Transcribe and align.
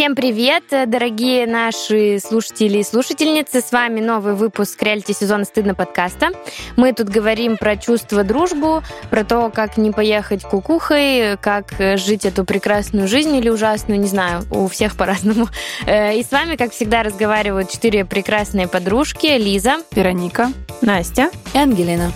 Всем 0.00 0.14
привет, 0.14 0.64
дорогие 0.86 1.46
наши 1.46 2.18
слушатели 2.26 2.78
и 2.78 2.82
слушательницы. 2.82 3.60
С 3.60 3.70
вами 3.70 4.00
новый 4.00 4.32
выпуск 4.32 4.82
реалити 4.82 5.12
сезона 5.12 5.44
«Стыдно» 5.44 5.74
подкаста. 5.74 6.30
Мы 6.76 6.94
тут 6.94 7.10
говорим 7.10 7.58
про 7.58 7.76
чувство, 7.76 8.24
дружбу, 8.24 8.82
про 9.10 9.24
то, 9.24 9.52
как 9.54 9.76
не 9.76 9.90
поехать 9.90 10.42
кукухой, 10.42 11.36
как 11.36 11.74
жить 11.96 12.24
эту 12.24 12.46
прекрасную 12.46 13.08
жизнь 13.08 13.36
или 13.36 13.50
ужасную, 13.50 14.00
не 14.00 14.08
знаю, 14.08 14.40
у 14.50 14.68
всех 14.68 14.96
по-разному. 14.96 15.48
Э, 15.84 16.16
и 16.16 16.24
с 16.24 16.30
вами, 16.30 16.56
как 16.56 16.72
всегда, 16.72 17.02
разговаривают 17.02 17.70
четыре 17.70 18.06
прекрасные 18.06 18.68
подружки. 18.68 19.26
Лиза, 19.26 19.80
Вероника, 19.92 20.50
Настя 20.80 21.28
и 21.52 21.58
Ангелина. 21.58 22.10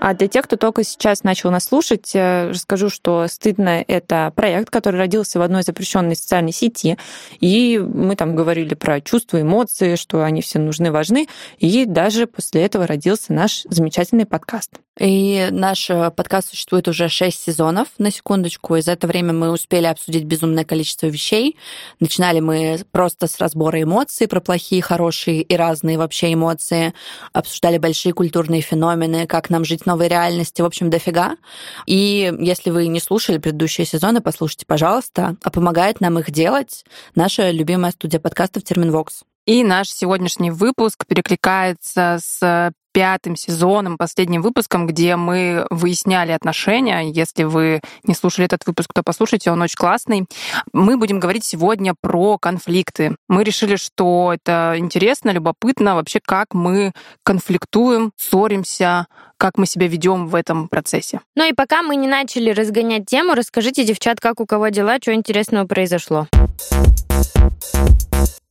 А 0.00 0.14
для 0.14 0.28
тех, 0.28 0.46
кто 0.46 0.56
только 0.56 0.82
сейчас 0.82 1.24
начал 1.24 1.50
нас 1.50 1.64
слушать, 1.64 2.12
э, 2.14 2.48
расскажу, 2.48 2.88
что 2.88 3.26
«Стыдно»— 3.28 3.84
это 3.86 4.32
проект, 4.34 4.70
который 4.70 4.96
родился 4.96 5.38
в 5.38 5.42
одной 5.42 5.62
запрещенной 5.62 6.16
социальной 6.16 6.52
сети, 6.52 6.96
и 7.38 7.78
мы 7.78 8.16
там 8.16 8.34
говорили 8.34 8.74
про 8.74 9.02
чувства, 9.02 9.42
эмоции, 9.42 9.96
что 9.96 10.24
они 10.24 10.40
все 10.40 10.58
нужны, 10.58 10.90
важны, 10.90 11.28
и 11.58 11.84
даже 11.84 12.26
после 12.26 12.62
этого 12.62 12.86
родился 12.86 13.34
наш 13.34 13.64
замечательный 13.68 14.24
подкаст. 14.24 14.80
И 14.98 15.48
наш 15.50 15.88
э, 15.88 16.10
подкаст 16.10 16.50
существует 16.50 16.88
уже 16.88 17.08
6 17.08 17.40
сезонов, 17.40 17.88
на 17.98 18.10
секундочку. 18.10 18.76
И 18.76 18.82
за 18.82 18.92
это 18.92 19.06
время 19.06 19.32
мы 19.32 19.50
успели 19.50 19.86
обсудить 19.86 20.24
безумное 20.24 20.64
количество 20.64 21.06
вещей. 21.06 21.56
Начинали 22.00 22.40
мы 22.40 22.80
просто 22.90 23.26
с 23.26 23.38
разбора 23.38 23.82
эмоций, 23.82 24.28
про 24.28 24.40
плохие, 24.40 24.82
хорошие 24.82 25.42
и 25.42 25.56
разные 25.56 25.96
вообще 25.96 26.34
эмоции. 26.34 26.92
Обсуждали 27.32 27.78
большие 27.78 28.12
культурные 28.12 28.60
феномены, 28.60 29.26
как 29.26 29.48
нам 29.48 29.64
жить 29.64 29.82
в 29.82 29.86
новой 29.86 30.08
реальности, 30.08 30.60
в 30.60 30.66
общем, 30.66 30.90
дофига. 30.90 31.36
И 31.86 32.32
если 32.38 32.70
вы 32.70 32.88
не 32.88 33.00
слушали 33.00 33.38
предыдущие 33.38 33.86
сезоны, 33.86 34.20
послушайте, 34.20 34.66
пожалуйста. 34.66 35.36
А 35.42 35.50
помогает 35.50 36.00
нам 36.00 36.18
их 36.18 36.30
делать 36.30 36.84
наша 37.14 37.50
любимая 37.50 37.92
студия 37.92 38.20
подкастов 38.20 38.64
Терминвокс. 38.64 39.22
И 39.46 39.64
наш 39.64 39.88
сегодняшний 39.88 40.50
выпуск 40.50 41.06
перекликается 41.06 42.18
с 42.22 42.72
пятым 42.92 43.36
сезоном, 43.36 43.98
последним 43.98 44.42
выпуском, 44.42 44.86
где 44.86 45.16
мы 45.16 45.66
выясняли 45.70 46.32
отношения. 46.32 47.10
Если 47.10 47.44
вы 47.44 47.80
не 48.04 48.14
слушали 48.14 48.46
этот 48.46 48.66
выпуск, 48.66 48.90
то 48.94 49.02
послушайте, 49.02 49.50
он 49.50 49.62
очень 49.62 49.76
классный. 49.76 50.26
Мы 50.72 50.96
будем 50.96 51.20
говорить 51.20 51.44
сегодня 51.44 51.94
про 52.00 52.38
конфликты. 52.38 53.16
Мы 53.28 53.44
решили, 53.44 53.76
что 53.76 54.32
это 54.34 54.74
интересно, 54.76 55.30
любопытно 55.30 55.94
вообще, 55.94 56.20
как 56.24 56.48
мы 56.52 56.92
конфликтуем, 57.24 58.12
ссоримся, 58.16 59.06
как 59.36 59.56
мы 59.56 59.66
себя 59.66 59.86
ведем 59.86 60.28
в 60.28 60.34
этом 60.34 60.68
процессе. 60.68 61.20
Ну 61.34 61.48
и 61.48 61.52
пока 61.52 61.82
мы 61.82 61.96
не 61.96 62.06
начали 62.06 62.50
разгонять 62.50 63.06
тему, 63.06 63.34
расскажите, 63.34 63.84
девчат, 63.84 64.20
как 64.20 64.40
у 64.40 64.46
кого 64.46 64.68
дела, 64.68 64.98
что 65.00 65.14
интересного 65.14 65.66
произошло. 65.66 66.26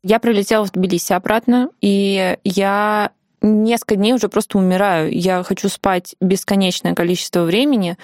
Я 0.02 0.20
прилетела 0.20 0.66
в 0.66 0.72
Тбилиси 0.72 1.12
обратно, 1.12 1.70
и 1.82 2.38
я 2.46 3.12
несколько 3.42 3.96
дней 3.96 4.14
уже 4.14 4.30
просто 4.30 4.58
умираю. 4.58 5.12
Я 5.12 5.44
хочу 5.44 5.70
спать 5.70 6.16
бесконечное 6.20 6.96
количество 6.96 7.44
времени. 7.44 7.98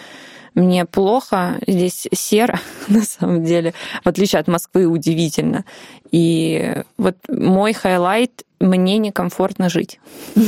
Мне 0.53 0.86
плохо, 0.86 1.59
здесь 1.67 2.08
серо, 2.14 2.59
на 2.88 3.02
самом 3.03 3.44
деле, 3.44 3.73
в 4.03 4.08
отличие 4.08 4.39
от 4.39 4.47
Москвы, 4.47 4.86
удивительно. 4.86 5.66
И 6.11 6.83
вот 6.97 7.17
мой 7.28 7.73
highlight 7.73 8.44
мне 8.59 8.98
некомфортно 8.98 9.70
жить. 9.70 10.00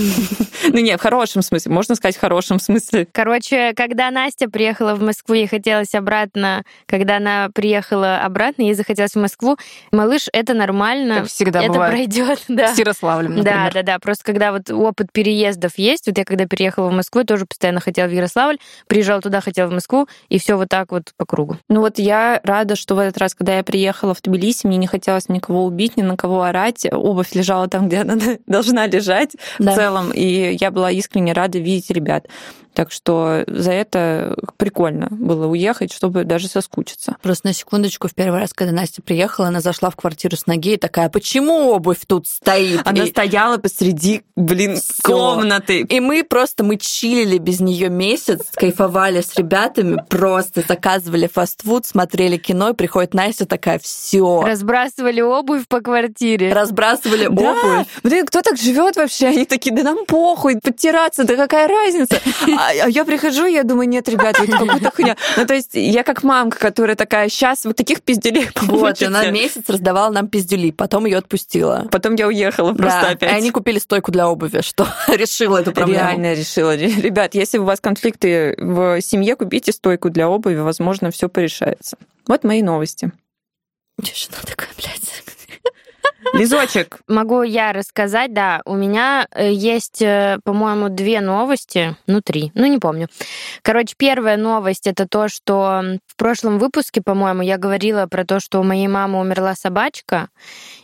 Ну 0.70 0.80
нет, 0.80 1.00
в 1.00 1.04
хорошем 1.04 1.42
смысле, 1.44 1.72
можно 1.72 1.96
сказать 1.96 2.18
в 2.18 2.20
хорошем 2.20 2.60
смысле. 2.60 3.08
Короче, 3.12 3.74
когда 3.74 4.12
Настя 4.12 4.50
приехала 4.50 4.96
в 4.96 5.02
Москву, 5.02 5.36
ей 5.36 5.48
хотелось 5.48 5.94
обратно, 5.96 6.64
когда 6.88 7.18
она 7.18 7.50
приехала 7.54 8.18
обратно, 8.18 8.64
ей 8.64 8.74
захотелось 8.74 9.14
в 9.14 9.20
Москву, 9.20 9.58
малыш, 9.92 10.28
это 10.34 10.54
нормально. 10.54 11.20
Как 11.20 11.28
всегда 11.28 11.62
это 11.62 11.72
бывает. 11.72 11.94
пройдет, 11.94 12.44
да. 12.48 12.74
С 12.74 12.78
Ярославлем, 12.78 13.36
например. 13.36 13.72
Да, 13.74 13.82
да, 13.82 13.84
да. 13.84 14.00
Просто 14.00 14.26
когда 14.26 14.52
вот 14.52 14.70
опыт 14.70 15.12
переездов 15.12 15.78
есть, 15.78 16.08
вот 16.08 16.18
я 16.18 16.26
когда 16.26 16.46
переехала 16.48 16.90
в 16.90 16.94
Москву, 16.94 17.22
я 17.22 17.26
тоже 17.26 17.46
постоянно 17.46 17.80
хотела 17.80 18.08
в 18.08 18.12
Ярославль, 18.12 18.58
приезжала 18.88 19.22
туда, 19.22 19.40
хотела 19.42 19.68
в 19.68 19.74
Москву, 19.74 20.08
и 20.30 20.40
все 20.40 20.56
вот 20.56 20.70
так 20.70 20.92
вот 20.92 21.14
по 21.18 21.26
кругу. 21.26 21.58
Ну 21.70 21.82
вот 21.82 22.00
я 22.00 22.42
рада, 22.44 22.76
что 22.76 22.96
в 22.96 23.00
этот 23.00 23.18
раз, 23.20 23.36
когда 23.36 23.58
я 23.58 23.64
приехала 23.64 24.14
в 24.14 24.22
Тбилиси, 24.22 24.68
мне 24.68 24.78
не 24.78 24.88
хотелось 24.88 25.30
никого 25.30 25.66
убить, 25.66 25.98
ни 25.98 26.02
на 26.02 26.18
кого 26.18 26.44
орать. 26.44 26.86
Обувь 26.92 27.34
лежала 27.34 27.68
там, 27.68 27.88
где 27.88 28.04
она 28.08 28.38
должна 28.48 28.88
лежать 28.88 29.36
Да. 29.60 29.72
в 29.72 29.76
целом. 29.76 30.12
И 30.12 30.58
я 30.60 30.72
была 30.72 30.92
искренне 30.92 31.34
рада 31.34 31.60
видеть 31.60 31.90
ребят. 31.92 32.28
Так 32.78 32.92
что 32.92 33.44
за 33.48 33.72
это 33.72 34.36
прикольно 34.58 35.08
было 35.10 35.48
уехать, 35.48 35.92
чтобы 35.92 36.26
даже 36.26 36.48
соскучиться. 36.48 37.16
Просто 37.24 37.48
на 37.48 37.54
секундочку, 37.54 38.08
в 38.08 38.14
первый 38.14 38.40
раз, 38.40 38.54
когда 38.54 38.72
Настя 38.72 39.02
приехала, 39.02 39.48
она 39.48 39.62
зашла 39.62 39.90
в 39.90 39.96
квартиру 39.96 40.38
с 40.38 40.46
ноги 40.46 40.74
и 40.74 40.78
такая, 40.78 41.10
почему 41.10 41.72
обувь 41.72 42.02
тут 42.06 42.28
стоит? 42.28 42.82
Она 42.86 43.06
И- 43.06 43.10
стояла 43.10 43.58
посреди, 43.58 44.22
блин, 44.36 44.76
Всё. 44.76 45.02
комнаты. 45.02 45.80
И 45.90 46.00
мы 46.00 46.24
просто, 46.24 46.64
мы 46.64 46.78
чилили 46.78 47.40
без 47.40 47.62
нее 47.62 47.90
месяц, 47.90 48.42
кайфовали 48.54 49.22
с 49.22 49.34
ребятами, 49.36 50.04
просто 50.08 50.62
заказывали 50.68 51.26
фастфуд, 51.26 51.88
смотрели 51.88 52.38
кино, 52.38 52.70
и 52.70 52.74
приходит 52.74 53.16
Настя 53.16 53.48
такая, 53.48 53.80
все. 53.80 54.44
Разбрасывали 54.44 55.22
обувь 55.22 55.68
по 55.68 55.82
квартире. 55.82 56.54
Разбрасывали 56.54 57.28
Да, 57.28 57.54
обувь. 57.54 57.88
блин, 58.04 58.28
кто 58.28 58.44
так 58.44 58.56
живет 58.58 58.98
вообще? 58.98 59.30
Они 59.30 59.46
такие, 59.46 59.76
да 59.76 59.82
нам 59.82 60.06
похуй, 60.06 60.60
подтираться, 60.60 61.24
да 61.24 61.36
какая 61.36 61.68
разница? 61.68 62.20
А, 62.68 62.86
а 62.86 62.90
я 62.90 63.06
прихожу, 63.06 63.46
я 63.46 63.64
думаю, 63.64 63.88
нет, 63.88 64.10
ребят, 64.10 64.38
вот 64.40 64.50
какая-то 64.50 64.92
хуйня. 64.92 65.16
Ну, 65.38 65.46
то 65.46 65.54
есть 65.54 65.72
я 65.74 66.04
как 66.04 66.24
мамка, 66.24 66.60
которая 66.60 66.96
такая, 66.96 67.30
сейчас 67.30 67.64
вы 67.64 67.74
таких 67.74 68.02
пизделей 68.02 68.50
Вот, 68.56 68.64
и 68.64 68.68
получите. 68.68 69.08
она 69.08 69.26
месяц 69.28 69.64
раздавала 69.70 70.12
нам 70.12 70.28
пиздюли, 70.28 70.72
потом 70.72 71.06
ее 71.06 71.18
отпустила. 71.18 71.88
Потом 71.92 72.16
я 72.16 72.28
уехала 72.28 72.74
просто 72.74 73.02
Да, 73.02 73.10
опять. 73.12 73.32
И 73.32 73.36
они 73.36 73.52
купили 73.52 73.80
стойку 73.80 74.12
для 74.12 74.28
обуви, 74.28 74.62
что 74.62 74.88
решила 75.08 75.58
эту 75.58 75.72
проблему. 75.72 76.02
Реально 76.02 76.34
решила. 76.34 76.76
Ребят, 76.76 77.36
если 77.36 77.58
у 77.58 77.64
вас 77.64 77.80
конфликты 77.80 78.56
в 78.58 79.02
семье, 79.02 79.36
купите 79.36 79.72
стойку 79.72 80.10
для 80.10 80.28
обуви, 80.30 80.58
возможно, 80.58 81.12
все 81.12 81.30
порешается. 81.30 81.98
Вот 82.28 82.44
мои 82.44 82.62
новости. 82.62 83.12
Жена 84.04 84.38
такая, 84.46 84.70
блядь. 84.78 85.37
Лизочек, 86.34 87.00
Могу 87.08 87.44
я 87.44 87.74
рассказать, 87.74 88.34
да, 88.34 88.62
у 88.66 88.76
меня 88.76 89.28
э, 89.32 89.52
есть, 89.52 90.02
э, 90.02 90.40
по-моему, 90.44 90.90
две 90.90 91.22
новости, 91.22 91.96
ну 92.06 92.22
три, 92.22 92.52
ну 92.54 92.66
не 92.66 92.80
помню. 92.80 93.08
Короче, 93.62 93.96
первая 93.98 94.38
новость 94.38 94.88
это 94.88 95.08
то, 95.08 95.28
что 95.28 96.00
в 96.06 96.16
прошлом 96.16 96.60
выпуске, 96.60 97.02
по-моему, 97.02 97.42
я 97.42 97.58
говорила 97.58 98.08
про 98.08 98.26
то, 98.26 98.40
что 98.40 98.60
у 98.60 98.64
моей 98.64 98.88
мамы 98.88 99.20
умерла 99.20 99.56
собачка, 99.56 100.30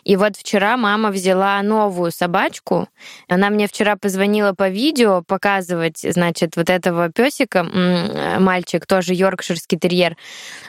и 0.03 0.15
вот 0.15 0.35
вчера 0.35 0.77
мама 0.77 1.09
взяла 1.09 1.61
новую 1.61 2.11
собачку. 2.11 2.87
Она 3.27 3.49
мне 3.49 3.67
вчера 3.67 3.95
позвонила 3.95 4.53
по 4.53 4.69
видео 4.69 5.23
показывать, 5.25 5.99
значит, 5.99 6.55
вот 6.55 6.69
этого 6.69 7.11
песика, 7.11 7.63
мальчик, 8.39 8.85
тоже 8.85 9.13
йоркширский 9.13 9.77
терьер. 9.77 10.17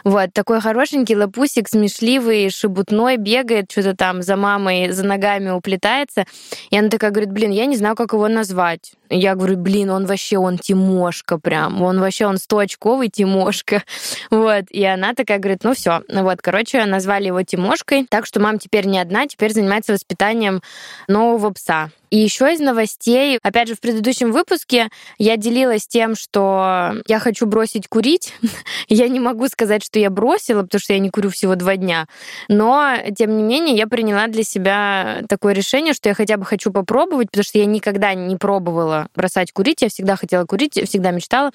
Вот, 0.05 0.33
такой 0.33 0.61
хорошенький 0.61 1.17
лапусик, 1.17 1.69
смешливый, 1.69 2.50
шебутной, 2.50 3.17
бегает, 3.17 3.71
что-то 3.71 3.94
там 3.97 4.23
за 4.23 4.37
мамой, 4.37 4.91
за 4.91 5.05
ногами 5.05 5.50
уплетается. 5.50 6.25
И 6.71 6.78
она 6.78 6.89
такая 6.89 7.11
говорит, 7.11 7.33
блин, 7.33 7.50
я 7.50 7.67
не 7.67 7.77
знаю, 7.77 7.97
как 7.97 8.12
его 8.12 8.28
назвать. 8.28 8.93
Я 9.11 9.35
говорю, 9.35 9.57
блин, 9.57 9.91
он 9.91 10.07
вообще, 10.07 10.39
он 10.39 10.59
Тимошка 10.59 11.39
прям. 11.39 11.83
Он 11.83 12.01
вообще, 12.01 12.27
он 12.27 12.39
стоочковый 12.39 13.09
Тимошка. 13.09 13.83
Вот. 14.31 14.65
И 14.71 14.85
она 14.85 15.15
такая 15.15 15.39
говорит, 15.39 15.65
ну 15.65 15.75
все. 15.75 16.03
Вот, 16.09 16.43
короче, 16.43 16.85
назвали 16.85 17.27
его 17.27 17.43
Тимошкой. 17.43 18.07
Так 18.09 18.27
что 18.27 18.41
мама 18.41 18.59
теперь 18.59 18.87
не 18.87 18.99
одна, 18.99 19.27
теперь 19.27 19.53
занимается 19.53 19.93
воспитанием 19.93 20.63
нового 21.09 21.51
пса. 21.51 21.91
И 22.15 22.19
еще 22.19 22.55
из 22.55 22.61
новостей, 22.61 23.41
опять 23.43 23.67
же, 23.67 23.75
в 23.75 23.81
предыдущем 23.81 24.31
выпуске 24.31 24.88
я 25.19 25.37
делилась 25.37 25.88
тем, 25.88 26.15
что 26.15 26.93
я 27.09 27.19
хочу 27.19 27.44
бросить 27.44 27.88
курить. 27.88 28.33
я 28.88 29.09
не 29.09 29.19
могу 29.19 29.49
сказать, 29.49 29.83
что 29.83 29.99
я 29.99 30.11
бросила, 30.11 30.62
потому 30.62 30.81
что 30.81 30.93
я 30.93 31.00
не 31.00 31.11
курю 31.11 31.31
всего 31.31 31.56
два 31.56 31.75
дня. 31.75 32.06
Но, 32.47 32.94
тем 33.19 33.37
не 33.37 33.43
менее, 33.43 33.75
я 33.75 33.88
приняла 33.88 34.29
для 34.29 34.44
себя 34.44 35.23
такое 35.29 35.55
решение, 35.55 35.93
что 35.93 36.09
я 36.09 36.15
хотя 36.15 36.37
бы 36.37 36.44
хочу 36.44 36.71
попробовать, 36.71 37.33
потому 37.33 37.43
что 37.43 37.59
я 37.59 37.67
никогда 37.67 38.15
не 38.15 38.37
пробовала 38.37 39.09
бросать 39.17 39.50
курить. 39.50 39.83
Я 39.83 39.88
всегда 39.88 40.15
хотела 40.15 40.44
курить, 40.44 40.81
всегда 40.88 41.11
мечтала. 41.11 41.50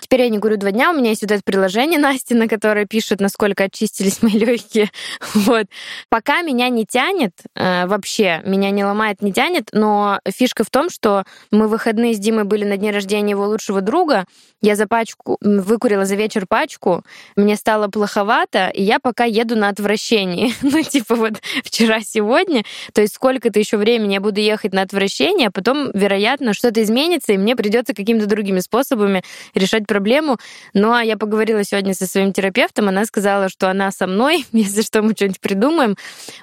Теперь 0.00 0.20
я 0.20 0.28
не 0.28 0.38
курю 0.38 0.58
два 0.58 0.70
дня. 0.70 0.92
У 0.92 0.94
меня 0.94 1.10
есть 1.10 1.22
вот 1.22 1.32
это 1.32 1.42
приложение 1.44 1.98
Насти, 1.98 2.34
на 2.34 2.46
которое 2.46 2.86
пишет, 2.86 3.20
насколько 3.20 3.64
очистились 3.64 4.22
мои 4.22 4.32
легкие. 4.38 4.92
Вот. 5.34 5.66
Пока 6.08 6.42
меня 6.42 6.68
не 6.68 6.86
тянет, 6.86 7.32
э, 7.56 7.86
вообще, 7.88 8.42
меня 8.44 8.70
не 8.70 8.84
ломает, 8.84 9.20
не 9.20 9.32
тянет, 9.32 9.70
но 9.72 10.03
фишка 10.28 10.64
в 10.64 10.70
том, 10.70 10.90
что 10.90 11.24
мы 11.50 11.68
выходные 11.68 12.14
с 12.14 12.18
Димой 12.18 12.44
были 12.44 12.64
на 12.64 12.76
дне 12.76 12.90
рождения 12.90 13.30
его 13.30 13.46
лучшего 13.46 13.80
друга, 13.80 14.24
я 14.64 14.76
за 14.76 14.86
пачку, 14.86 15.36
выкурила 15.42 16.06
за 16.06 16.14
вечер 16.14 16.46
пачку, 16.46 17.04
мне 17.36 17.54
стало 17.56 17.88
плоховато, 17.88 18.68
и 18.68 18.82
я 18.82 18.98
пока 18.98 19.24
еду 19.24 19.56
на 19.56 19.68
отвращении. 19.68 20.54
ну, 20.62 20.82
типа 20.82 21.14
вот 21.14 21.34
вчера-сегодня, 21.62 22.64
то 22.94 23.02
есть 23.02 23.14
сколько-то 23.14 23.58
еще 23.58 23.76
времени 23.76 24.14
я 24.14 24.20
буду 24.20 24.40
ехать 24.40 24.72
на 24.72 24.80
отвращение, 24.80 25.48
а 25.48 25.50
потом, 25.50 25.90
вероятно, 25.92 26.54
что-то 26.54 26.82
изменится, 26.82 27.32
и 27.32 27.36
мне 27.36 27.56
придется 27.56 27.92
какими-то 27.92 28.26
другими 28.26 28.60
способами 28.60 29.22
решать 29.54 29.86
проблему. 29.86 30.38
Ну, 30.72 30.92
а 30.92 31.02
я 31.02 31.18
поговорила 31.18 31.62
сегодня 31.62 31.92
со 31.92 32.06
своим 32.06 32.32
терапевтом, 32.32 32.88
она 32.88 33.04
сказала, 33.04 33.50
что 33.50 33.68
она 33.68 33.90
со 33.90 34.06
мной, 34.06 34.46
если 34.52 34.80
что, 34.80 35.02
мы 35.02 35.12
что-нибудь 35.12 35.40
придумаем. 35.40 35.96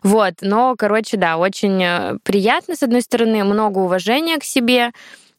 Вот, 0.03 0.35
но, 0.41 0.75
короче, 0.77 1.17
да, 1.17 1.37
очень 1.37 1.81
э, 1.83 2.17
приятно, 2.23 2.75
с 2.75 2.83
одной 2.83 3.01
стороны, 3.01 3.43
много 3.51 3.79
уважения 3.79 4.37
к 4.37 4.43
себе, 4.43 4.91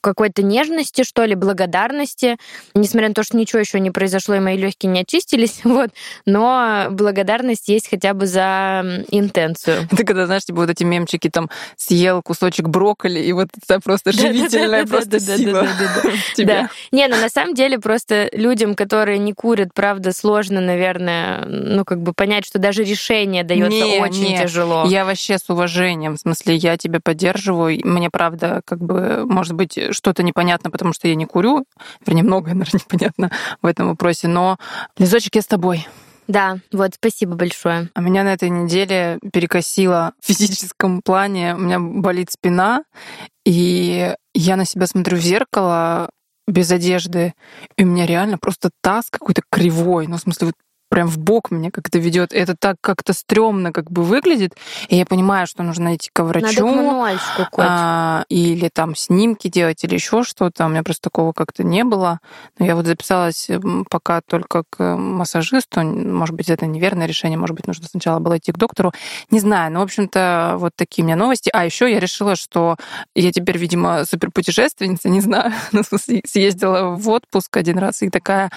какой-то 0.03 0.43
нежности, 0.43 1.05
что 1.05 1.25
ли, 1.25 1.35
благодарности, 1.35 2.37
несмотря 2.75 3.09
на 3.09 3.15
то, 3.15 3.23
что 3.23 3.37
ничего 3.37 3.61
еще 3.61 3.81
не 3.81 3.91
произошло, 3.91 4.35
и 4.35 4.41
мои 4.41 4.57
легкие 4.57 4.93
не 4.93 5.01
очистились, 5.01 5.61
вот, 5.65 5.91
но 6.27 6.89
благодарность 6.91 7.69
есть 7.69 7.89
хотя 7.89 8.13
бы 8.13 8.27
за 8.27 9.05
интенцию. 9.11 9.89
Это 9.93 10.05
когда, 10.05 10.27
знаешь, 10.27 10.45
типа 10.45 10.61
вот 10.61 10.71
эти 10.71 10.85
мемчики 10.85 11.31
там 11.31 11.49
съел 11.77 12.23
кусочек 12.23 12.69
брокколи, 12.69 13.21
и 13.21 13.33
вот 13.33 13.49
это 13.57 13.81
просто 13.81 14.13
живительная 14.13 14.87
просто 14.87 15.21
сила 15.21 15.67
Да. 16.39 16.69
Не, 16.91 17.09
ну 17.09 17.17
на 17.17 17.29
самом 17.29 17.55
деле 17.55 17.79
просто 17.79 18.29
людям, 18.33 18.75
которые 18.75 19.19
не 19.19 19.33
курят, 19.33 19.73
правда, 19.75 20.13
сложно, 20.13 20.61
наверное, 20.61 21.45
ну 21.47 21.85
как 21.85 22.03
бы 22.03 22.13
понять, 22.13 22.45
что 22.47 22.59
даже 22.59 22.83
решение 22.83 23.45
дается 23.45 23.87
очень 24.03 24.37
тяжело. 24.39 24.85
Я 24.87 25.05
вообще 25.05 25.39
с 25.39 25.49
уважением, 25.49 26.17
в 26.17 26.21
смысле, 26.21 26.57
я 26.57 26.77
тебя 26.77 27.01
поддерживаю, 27.01 27.81
мне 27.85 28.11
правда, 28.11 28.63
как 28.65 28.81
бы, 28.81 29.25
может 29.27 29.55
быть, 29.55 29.79
что-то 29.93 30.23
непонятно, 30.23 30.71
потому 30.71 30.93
что 30.93 31.09
я 31.09 31.15
не 31.15 31.27
курю. 31.27 31.65
Вернее, 32.07 32.23
многое, 32.23 32.55
наверное, 32.55 32.81
непонятно 32.81 33.31
в 33.61 33.67
этом 33.67 33.89
вопросе. 33.89 34.29
Но, 34.29 34.59
Лизочек, 34.99 35.35
я 35.37 35.43
с 35.43 35.47
тобой. 35.47 35.87
Да, 36.29 36.59
вот, 36.73 36.95
спасибо 36.95 37.35
большое. 37.35 37.91
А 37.95 38.01
меня 38.01 38.23
на 38.23 38.33
этой 38.33 38.49
неделе 38.49 39.19
перекосило 39.33 40.13
в 40.21 40.27
физическом 40.27 41.03
плане. 41.03 41.55
У 41.55 41.59
меня 41.59 41.79
болит 41.81 42.31
спина, 42.31 42.85
и 43.45 44.15
я 44.35 44.57
на 44.57 44.65
себя 44.65 44.87
смотрю 44.87 45.17
в 45.17 45.21
зеркало 45.21 46.11
без 46.47 46.71
одежды, 46.71 47.35
и 47.77 47.85
у 47.85 47.87
меня 47.87 48.07
реально 48.07 48.39
просто 48.39 48.71
таз 48.83 49.11
какой-то 49.11 49.43
кривой. 49.51 50.07
Ну, 50.07 50.17
в 50.17 50.21
смысле, 50.21 50.49
вот 50.49 50.55
прям 50.93 51.09
в 51.09 51.19
бок 51.19 51.51
меня 51.51 51.71
как-то 51.71 51.99
ведет. 51.99 52.35
Это 52.35 52.55
так 52.55 52.77
как-то 52.83 53.15
стрёмно 53.15 53.73
как 53.73 53.91
бы 53.91 54.03
выглядит. 54.03 54.53
И 54.89 54.97
я 54.97 55.07
понимаю, 55.07 55.47
что 55.47 55.63
нужно 55.63 55.97
идти 55.97 56.11
к 56.13 56.23
врачу. 56.23 56.67
Надо 56.67 57.49
к 57.51 57.55
а, 57.57 58.25
или 58.29 58.69
там 58.69 58.95
снимки 58.95 59.49
делать, 59.49 59.83
или 59.85 59.95
еще 59.95 60.23
что-то. 60.23 60.67
У 60.67 60.69
меня 60.69 60.83
просто 60.83 61.05
такого 61.05 61.33
как-то 61.33 61.65
не 61.65 61.83
было. 61.85 62.21
Но 62.59 62.67
я 62.67 62.77
вот 62.77 62.85
записалась 62.85 63.49
пока 63.89 64.21
только 64.21 64.65
к 64.69 64.85
массажисту. 64.99 65.81
Может 65.81 66.37
быть, 66.37 66.51
это 66.51 66.67
неверное 66.67 67.07
решение. 67.07 67.39
Может 67.39 67.57
быть, 67.57 67.67
нужно 67.67 67.89
сначала 67.89 68.19
было 68.19 68.37
идти 68.37 68.53
к 68.53 68.59
доктору. 68.59 68.93
Не 69.31 69.41
знаю. 69.41 69.73
Но, 69.73 69.81
в 69.81 69.85
общем-то, 69.85 70.57
вот 70.59 70.73
такие 70.77 71.05
у 71.05 71.07
меня 71.07 71.17
новости. 71.17 71.49
А 71.55 71.65
еще 71.65 71.91
я 71.91 72.01
решила, 72.01 72.37
что 72.37 72.77
я 73.15 73.33
теперь, 73.33 73.57
видимо, 73.57 74.05
суперпутешественница, 74.05 75.09
не 75.09 75.23
знаю. 75.23 75.55
Ну, 75.73 75.81
съездила 76.27 76.95
в 76.97 77.09
отпуск 77.09 77.57
один 77.57 77.79
раз 77.79 78.03
и 78.03 78.11
такая, 78.11 78.51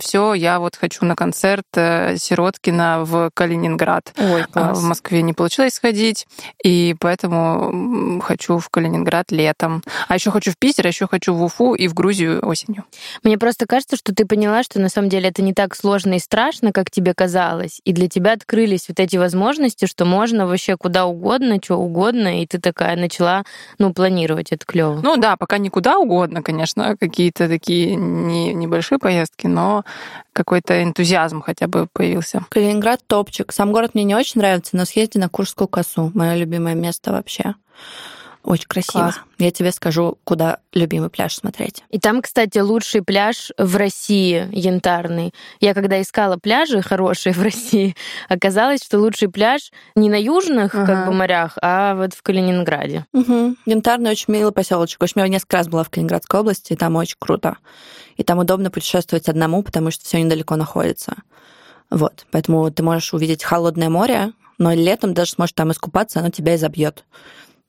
все, 0.00 0.34
я 0.34 0.58
вот 0.58 0.74
хочу 0.74 1.04
на 1.04 1.14
концерт 1.14 1.43
концерт 1.44 1.66
э, 1.76 2.16
Сироткина 2.16 3.04
в 3.04 3.30
Калининград. 3.34 4.14
Ой, 4.16 4.42
а, 4.42 4.46
класс. 4.46 4.78
В 4.78 4.82
Москве 4.82 5.20
не 5.20 5.34
получилось 5.34 5.74
сходить, 5.74 6.26
и 6.62 6.96
поэтому 6.98 8.20
хочу 8.22 8.58
в 8.58 8.70
Калининград 8.70 9.30
летом. 9.30 9.82
А 10.08 10.14
еще 10.14 10.30
хочу 10.30 10.52
в 10.52 10.56
Питер, 10.56 10.86
а 10.86 10.88
еще 10.88 11.06
хочу 11.06 11.34
в 11.34 11.42
Уфу 11.42 11.74
и 11.74 11.86
в 11.86 11.92
Грузию 11.92 12.40
осенью. 12.46 12.84
Мне 13.22 13.36
просто 13.36 13.66
кажется, 13.66 13.96
что 13.96 14.14
ты 14.14 14.24
поняла, 14.24 14.62
что 14.62 14.80
на 14.80 14.88
самом 14.88 15.10
деле 15.10 15.28
это 15.28 15.42
не 15.42 15.52
так 15.52 15.76
сложно 15.76 16.14
и 16.14 16.18
страшно, 16.18 16.72
как 16.72 16.90
тебе 16.90 17.12
казалось. 17.12 17.82
И 17.84 17.92
для 17.92 18.08
тебя 18.08 18.32
открылись 18.32 18.88
вот 18.88 18.98
эти 18.98 19.18
возможности, 19.18 19.84
что 19.84 20.06
можно 20.06 20.46
вообще 20.46 20.78
куда 20.78 21.04
угодно, 21.04 21.58
что 21.62 21.76
угодно, 21.76 22.40
и 22.42 22.46
ты 22.46 22.58
такая 22.58 22.96
начала, 22.96 23.44
ну, 23.78 23.92
планировать 23.92 24.50
это 24.50 24.64
клево. 24.64 25.00
Ну 25.02 25.18
да, 25.18 25.36
пока 25.36 25.58
не 25.58 25.68
куда 25.68 25.98
угодно, 25.98 26.42
конечно, 26.42 26.96
какие-то 26.96 27.48
такие 27.48 27.96
не, 27.96 28.54
небольшие 28.54 28.98
поездки, 28.98 29.46
но 29.46 29.84
какой-то 30.34 30.82
энтузиазм 30.82 31.33
хотя 31.42 31.66
бы 31.66 31.86
появился. 31.92 32.44
Калининград 32.48 33.00
топчик. 33.06 33.52
Сам 33.52 33.72
город 33.72 33.94
мне 33.94 34.04
не 34.04 34.14
очень 34.14 34.40
нравится, 34.40 34.76
но 34.76 34.84
съезди 34.84 35.18
на 35.18 35.28
Курскую 35.28 35.68
косу. 35.68 36.10
Мое 36.14 36.34
любимое 36.34 36.74
место 36.74 37.12
вообще. 37.12 37.54
Очень 38.44 38.66
красиво. 38.68 39.04
Класс. 39.04 39.20
Я 39.38 39.50
тебе 39.50 39.72
скажу, 39.72 40.18
куда 40.24 40.58
любимый 40.74 41.08
пляж 41.08 41.34
смотреть. 41.34 41.82
И 41.88 41.98
там, 41.98 42.20
кстати, 42.20 42.58
лучший 42.58 43.02
пляж 43.02 43.52
в 43.56 43.76
России, 43.76 44.46
янтарный. 44.52 45.32
Я 45.60 45.72
когда 45.72 46.00
искала 46.00 46.36
пляжи 46.36 46.82
хорошие 46.82 47.32
в 47.34 47.42
России, 47.42 47.96
оказалось, 48.28 48.84
что 48.84 48.98
лучший 48.98 49.30
пляж 49.30 49.72
не 49.96 50.10
на 50.10 50.20
южных 50.20 50.74
ага. 50.74 50.86
как 50.86 51.06
бы 51.06 51.14
морях, 51.14 51.56
а 51.62 51.94
вот 51.94 52.12
в 52.12 52.22
Калининграде. 52.22 53.06
Угу. 53.14 53.56
Янтарный 53.64 54.10
очень 54.10 54.32
милый 54.34 54.52
поселочек. 54.52 55.00
В 55.00 55.04
общем, 55.04 55.22
я 55.22 55.28
несколько 55.28 55.56
раз 55.56 55.68
была 55.68 55.82
в 55.82 55.88
Калининградской 55.88 56.40
области, 56.40 56.74
и 56.74 56.76
там 56.76 56.96
очень 56.96 57.16
круто. 57.18 57.56
И 58.16 58.24
там 58.24 58.38
удобно 58.38 58.70
путешествовать 58.70 59.28
одному, 59.30 59.62
потому 59.62 59.90
что 59.90 60.04
все 60.04 60.22
недалеко 60.22 60.56
находится. 60.56 61.14
Вот. 61.88 62.26
Поэтому 62.30 62.70
ты 62.70 62.82
можешь 62.82 63.14
увидеть 63.14 63.42
холодное 63.42 63.88
море, 63.88 64.32
но 64.58 64.74
летом 64.74 65.14
даже 65.14 65.32
сможешь 65.32 65.54
там 65.54 65.72
искупаться, 65.72 66.20
оно 66.20 66.28
тебя 66.28 66.56
изобьет. 66.56 67.04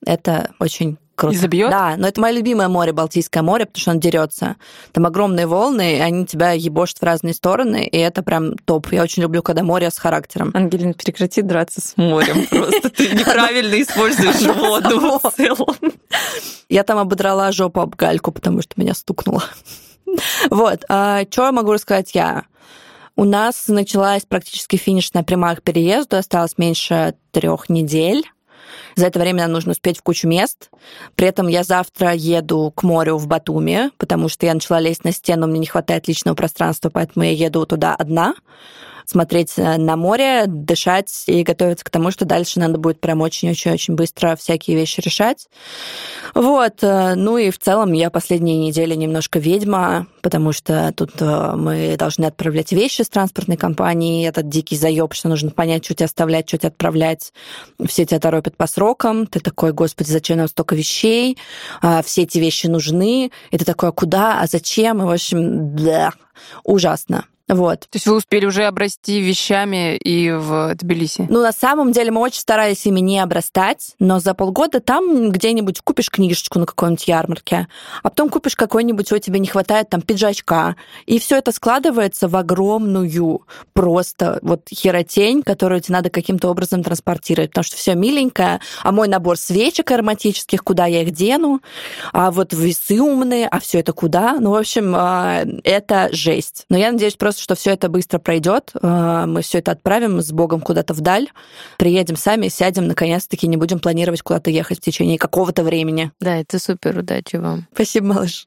Это 0.06 0.52
очень 0.60 0.98
круто. 1.16 1.36
Изобьет? 1.36 1.70
Да, 1.70 1.96
но 1.98 2.08
это 2.08 2.22
мое 2.22 2.34
любимое 2.34 2.68
море, 2.68 2.92
Балтийское 2.92 3.42
море, 3.42 3.66
потому 3.66 3.82
что 3.82 3.92
оно 3.92 4.00
дерется. 4.00 4.56
Там 4.92 5.06
огромные 5.06 5.48
волны, 5.48 5.98
и 5.98 6.00
они 6.00 6.26
тебя 6.26 6.52
ебошат 6.52 7.00
в 7.00 7.04
разные 7.04 7.34
стороны, 7.34 7.86
и 7.88 7.98
это 7.98 8.22
прям 8.22 8.58
топ. 8.58 8.92
Я 8.92 9.04
очень 9.04 9.24
люблю, 9.24 9.42
когда 9.42 9.64
море 9.64 9.90
с 9.90 9.98
характером. 9.98 10.52
Ангелина, 10.54 10.94
прекрати 10.94 11.42
драться 11.42 11.82
с 11.82 11.98
морем 11.98 12.46
просто. 12.50 12.90
Ты 12.90 13.10
неправильно 13.10 13.82
используешь 13.82 14.42
воду 14.56 15.20
в 15.24 15.32
целом. 15.36 15.76
Я 16.70 16.84
там 16.84 17.00
ободрала 17.00 17.52
жопу 17.52 17.82
об 17.82 17.96
гальку, 17.96 18.32
потому 18.32 18.62
что 18.62 18.74
меня 18.78 18.94
стукнуло. 18.94 19.44
Вот. 20.50 20.86
А 20.88 21.24
что 21.30 21.48
я 21.48 21.52
могу 21.52 21.74
рассказать 21.74 22.16
я? 22.16 22.46
У 23.18 23.26
нас 23.26 23.68
началась 23.68 24.24
практически 24.24 24.78
финишная 24.78 25.24
прямая 25.24 25.58
к 25.58 25.62
переезду, 25.62 26.16
осталось 26.16 26.58
меньше 26.58 27.16
трех 27.32 27.68
недель. 27.68 28.24
За 28.96 29.08
это 29.08 29.20
время 29.20 29.44
нам 29.44 29.52
нужно 29.52 29.72
успеть 29.72 29.98
в 29.98 30.04
кучу 30.04 30.28
мест. 30.28 30.70
При 31.16 31.28
этом 31.28 31.48
я 31.48 31.64
завтра 31.64 32.14
еду 32.14 32.72
к 32.76 32.84
морю 32.84 33.18
в 33.18 33.28
Батуми, 33.28 33.92
потому 33.98 34.30
что 34.30 34.46
я 34.46 34.54
начала 34.54 34.80
лезть 34.80 35.04
на 35.04 35.12
стену, 35.12 35.48
мне 35.48 35.60
не 35.60 35.66
хватает 35.66 36.08
личного 36.08 36.36
пространства, 36.36 36.90
поэтому 36.90 37.26
я 37.26 37.32
еду 37.32 37.66
туда 37.66 37.96
одна 37.96 38.36
смотреть 39.10 39.54
э, 39.58 39.78
на 39.78 39.96
море, 39.96 40.46
дышать 40.48 41.24
и 41.28 41.44
готовиться 41.44 41.86
к 41.86 41.90
тому, 41.90 42.12
что 42.12 42.26
дальше 42.26 42.60
надо 42.60 42.78
будет 42.78 43.00
прям 43.00 43.22
очень-очень-очень 43.22 43.96
быстро 43.96 44.36
всякие 44.36 44.78
вещи 44.78 45.02
решать. 45.02 45.48
Вот. 46.34 46.84
Э, 46.84 47.16
ну 47.16 47.38
и 47.38 47.50
в 47.50 47.60
целом 47.60 47.94
я 47.94 48.10
последние 48.10 48.58
недели 48.58 48.96
немножко 48.96 49.40
ведьма, 49.40 50.08
потому 50.22 50.52
что 50.52 50.94
тут 50.96 51.12
э, 51.20 51.54
мы 51.56 51.96
должны 51.98 52.26
отправлять 52.26 52.72
вещи 52.72 53.02
с 53.02 53.10
транспортной 53.10 53.58
компании, 53.58 54.28
этот 54.28 54.50
дикий 54.50 54.76
заеб, 54.76 55.14
что 55.14 55.30
нужно 55.30 55.52
понять, 55.52 55.86
что 55.86 55.96
тебе 55.96 56.06
оставлять, 56.06 56.48
что 56.48 56.58
тебе 56.58 56.70
отправлять. 56.70 57.34
Все 57.86 58.06
тебя 58.06 58.20
торопят 58.20 58.58
по 58.58 58.68
срокам. 58.68 59.28
Ты 59.28 59.40
такой, 59.40 59.72
господи, 59.72 60.10
зачем 60.10 60.38
нам 60.38 60.48
столько 60.48 60.76
вещей? 60.76 61.38
А, 61.82 62.02
все 62.02 62.24
эти 62.24 62.38
вещи 62.38 62.68
нужны. 62.68 63.32
И 63.52 63.58
ты 63.58 63.66
такой, 63.66 63.90
а 63.90 63.92
куда, 63.92 64.42
а 64.42 64.48
зачем? 64.48 65.02
И, 65.02 65.06
в 65.06 65.12
общем, 65.12 65.76
да, 65.76 66.14
ужасно. 66.64 67.26
Вот. 67.48 67.82
То 67.82 67.90
есть 67.94 68.08
вы 68.08 68.16
успели 68.16 68.46
уже 68.46 68.64
обрасти 68.64 69.22
вещами 69.22 69.98
и 69.98 70.32
в 70.32 70.74
Тбилиси? 70.76 71.28
Ну, 71.30 71.42
на 71.42 71.52
самом 71.52 71.92
деле 71.92 72.12
мы 72.12 72.22
очень 72.22 72.40
старались 72.40 72.86
ими 72.88 73.02
не 73.02 73.20
обрастать, 73.20 73.94
но 74.00 74.20
за 74.20 74.34
полгода 74.34 74.80
там 74.80 75.32
где-нибудь 75.32 75.82
купишь 75.82 76.10
книжечку 76.10 76.58
на 76.58 76.66
какой-нибудь 76.66 77.08
ярмарке, 77.08 77.68
а 78.02 78.10
потом 78.10 78.30
купишь 78.30 78.56
какой-нибудь, 78.56 79.12
у 79.12 79.18
тебя 79.20 79.38
не 79.38 79.48
хватает 79.48 79.90
там 79.90 80.02
пиджачка, 80.02 80.76
и 81.06 81.20
все 81.20 81.38
это 81.38 81.52
складывается 81.52 82.28
в 82.28 82.36
огромную 82.36 83.06
просто 83.74 84.40
вот 84.42 84.68
херотень, 84.74 85.44
которую 85.44 85.82
тебе 85.82 85.94
надо 85.94 86.10
каким-то 86.10 86.50
образом 86.50 86.84
транспортировать, 86.84 87.52
потому 87.52 87.64
что 87.64 87.78
все 87.78 87.94
миленькое, 87.94 88.60
а 88.84 88.92
мой 88.92 89.08
набор 89.08 89.38
свечек 89.38 89.92
ароматических, 89.92 90.64
куда 90.64 90.88
я 90.88 91.04
их 91.04 91.12
дену, 91.12 91.62
а 92.12 92.32
вот 92.32 92.54
весы 92.54 93.00
умные, 93.00 93.48
а 93.48 93.60
все 93.60 93.80
это 93.80 93.94
куда? 93.94 94.38
Ну, 94.40 94.52
в 94.52 94.56
общем, 94.56 94.94
а, 94.96 95.44
это 95.64 96.10
жесть. 96.12 96.66
Но 96.70 96.78
я 96.78 96.92
надеюсь 96.92 97.16
просто 97.16 97.35
просто, 97.36 97.44
что 97.44 97.56
все 97.56 97.72
это 97.72 97.90
быстро 97.90 98.20
пройдет. 98.20 98.72
Э, 98.82 99.26
мы 99.28 99.42
все 99.42 99.60
это 99.60 99.72
отправим 99.72 100.22
с 100.22 100.32
Богом 100.32 100.62
куда-то 100.62 100.94
вдаль, 100.94 101.28
приедем 101.78 102.16
сами, 102.16 102.48
сядем, 102.48 102.88
наконец-таки 102.88 103.48
не 103.48 103.58
будем 103.58 103.80
планировать 103.80 104.22
куда-то 104.22 104.50
ехать 104.50 104.80
в 104.80 104.82
течение 104.82 105.18
какого-то 105.18 105.64
времени. 105.64 106.12
Да, 106.20 106.38
это 106.38 106.60
супер, 106.60 106.98
удачи 107.00 107.36
вам. 107.36 107.68
Спасибо, 107.74 108.08
малыш. 108.08 108.46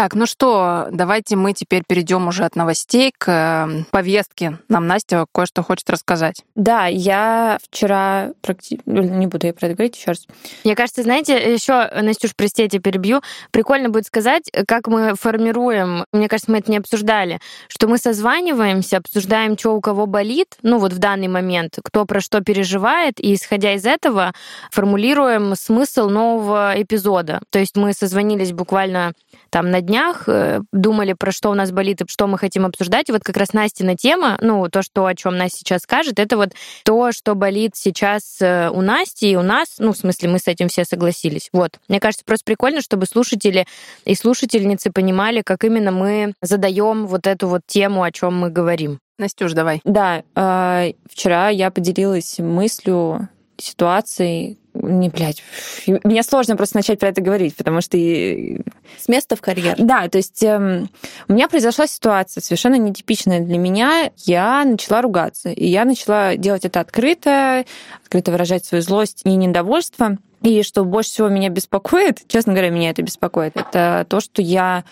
Так, 0.00 0.14
ну 0.14 0.24
что, 0.24 0.88
давайте 0.90 1.36
мы 1.36 1.52
теперь 1.52 1.82
перейдем 1.86 2.26
уже 2.26 2.46
от 2.46 2.56
новостей 2.56 3.12
к 3.18 3.30
эм, 3.30 3.84
повестке. 3.90 4.56
Нам 4.70 4.86
Настя 4.86 5.26
кое-что 5.30 5.62
хочет 5.62 5.90
рассказать. 5.90 6.42
Да, 6.54 6.86
я 6.86 7.58
вчера 7.70 8.30
практически... 8.40 8.80
Не 8.86 9.26
буду 9.26 9.46
я 9.46 9.52
про 9.52 9.66
это 9.66 9.74
говорить 9.74 9.98
еще 9.98 10.12
раз. 10.12 10.26
Мне 10.64 10.74
кажется, 10.74 11.02
знаете, 11.02 11.52
еще, 11.52 11.90
Настюш, 12.00 12.34
прости, 12.34 12.62
я 12.62 12.68
тебя 12.70 12.80
перебью, 12.80 13.20
прикольно 13.50 13.90
будет 13.90 14.06
сказать, 14.06 14.50
как 14.66 14.86
мы 14.86 15.16
формируем, 15.16 16.06
мне 16.14 16.28
кажется, 16.28 16.50
мы 16.50 16.60
это 16.60 16.70
не 16.70 16.78
обсуждали, 16.78 17.38
что 17.68 17.86
мы 17.86 17.98
созваниваемся, 17.98 18.96
обсуждаем, 18.96 19.58
что 19.58 19.76
у 19.76 19.82
кого 19.82 20.06
болит, 20.06 20.56
ну 20.62 20.78
вот 20.78 20.94
в 20.94 20.98
данный 20.98 21.28
момент, 21.28 21.78
кто 21.84 22.06
про 22.06 22.22
что 22.22 22.40
переживает, 22.40 23.20
и 23.20 23.34
исходя 23.34 23.74
из 23.74 23.84
этого 23.84 24.32
формулируем 24.70 25.54
смысл 25.56 26.08
нового 26.08 26.72
эпизода. 26.74 27.42
То 27.50 27.58
есть 27.58 27.76
мы 27.76 27.92
созвонились 27.92 28.52
буквально 28.52 29.12
там 29.50 29.70
на 29.70 29.80
днях, 29.80 30.24
э, 30.28 30.60
думали, 30.72 31.12
про 31.12 31.32
что 31.32 31.50
у 31.50 31.54
нас 31.54 31.70
болит 31.72 32.00
и 32.00 32.04
что 32.08 32.26
мы 32.26 32.38
хотим 32.38 32.66
обсуждать. 32.66 33.08
И 33.08 33.12
вот 33.12 33.22
как 33.22 33.36
раз 33.36 33.52
Настина 33.52 33.96
тема, 33.96 34.38
ну, 34.40 34.68
то, 34.68 34.82
что, 34.82 35.06
о 35.06 35.14
чем 35.14 35.36
Настя 35.36 35.58
сейчас 35.58 35.82
скажет, 35.82 36.18
это 36.18 36.36
вот 36.36 36.52
то, 36.84 37.12
что 37.12 37.34
болит 37.34 37.72
сейчас 37.74 38.38
э, 38.40 38.70
у 38.70 38.80
Насти 38.80 39.32
и 39.32 39.36
у 39.36 39.42
нас, 39.42 39.76
ну, 39.78 39.92
в 39.92 39.96
смысле, 39.96 40.30
мы 40.30 40.38
с 40.38 40.46
этим 40.46 40.68
все 40.68 40.84
согласились. 40.84 41.48
Вот. 41.52 41.78
Мне 41.88 42.00
кажется, 42.00 42.24
просто 42.24 42.44
прикольно, 42.44 42.80
чтобы 42.80 43.06
слушатели 43.06 43.66
и 44.04 44.14
слушательницы 44.14 44.90
понимали, 44.90 45.42
как 45.42 45.64
именно 45.64 45.92
мы 45.92 46.34
задаем 46.40 47.06
вот 47.06 47.26
эту 47.26 47.48
вот 47.48 47.62
тему, 47.66 48.02
о 48.02 48.12
чем 48.12 48.38
мы 48.38 48.50
говорим. 48.50 49.00
Настюш, 49.18 49.52
давай. 49.52 49.82
Да, 49.84 50.22
э, 50.34 50.92
вчера 51.10 51.50
я 51.50 51.70
поделилась 51.70 52.38
мыслью, 52.38 53.28
ситуацией, 53.58 54.59
не, 54.74 55.08
блядь, 55.08 55.42
мне 55.86 56.22
сложно 56.22 56.56
просто 56.56 56.76
начать 56.76 56.98
про 56.98 57.08
это 57.08 57.20
говорить, 57.20 57.56
потому 57.56 57.80
что... 57.80 57.96
С 57.96 59.08
места 59.08 59.36
в 59.36 59.40
карьер. 59.40 59.76
Да, 59.78 60.08
то 60.08 60.18
есть 60.18 60.42
эм, 60.42 60.90
у 61.28 61.32
меня 61.32 61.48
произошла 61.48 61.86
ситуация 61.86 62.40
совершенно 62.40 62.76
нетипичная 62.76 63.40
для 63.40 63.58
меня. 63.58 64.10
Я 64.16 64.64
начала 64.64 65.02
ругаться, 65.02 65.50
и 65.50 65.66
я 65.66 65.84
начала 65.84 66.36
делать 66.36 66.64
это 66.64 66.80
открыто, 66.80 67.64
открыто 68.02 68.30
выражать 68.30 68.64
свою 68.64 68.82
злость 68.82 69.22
и 69.24 69.34
недовольство. 69.34 70.18
И 70.42 70.62
что 70.62 70.84
больше 70.84 71.10
всего 71.10 71.28
меня 71.28 71.50
беспокоит, 71.50 72.26
честно 72.28 72.52
говоря, 72.52 72.70
меня 72.70 72.90
это 72.90 73.02
беспокоит, 73.02 73.56
это 73.56 74.06
то, 74.08 74.20
что 74.20 74.40
я 74.40 74.84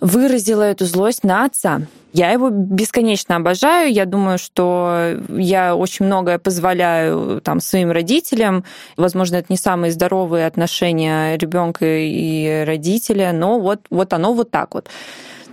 выразила 0.00 0.62
эту 0.62 0.84
злость 0.84 1.24
на 1.24 1.44
отца. 1.44 1.82
Я 2.14 2.30
его 2.30 2.48
бесконечно 2.48 3.34
обожаю. 3.34 3.92
Я 3.92 4.04
думаю, 4.04 4.38
что 4.38 5.16
я 5.28 5.74
очень 5.74 6.06
многое 6.06 6.38
позволяю 6.38 7.40
там, 7.40 7.58
своим 7.58 7.90
родителям. 7.90 8.64
Возможно, 8.96 9.34
это 9.34 9.46
не 9.48 9.56
самые 9.56 9.90
здоровые 9.90 10.46
отношения 10.46 11.36
ребенка 11.36 11.84
и 11.84 12.62
родителя, 12.64 13.32
но 13.32 13.58
вот, 13.58 13.80
вот 13.90 14.12
оно 14.12 14.32
вот 14.32 14.52
так 14.52 14.74
вот. 14.74 14.88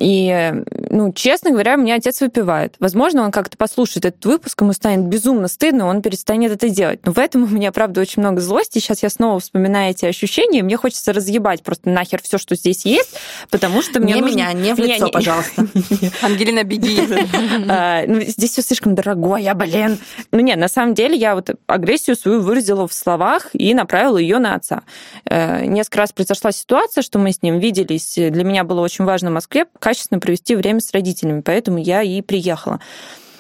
И, 0.01 0.53
ну, 0.89 1.13
честно 1.13 1.51
говоря, 1.51 1.77
мне 1.77 1.93
отец 1.93 2.21
выпивает. 2.21 2.75
Возможно, 2.79 3.23
он 3.23 3.31
как-то 3.31 3.55
послушает 3.55 4.05
этот 4.05 4.25
выпуск, 4.25 4.59
ему 4.61 4.73
станет 4.73 5.05
безумно 5.05 5.47
стыдно, 5.47 5.85
он 5.85 6.01
перестанет 6.01 6.51
это 6.51 6.69
делать. 6.69 7.05
Но 7.05 7.13
в 7.13 7.19
этом 7.19 7.43
у 7.43 7.47
меня, 7.47 7.71
правда, 7.71 8.01
очень 8.01 8.21
много 8.21 8.41
злости. 8.41 8.79
Сейчас 8.79 9.03
я 9.03 9.09
снова 9.09 9.39
вспоминаю 9.39 9.91
эти 9.91 10.05
ощущения, 10.05 10.63
мне 10.63 10.75
хочется 10.75 11.13
разъебать 11.13 11.61
просто 11.61 11.89
нахер 11.89 12.21
все, 12.23 12.39
что 12.39 12.55
здесь 12.55 12.83
есть, 12.85 13.15
потому 13.51 13.83
что 13.83 13.99
мне 13.99 14.15
Не 14.15 14.21
нужно... 14.21 14.35
меня, 14.35 14.53
не 14.53 14.73
в 14.73 14.79
лицо, 14.79 15.05
Не, 15.05 15.11
пожалуйста. 15.11 15.67
Ангелина, 16.23 16.63
беги. 16.63 17.01
А, 17.69 18.03
ну, 18.07 18.21
здесь 18.21 18.51
все 18.51 18.61
слишком 18.63 18.95
дорогое, 18.95 19.53
блин. 19.53 19.99
Ну 20.31 20.39
нет, 20.39 20.57
на 20.57 20.67
самом 20.67 20.95
деле 20.95 21.15
я 21.15 21.35
вот 21.35 21.51
агрессию 21.67 22.15
свою 22.15 22.41
выразила 22.41 22.87
в 22.87 22.93
словах 22.93 23.49
и 23.53 23.73
направила 23.75 24.17
ее 24.17 24.39
на 24.39 24.55
отца. 24.55 24.81
Э, 25.25 25.63
несколько 25.65 25.99
раз 25.99 26.11
произошла 26.11 26.51
ситуация, 26.51 27.01
что 27.03 27.19
мы 27.19 27.31
с 27.31 27.41
ним 27.41 27.59
виделись. 27.59 28.15
Для 28.15 28.43
меня 28.43 28.63
было 28.63 28.81
очень 28.81 29.05
важно 29.05 29.29
в 29.29 29.33
Москве 29.33 29.65
качественно 29.91 30.21
провести 30.21 30.55
время 30.55 30.79
с 30.79 30.93
родителями, 30.93 31.41
поэтому 31.41 31.77
я 31.77 32.01
и 32.01 32.21
приехала. 32.21 32.79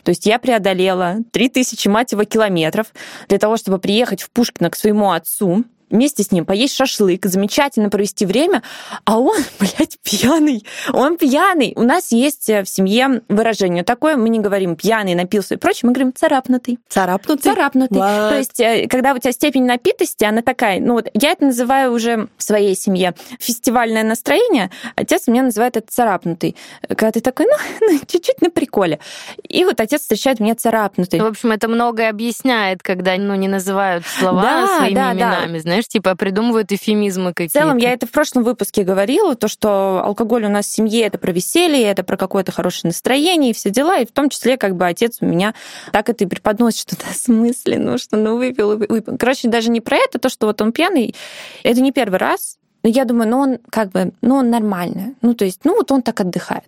То 0.03 0.09
есть 0.09 0.25
я 0.25 0.37
преодолела 0.37 1.19
3000, 1.31 1.87
мать 1.87 2.11
его, 2.11 2.25
километров 2.25 2.87
для 3.29 3.37
того, 3.37 3.55
чтобы 3.55 3.79
приехать 3.79 4.21
в 4.21 4.29
Пушкино 4.31 4.69
к 4.69 4.75
своему 4.75 5.13
отцу, 5.13 5.63
вместе 5.91 6.23
с 6.23 6.31
ним 6.31 6.45
поесть 6.45 6.75
шашлык, 6.75 7.25
замечательно 7.25 7.89
провести 7.89 8.25
время, 8.25 8.63
а 9.05 9.19
он, 9.19 9.37
блядь, 9.59 9.97
пьяный. 10.03 10.65
Он 10.93 11.17
пьяный. 11.17 11.73
У 11.75 11.83
нас 11.83 12.11
есть 12.11 12.47
в 12.47 12.65
семье 12.65 13.21
выражение 13.27 13.83
такое, 13.83 14.17
мы 14.17 14.29
не 14.29 14.39
говорим 14.39 14.75
пьяный, 14.75 15.15
напился 15.15 15.55
и 15.55 15.57
прочее, 15.57 15.81
мы 15.83 15.93
говорим 15.93 16.13
царапнутый. 16.13 16.79
Царапнутый? 16.89 17.51
Царапнутый. 17.51 17.97
What? 17.97 18.29
То 18.29 18.37
есть, 18.37 18.59
э, 18.59 18.87
когда 18.87 19.13
у 19.13 19.17
тебя 19.17 19.31
степень 19.31 19.65
напитости, 19.65 20.23
она 20.23 20.41
такая, 20.41 20.79
ну 20.79 20.93
вот 20.93 21.09
я 21.13 21.31
это 21.31 21.45
называю 21.45 21.93
уже 21.93 22.27
в 22.37 22.43
своей 22.43 22.75
семье 22.75 23.13
фестивальное 23.39 24.03
настроение, 24.03 24.69
отец 24.95 25.27
меня 25.27 25.43
называет 25.43 25.77
это 25.77 25.87
царапнутый. 25.91 26.55
Когда 26.87 27.11
ты 27.11 27.21
такой, 27.21 27.45
ну, 27.45 27.57
ну 27.81 27.99
чуть-чуть 28.07 28.41
на 28.41 28.49
приколе. 28.49 28.99
И 29.47 29.63
вот 29.63 29.79
отец 29.79 30.01
встречает 30.01 30.39
меня 30.39 30.55
царапнутый. 30.55 31.19
В 31.19 31.25
общем, 31.25 31.51
это 31.51 31.67
многое 31.67 32.09
объясняет, 32.09 32.83
когда 32.83 33.15
ну, 33.17 33.35
не 33.35 33.47
называют 33.47 34.05
слова 34.05 34.41
Да, 34.41 34.77
своими 34.77 34.95
да, 34.95 35.13
да. 35.13 35.13
именами, 35.13 35.59
знаешь, 35.81 35.87
типа 35.87 36.15
придумывают 36.15 36.71
эфемизмы 36.71 37.31
В 37.31 37.33
какие-то. 37.33 37.59
целом, 37.59 37.77
я 37.77 37.93
это 37.93 38.05
в 38.05 38.11
прошлом 38.11 38.43
выпуске 38.43 38.83
говорила, 38.83 39.35
то, 39.35 39.47
что 39.47 40.01
алкоголь 40.03 40.45
у 40.45 40.49
нас 40.49 40.65
в 40.65 40.69
семье 40.69 41.05
это 41.05 41.17
про 41.17 41.31
веселье, 41.31 41.83
это 41.83 42.03
про 42.03 42.17
какое-то 42.17 42.51
хорошее 42.51 42.89
настроение 42.89 43.51
и 43.51 43.53
все 43.53 43.69
дела, 43.69 43.99
и 43.99 44.05
в 44.05 44.11
том 44.11 44.29
числе 44.29 44.57
как 44.57 44.75
бы 44.75 44.85
отец 44.85 45.17
у 45.21 45.25
меня 45.25 45.53
так 45.91 46.09
это 46.09 46.23
и 46.23 46.27
преподносит, 46.27 46.81
что 46.81 46.95
да, 46.97 47.05
в 47.11 47.15
смысле, 47.15 47.79
ну 47.79 47.97
что, 47.97 48.17
ну 48.17 48.37
выпил, 48.37 48.77
выпил. 48.77 49.17
Короче, 49.17 49.47
даже 49.47 49.69
не 49.69 49.81
про 49.81 49.97
это, 49.97 50.19
то, 50.19 50.29
что 50.29 50.47
вот 50.47 50.61
он 50.61 50.71
пьяный, 50.71 51.15
это 51.63 51.81
не 51.81 51.91
первый 51.91 52.19
раз, 52.19 52.57
но 52.83 52.89
я 52.89 53.05
думаю, 53.05 53.29
ну 53.29 53.37
он 53.39 53.59
как 53.69 53.91
бы, 53.91 54.11
ну 54.21 54.35
он 54.35 54.49
нормально. 54.49 55.13
Ну 55.21 55.35
то 55.35 55.45
есть, 55.45 55.61
ну 55.63 55.75
вот 55.75 55.91
он 55.91 56.01
так 56.01 56.19
отдыхает. 56.19 56.65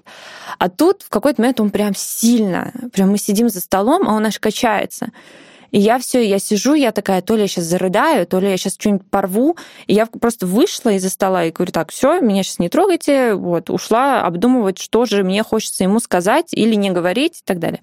А 0.60 0.70
тут 0.70 1.02
в 1.02 1.10
какой-то 1.10 1.42
момент 1.42 1.60
он 1.60 1.72
прям 1.72 1.94
сильно, 1.96 2.72
прям 2.94 3.10
мы 3.10 3.18
сидим 3.18 3.50
за 3.50 3.62
столом, 3.62 4.08
а 4.08 4.14
он 4.14 4.26
аж 4.26 4.40
качается. 4.40 5.08
И 5.74 5.80
я 5.80 5.98
все, 5.98 6.24
я 6.24 6.38
сижу, 6.38 6.76
я 6.76 6.92
такая, 6.92 7.24
то 7.24 7.36
ли 7.36 7.42
я 7.42 7.48
сейчас 7.48 7.66
зарыдаю, 7.66 8.28
то 8.28 8.40
ли 8.40 8.48
я 8.48 8.58
сейчас 8.58 8.74
что-нибудь 8.74 9.10
порву. 9.10 9.58
И 9.88 9.96
я 9.96 10.06
просто 10.06 10.46
вышла 10.46 10.92
из-за 10.92 11.10
стола 11.10 11.46
и 11.46 11.52
говорю, 11.52 11.72
так, 11.72 11.92
все, 11.92 12.20
меня 12.22 12.44
сейчас 12.44 12.60
не 12.60 12.70
трогайте. 12.70 13.34
Вот, 13.34 13.72
ушла 13.72 14.22
обдумывать, 14.22 14.78
что 14.78 15.06
же 15.06 15.24
мне 15.24 15.42
хочется 15.42 15.84
ему 15.84 16.00
сказать 16.00 16.50
или 16.52 16.76
не 16.76 16.92
говорить 16.92 17.40
и 17.40 17.44
так 17.44 17.58
далее. 17.58 17.82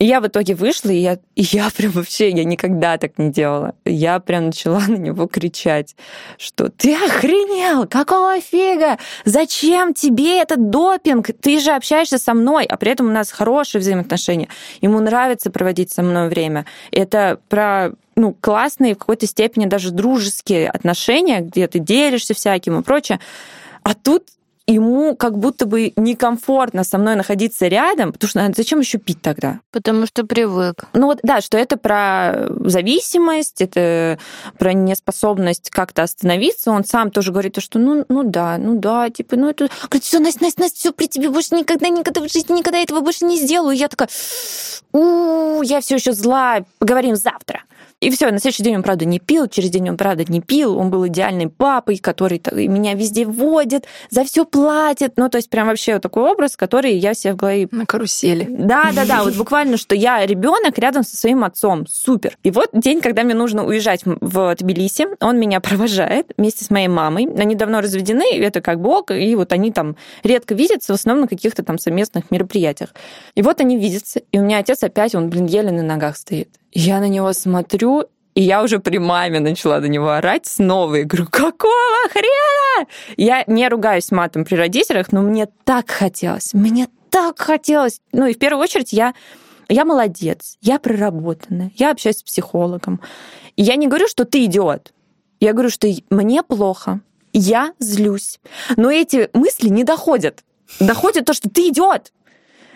И 0.00 0.06
я 0.06 0.22
в 0.22 0.26
итоге 0.26 0.54
вышла, 0.54 0.88
и 0.88 0.96
я, 0.96 1.18
и 1.36 1.42
я 1.42 1.68
прям 1.76 1.92
вообще, 1.92 2.30
я 2.30 2.44
никогда 2.44 2.96
так 2.96 3.18
не 3.18 3.30
делала. 3.30 3.74
Я 3.84 4.18
прям 4.18 4.46
начала 4.46 4.80
на 4.80 4.96
него 4.96 5.26
кричать, 5.26 5.94
что 6.38 6.70
ты 6.70 6.94
охренел, 6.94 7.86
какого 7.86 8.40
фига? 8.40 8.98
Зачем 9.26 9.92
тебе 9.92 10.40
этот 10.40 10.70
допинг? 10.70 11.30
Ты 11.40 11.60
же 11.60 11.72
общаешься 11.72 12.16
со 12.16 12.32
мной, 12.32 12.64
а 12.64 12.76
при 12.78 12.90
этом 12.90 13.08
у 13.08 13.12
нас 13.12 13.30
хорошие 13.30 13.80
взаимоотношения. 13.80 14.48
Ему 14.80 15.00
нравится 15.00 15.50
проводить 15.50 15.92
со 15.92 16.02
мной 16.02 16.28
время. 16.30 16.64
Это 16.92 17.38
про 17.50 17.92
ну, 18.16 18.34
классные, 18.40 18.94
в 18.94 18.98
какой-то 18.98 19.26
степени 19.26 19.66
даже 19.66 19.90
дружеские 19.90 20.70
отношения, 20.70 21.40
где 21.40 21.66
ты 21.68 21.78
делишься 21.78 22.32
всяким 22.32 22.80
и 22.80 22.82
прочее. 22.82 23.20
А 23.82 23.94
тут 23.94 24.24
ему 24.70 25.16
как 25.16 25.38
будто 25.38 25.66
бы 25.66 25.92
некомфортно 25.96 26.84
со 26.84 26.98
мной 26.98 27.16
находиться 27.16 27.66
рядом, 27.66 28.12
потому 28.12 28.28
что 28.28 28.44
а 28.44 28.52
зачем 28.54 28.80
еще 28.80 28.98
пить 28.98 29.20
тогда? 29.20 29.60
Потому 29.70 30.06
что 30.06 30.24
привык. 30.24 30.84
Ну 30.92 31.06
вот, 31.06 31.18
да, 31.22 31.40
что 31.40 31.58
это 31.58 31.76
про 31.76 32.46
зависимость, 32.64 33.60
это 33.60 34.18
про 34.58 34.72
неспособность 34.72 35.70
как-то 35.70 36.02
остановиться. 36.02 36.70
Он 36.70 36.84
сам 36.84 37.10
тоже 37.10 37.32
говорит, 37.32 37.60
что 37.60 37.78
ну, 37.78 38.04
ну 38.08 38.22
да, 38.22 38.58
ну 38.58 38.78
да, 38.78 39.10
типа, 39.10 39.36
ну 39.36 39.48
это... 39.48 39.68
Говорит, 39.82 40.04
все, 40.04 40.18
Настя, 40.18 40.44
Настя, 40.44 40.60
Настя, 40.62 40.78
все 40.78 40.92
при 40.92 41.08
тебе 41.08 41.30
больше 41.30 41.54
никогда, 41.54 41.88
никогда 41.88 42.20
в 42.20 42.32
жизни, 42.32 42.58
никогда 42.58 42.78
этого 42.78 43.00
больше 43.00 43.24
не 43.24 43.38
сделаю. 43.38 43.74
И 43.74 43.78
я 43.78 43.88
такая, 43.88 44.08
у 44.92 45.62
я 45.62 45.80
все 45.80 45.96
еще 45.96 46.12
зла, 46.12 46.60
поговорим 46.78 47.16
завтра. 47.16 47.62
И 48.00 48.10
все, 48.10 48.30
на 48.30 48.38
следующий 48.38 48.62
день 48.62 48.76
он, 48.76 48.82
правда, 48.82 49.04
не 49.04 49.18
пил, 49.18 49.46
через 49.46 49.68
день 49.68 49.90
он, 49.90 49.96
правда, 49.98 50.24
не 50.26 50.40
пил. 50.40 50.78
Он 50.78 50.90
был 50.90 51.06
идеальным 51.06 51.50
папой, 51.50 51.98
который 51.98 52.40
меня 52.66 52.94
везде 52.94 53.26
водит, 53.26 53.84
за 54.08 54.24
все 54.24 54.46
платит. 54.46 55.12
Ну, 55.16 55.28
то 55.28 55.36
есть 55.36 55.50
прям 55.50 55.66
вообще 55.66 55.94
вот 55.94 56.02
такой 56.02 56.30
образ, 56.30 56.56
который 56.56 56.94
я 56.94 57.12
себе 57.12 57.34
в 57.34 57.36
голове 57.36 57.68
На 57.70 57.84
карусели. 57.84 58.46
да, 58.48 58.90
да, 58.94 59.04
да, 59.04 59.22
вот 59.22 59.36
буквально, 59.36 59.76
что 59.76 59.94
я 59.94 60.24
ребенок 60.24 60.78
рядом 60.78 61.02
со 61.02 61.16
своим 61.16 61.44
отцом. 61.44 61.86
Супер. 61.86 62.38
И 62.42 62.50
вот 62.50 62.70
день, 62.72 63.02
когда 63.02 63.22
мне 63.22 63.34
нужно 63.34 63.66
уезжать 63.66 64.02
в 64.04 64.54
Тбилиси, 64.58 65.08
он 65.20 65.38
меня 65.38 65.60
провожает 65.60 66.32
вместе 66.38 66.64
с 66.64 66.70
моей 66.70 66.88
мамой. 66.88 67.28
Они 67.36 67.54
давно 67.54 67.82
разведены, 67.82 68.34
это 68.38 68.62
как 68.62 68.80
бы 68.80 68.90
ок, 68.90 69.10
и 69.10 69.34
вот 69.34 69.52
они 69.52 69.72
там 69.72 69.96
редко 70.22 70.54
видятся, 70.54 70.92
в 70.92 70.96
основном 70.96 71.22
на 71.24 71.28
каких-то 71.28 71.62
там 71.62 71.78
совместных 71.78 72.30
мероприятиях. 72.30 72.94
И 73.34 73.42
вот 73.42 73.60
они 73.60 73.76
видятся, 73.76 74.20
и 74.32 74.38
у 74.38 74.42
меня 74.42 74.58
отец 74.58 74.82
опять, 74.82 75.14
он, 75.14 75.28
блин, 75.28 75.44
еле 75.46 75.70
на 75.70 75.82
ногах 75.82 76.16
стоит. 76.16 76.59
Я 76.72 77.00
на 77.00 77.08
него 77.08 77.32
смотрю, 77.32 78.04
и 78.34 78.42
я 78.42 78.62
уже 78.62 78.78
при 78.78 78.98
маме 78.98 79.40
начала 79.40 79.80
до 79.80 79.88
него 79.88 80.10
орать 80.10 80.46
снова. 80.46 80.96
И 80.96 81.04
говорю, 81.04 81.26
какого 81.30 82.08
хрена? 82.10 82.88
Я 83.16 83.44
не 83.46 83.68
ругаюсь 83.68 84.10
матом 84.12 84.44
при 84.44 84.54
родителях, 84.54 85.12
но 85.12 85.22
мне 85.22 85.48
так 85.64 85.90
хотелось, 85.90 86.54
мне 86.54 86.88
так 87.10 87.38
хотелось. 87.40 88.00
Ну 88.12 88.26
и 88.26 88.34
в 88.34 88.38
первую 88.38 88.62
очередь 88.62 88.92
я, 88.92 89.14
я 89.68 89.84
молодец, 89.84 90.56
я 90.60 90.78
проработанная, 90.78 91.72
я 91.76 91.90
общаюсь 91.90 92.18
с 92.18 92.22
психологом. 92.22 93.00
И 93.56 93.62
я 93.62 93.76
не 93.76 93.88
говорю, 93.88 94.06
что 94.06 94.24
ты 94.24 94.44
идиот. 94.44 94.92
Я 95.40 95.52
говорю, 95.52 95.70
что 95.70 95.88
мне 96.10 96.42
плохо, 96.42 97.00
я 97.32 97.72
злюсь. 97.78 98.38
Но 98.76 98.90
эти 98.90 99.28
мысли 99.32 99.68
не 99.68 99.84
доходят. 99.84 100.44
Доходит 100.78 101.24
то, 101.24 101.34
что 101.34 101.50
ты 101.50 101.68
идиот, 101.68 102.12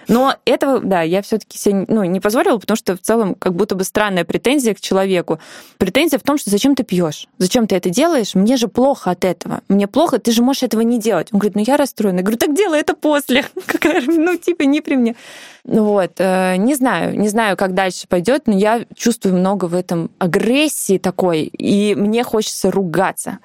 но 0.09 0.37
этого, 0.45 0.81
да, 0.81 1.03
я 1.03 1.23
все-таки 1.23 1.59
себе 1.59 1.85
ну, 1.89 2.05
не 2.05 2.21
позволила, 2.21 2.59
потому 2.59 2.77
что 2.77 2.97
в 2.97 3.01
целом 3.01 3.35
как 3.35 3.55
будто 3.55 3.75
бы 3.75 3.85
странная 3.85 4.25
претензия 4.25 4.75
к 4.75 4.81
человеку. 4.81 5.39
Претензия 5.79 6.19
в 6.19 6.23
том, 6.23 6.39
что 6.39 6.51
зачем 6.51 6.75
ты 6.75 6.83
пьешь? 6.83 7.27
Зачем 7.39 7.67
ты 7.67 7.77
это 7.77 7.91
делаешь? 7.91 8.35
Мне 8.35 8.57
же 8.57 8.69
плохо 8.69 9.11
от 9.11 9.25
этого. 9.25 9.61
Мне 9.69 9.87
плохо, 9.87 10.19
ты 10.19 10.33
же 10.33 10.43
можешь 10.43 10.63
этого 10.63 10.81
не 10.83 10.99
делать. 10.99 11.29
Он 11.33 11.39
говорит, 11.39 11.57
ну 11.57 11.63
я 11.67 11.77
расстроена. 11.77 12.19
Я 12.19 12.23
говорю, 12.23 12.39
так 12.39 12.55
делай 12.55 12.81
это 12.81 12.95
после. 12.95 13.45
ну, 14.07 14.37
типа, 14.37 14.63
не 14.63 14.81
при 14.81 14.97
мне. 14.97 15.17
Вот, 15.65 16.13
э, 16.19 16.57
не 16.57 16.75
знаю, 16.75 17.19
не 17.19 17.29
знаю, 17.29 17.57
как 17.57 17.73
дальше 17.73 18.07
пойдет, 18.07 18.47
но 18.47 18.57
я 18.57 18.85
чувствую 18.95 19.35
много 19.35 19.65
в 19.65 19.75
этом 19.75 20.11
агрессии 20.19 20.99
такой, 20.99 21.45
и 21.45 21.95
мне 21.95 22.23
хочется 22.23 22.71
ругаться. 22.71 23.39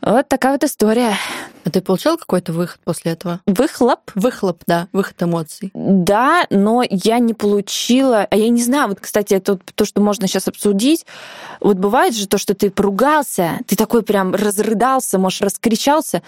Вот 0.00 0.28
такая 0.28 0.52
вот 0.52 0.64
история. 0.64 1.14
А 1.66 1.70
ты 1.70 1.80
получал 1.80 2.16
какой-то 2.16 2.52
выход 2.52 2.78
после 2.84 3.12
этого? 3.12 3.40
Выхлоп? 3.44 4.12
Выхлоп, 4.14 4.62
да, 4.68 4.86
выход 4.92 5.20
эмоций. 5.20 5.72
Да, 5.74 6.46
но 6.48 6.84
я 6.88 7.18
не 7.18 7.34
получила, 7.34 8.24
а 8.30 8.36
я 8.36 8.48
не 8.50 8.62
знаю, 8.62 8.90
вот, 8.90 9.00
кстати, 9.00 9.34
это 9.34 9.58
то, 9.74 9.84
что 9.84 10.00
можно 10.00 10.28
сейчас 10.28 10.46
обсудить. 10.46 11.06
Вот 11.60 11.76
бывает 11.76 12.14
же 12.14 12.28
то, 12.28 12.38
что 12.38 12.54
ты 12.54 12.70
поругался, 12.70 13.58
ты 13.66 13.74
такой 13.74 14.04
прям 14.04 14.32
разрыдался, 14.32 15.18
может, 15.18 15.42
раскричался, 15.42 16.22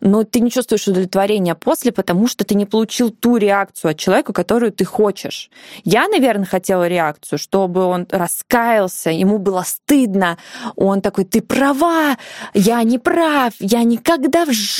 но 0.00 0.24
ты 0.24 0.40
не 0.40 0.50
чувствуешь 0.50 0.86
удовлетворения 0.86 1.54
после, 1.54 1.92
потому 1.92 2.28
что 2.28 2.44
ты 2.44 2.54
не 2.54 2.66
получил 2.66 3.10
ту 3.10 3.36
реакцию 3.36 3.92
от 3.92 3.98
человека, 3.98 4.32
которую 4.32 4.72
ты 4.72 4.84
хочешь. 4.84 5.50
Я, 5.84 6.08
наверное, 6.08 6.46
хотела 6.46 6.86
реакцию, 6.86 7.38
чтобы 7.38 7.84
он 7.84 8.06
раскаялся, 8.10 9.10
ему 9.10 9.38
было 9.38 9.62
стыдно, 9.66 10.38
он 10.76 11.00
такой, 11.00 11.24
ты 11.24 11.40
права, 11.40 12.16
я 12.54 12.82
не 12.82 12.98
прав, 12.98 13.54
я 13.58 13.82
никогда 13.82 14.44
в 14.44 14.52
жизни, 14.52 14.75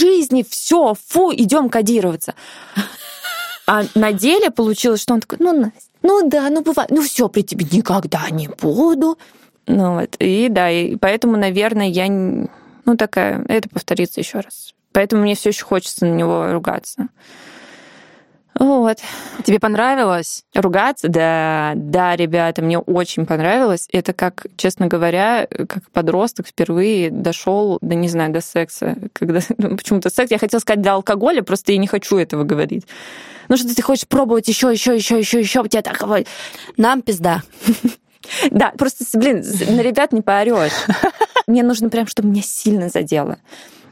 все, 0.48 0.94
фу, 1.08 1.32
идем 1.34 1.68
кодироваться. 1.68 2.34
А 3.66 3.84
на 3.94 4.12
деле 4.12 4.50
получилось, 4.50 5.02
что 5.02 5.14
он 5.14 5.20
такой, 5.20 5.38
ну, 5.40 5.72
ну 6.02 6.28
да, 6.28 6.48
ну 6.50 6.62
бывает, 6.62 6.90
ну 6.90 7.02
все, 7.02 7.28
при 7.28 7.42
тебе 7.42 7.66
никогда 7.70 8.30
не 8.30 8.48
буду. 8.48 9.18
Ну 9.66 9.94
вот, 10.00 10.14
и 10.20 10.48
да, 10.48 10.70
и 10.70 10.94
поэтому, 10.96 11.36
наверное, 11.36 11.88
я, 11.88 12.08
ну 12.08 12.96
такая, 12.96 13.44
это 13.48 13.68
повторится 13.68 14.20
еще 14.20 14.40
раз. 14.40 14.74
Поэтому 14.92 15.22
мне 15.22 15.34
все 15.34 15.50
еще 15.50 15.64
хочется 15.64 16.06
на 16.06 16.14
него 16.14 16.52
ругаться. 16.52 17.08
Вот. 18.58 18.98
Тебе 19.44 19.60
понравилось? 19.60 20.44
Ругаться? 20.54 21.08
Да, 21.08 21.72
да, 21.76 22.16
ребята, 22.16 22.62
мне 22.62 22.78
очень 22.78 23.26
понравилось. 23.26 23.88
Это 23.92 24.12
как, 24.12 24.46
честно 24.56 24.86
говоря, 24.86 25.46
как 25.46 25.90
подросток 25.92 26.46
впервые 26.46 27.10
дошел, 27.10 27.78
да 27.80 27.94
не 27.94 28.08
знаю, 28.08 28.32
до 28.32 28.40
секса. 28.40 28.96
Когда, 29.12 29.40
ну, 29.58 29.76
почему-то 29.76 30.10
секс, 30.10 30.30
я 30.30 30.38
хотела 30.38 30.60
сказать 30.60 30.82
до 30.82 30.94
алкоголя, 30.94 31.42
просто 31.42 31.72
я 31.72 31.78
не 31.78 31.86
хочу 31.86 32.16
этого 32.16 32.44
говорить. 32.44 32.86
Ну 33.48 33.56
что 33.56 33.74
ты 33.74 33.82
хочешь 33.82 34.08
пробовать 34.08 34.48
еще, 34.48 34.72
еще, 34.72 34.96
еще, 34.96 35.18
еще, 35.18 35.38
еще, 35.38 35.60
у 35.60 35.66
тебя 35.66 35.82
так 35.82 36.02
Нам 36.76 37.02
пизда. 37.02 37.42
Да, 38.50 38.72
просто, 38.76 39.04
блин, 39.16 39.44
на 39.68 39.82
ребят 39.82 40.12
не 40.12 40.20
поорешь. 40.20 40.72
Мне 41.46 41.62
нужно 41.62 41.90
прям, 41.90 42.08
чтобы 42.08 42.30
меня 42.30 42.42
сильно 42.42 42.88
задело. 42.88 43.38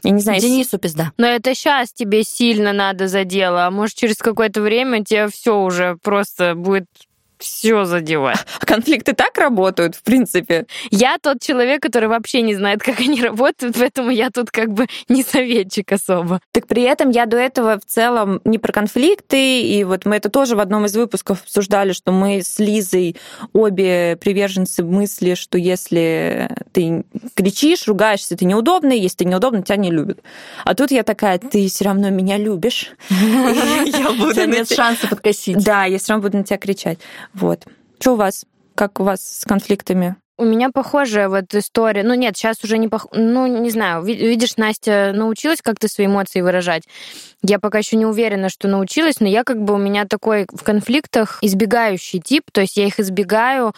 Я 0.03 0.11
не 0.11 0.21
знаю. 0.21 0.39
Денису 0.39 0.77
пизда. 0.77 1.11
Но 1.17 1.27
это 1.27 1.55
сейчас 1.55 1.91
тебе 1.91 2.23
сильно 2.23 2.73
надо 2.73 3.07
задело, 3.07 3.65
а 3.65 3.71
может 3.71 3.95
через 3.95 4.17
какое-то 4.17 4.61
время 4.61 5.03
тебе 5.03 5.27
все 5.27 5.59
уже 5.59 5.97
просто 6.01 6.55
будет 6.55 6.85
все 7.39 7.85
задевать. 7.85 8.45
А 8.59 8.65
конфликты 8.65 9.13
так 9.13 9.37
работают, 9.37 9.95
в 9.95 10.03
принципе. 10.03 10.65
Я 10.89 11.17
тот 11.21 11.41
человек, 11.41 11.81
который 11.81 12.09
вообще 12.09 12.41
не 12.41 12.55
знает, 12.55 12.81
как 12.81 12.99
они 12.99 13.21
работают, 13.21 13.75
поэтому 13.77 14.09
я 14.09 14.29
тут 14.29 14.49
как 14.49 14.71
бы 14.71 14.87
не 15.09 15.23
советчик 15.23 15.91
особо. 15.91 16.39
Так 16.51 16.67
при 16.67 16.83
этом 16.83 17.09
я 17.09 17.25
до 17.25 17.37
этого 17.37 17.79
в 17.79 17.85
целом 17.85 18.41
не 18.45 18.57
про 18.57 18.71
конфликты, 18.71 19.61
и 19.61 19.83
вот 19.83 20.05
мы 20.05 20.15
это 20.15 20.29
тоже 20.29 20.55
в 20.55 20.59
одном 20.59 20.85
из 20.85 20.95
выпусков 20.95 21.43
обсуждали, 21.43 21.91
что 21.91 22.11
мы 22.11 22.41
с 22.41 22.59
Лизой 22.59 23.17
обе 23.53 24.17
приверженцы 24.21 24.83
мысли, 24.83 25.35
что 25.35 25.57
если 25.57 26.49
ты 26.71 27.03
кричишь, 27.35 27.87
ругаешься, 27.87 28.37
ты 28.37 28.45
неудобный, 28.45 28.99
если 28.99 29.17
ты 29.17 29.25
неудобный, 29.25 29.63
тебя 29.63 29.77
не 29.77 29.91
любят. 29.91 30.19
А 30.63 30.75
тут 30.75 30.91
я 30.91 31.03
такая, 31.03 31.37
ты 31.37 31.67
все 31.67 31.85
равно 31.85 32.09
меня 32.09 32.37
любишь. 32.37 32.91
Я 33.09 34.11
буду 34.11 34.45
нет 34.45 34.69
шанса 34.69 35.07
подкосить. 35.07 35.63
Да, 35.63 35.85
я 35.85 35.97
все 35.97 36.13
равно 36.13 36.27
буду 36.27 36.37
на 36.37 36.43
тебя 36.43 36.57
кричать. 36.57 36.99
Вот. 37.35 37.65
Что 37.99 38.13
у 38.13 38.15
вас? 38.15 38.45
Как 38.75 38.99
у 38.99 39.03
вас 39.03 39.21
с 39.21 39.45
конфликтами? 39.45 40.15
У 40.37 40.43
меня 40.43 40.69
похожая 40.69 41.29
вот 41.29 41.53
история. 41.55 42.03
Ну 42.03 42.13
нет, 42.13 42.35
сейчас 42.35 42.61
уже 42.63 42.77
не 42.77 42.89
пох... 42.89 43.07
Ну, 43.13 43.47
не 43.47 43.69
знаю. 43.69 44.03
Видишь, 44.03 44.57
Настя 44.57 45.13
научилась 45.15 45.61
как-то 45.61 45.87
свои 45.87 46.07
эмоции 46.07 46.41
выражать. 46.41 46.83
Я 47.47 47.59
пока 47.59 47.77
еще 47.77 47.95
не 47.95 48.07
уверена, 48.07 48.49
что 48.49 48.67
научилась, 48.67 49.19
но 49.19 49.27
я 49.27 49.43
как 49.43 49.61
бы 49.61 49.75
у 49.75 49.77
меня 49.77 50.05
такой 50.05 50.47
в 50.51 50.63
конфликтах 50.63 51.37
избегающий 51.41 52.19
тип, 52.19 52.45
то 52.51 52.61
есть 52.61 52.75
я 52.75 52.87
их 52.87 52.99
избегаю 52.99 53.73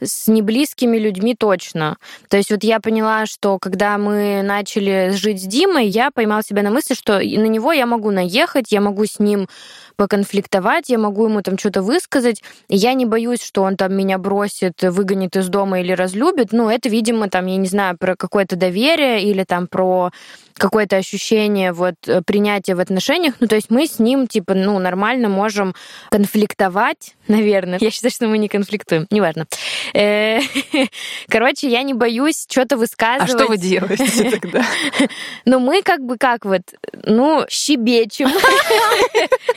с 0.00 0.28
неблизкими 0.28 0.98
людьми 0.98 1.34
точно. 1.34 1.96
То 2.28 2.36
есть 2.36 2.52
вот 2.52 2.62
я 2.62 2.78
поняла, 2.78 3.26
что 3.26 3.58
когда 3.58 3.98
мы 3.98 4.42
начали 4.44 5.10
жить 5.10 5.42
с 5.42 5.46
Димой, 5.46 5.88
я 5.88 6.12
поймала 6.12 6.44
себя 6.44 6.62
на 6.62 6.70
мысли, 6.70 6.94
что 6.94 7.14
на 7.14 7.48
него 7.48 7.72
я 7.72 7.86
могу 7.86 8.12
наехать, 8.12 8.70
я 8.70 8.80
могу 8.80 9.04
с 9.04 9.18
ним 9.18 9.48
поконфликтовать, 9.96 10.88
я 10.88 10.98
могу 10.98 11.24
ему 11.24 11.42
там 11.42 11.58
что-то 11.58 11.82
высказать, 11.82 12.44
я 12.68 12.94
не 12.94 13.04
боюсь, 13.04 13.42
что 13.42 13.62
он 13.62 13.76
там 13.76 13.96
меня 13.96 14.18
бросит, 14.18 14.80
выгонит 14.80 15.36
из 15.36 15.48
дома 15.48 15.80
или 15.80 15.90
разлюбит. 15.90 16.52
Ну, 16.52 16.70
это, 16.70 16.88
видимо, 16.88 17.28
там, 17.28 17.46
я 17.46 17.56
не 17.56 17.66
знаю, 17.66 17.98
про 17.98 18.14
какое-то 18.14 18.54
доверие 18.54 19.24
или 19.24 19.42
там 19.42 19.66
про 19.66 20.12
какое-то 20.58 20.96
ощущение 20.96 21.72
вот 21.72 21.94
э, 22.06 22.22
принятия 22.22 22.74
в 22.74 22.80
отношениях. 22.80 23.34
Ну, 23.40 23.46
то 23.46 23.56
есть 23.56 23.70
мы 23.70 23.86
с 23.86 23.98
ним, 23.98 24.26
типа, 24.26 24.54
ну, 24.54 24.78
нормально 24.78 25.28
можем 25.28 25.74
конфликтовать, 26.10 27.14
наверное. 27.28 27.78
Я 27.80 27.90
считаю, 27.90 28.10
что 28.10 28.26
мы 28.26 28.38
не 28.38 28.48
конфликтуем. 28.48 29.06
Неважно. 29.10 29.46
Э, 29.94 30.40
короче, 31.28 31.68
я 31.68 31.82
не 31.82 31.94
боюсь 31.94 32.46
что-то 32.48 32.76
высказывать. 32.76 33.30
А 33.30 33.38
что 33.38 33.46
вы 33.46 33.56
делаете 33.56 34.30
тогда? 34.40 34.64
Ну, 35.44 35.60
мы 35.60 35.82
как 35.82 36.00
бы 36.00 36.16
как 36.18 36.44
вот, 36.44 36.62
ну, 37.04 37.44
щебечем. 37.48 38.30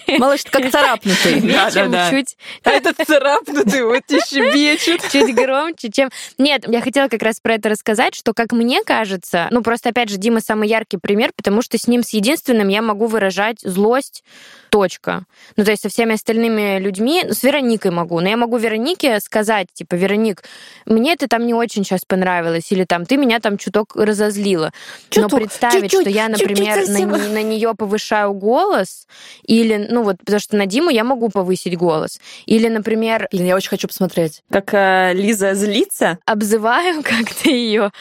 Малыш, 0.19 0.43
как 0.49 0.69
царапнутый. 0.71 1.41
Да. 1.41 2.09
Чуть... 2.09 2.37
А 2.63 2.71
этот 2.71 2.97
царапнутый 3.05 3.83
вот 3.83 4.03
и 4.09 4.19
щебечет. 4.19 5.01
Чуть 5.11 5.33
громче, 5.33 5.89
чем... 5.91 6.09
Нет, 6.37 6.65
я 6.67 6.81
хотела 6.81 7.07
как 7.07 7.21
раз 7.21 7.39
про 7.39 7.55
это 7.55 7.69
рассказать, 7.69 8.15
что, 8.15 8.33
как 8.33 8.51
мне 8.51 8.83
кажется, 8.83 9.47
ну, 9.51 9.63
просто, 9.63 9.89
опять 9.89 10.09
же, 10.09 10.17
Дима 10.17 10.41
самый 10.41 10.67
яркий 10.67 10.97
пример, 10.97 11.31
потому 11.35 11.61
что 11.61 11.77
с 11.77 11.87
ним, 11.87 12.03
с 12.03 12.09
единственным, 12.09 12.67
я 12.67 12.81
могу 12.81 13.07
выражать 13.07 13.59
злость, 13.61 14.23
точка. 14.71 15.25
Ну, 15.57 15.65
то 15.65 15.71
есть 15.71 15.83
со 15.83 15.89
всеми 15.89 16.13
остальными 16.13 16.79
людьми, 16.79 17.23
с 17.29 17.43
Вероникой 17.61 17.91
могу, 17.91 18.19
но 18.19 18.29
я 18.29 18.37
могу 18.37 18.57
Веронике 18.57 19.19
сказать, 19.19 19.67
типа, 19.73 19.95
Вероник, 19.95 20.43
мне 20.85 21.13
это 21.13 21.27
там 21.27 21.45
не 21.45 21.53
очень 21.53 21.83
сейчас 21.83 22.01
понравилось, 22.05 22.71
или 22.71 22.85
там, 22.85 23.05
ты 23.05 23.17
меня 23.17 23.39
там 23.39 23.57
чуток 23.57 23.95
разозлила. 23.95 24.71
Чуток, 25.09 25.31
но 25.31 25.37
представить, 25.37 25.83
чуть-чуть, 25.83 26.01
что 26.01 26.09
я, 26.09 26.27
например, 26.27 26.87
на, 26.87 27.17
на 27.29 27.43
нее 27.43 27.73
повышаю 27.75 28.33
голос, 28.33 29.07
или, 29.45 29.87
ну, 29.89 30.03
вот, 30.03 30.17
потому 30.19 30.39
что 30.39 30.55
на 30.55 30.65
Диму 30.65 30.89
я 30.89 31.03
могу 31.03 31.29
повысить 31.29 31.77
голос. 31.77 32.19
Или, 32.45 32.67
например... 32.67 33.27
Блин, 33.31 33.45
я 33.45 33.55
очень 33.55 33.69
хочу 33.69 33.87
посмотреть. 33.87 34.41
Как 34.49 34.73
э, 34.73 35.13
Лиза 35.13 35.53
злится. 35.53 36.17
Обзываю 36.25 37.03
как-то 37.03 37.49
ее 37.49 37.91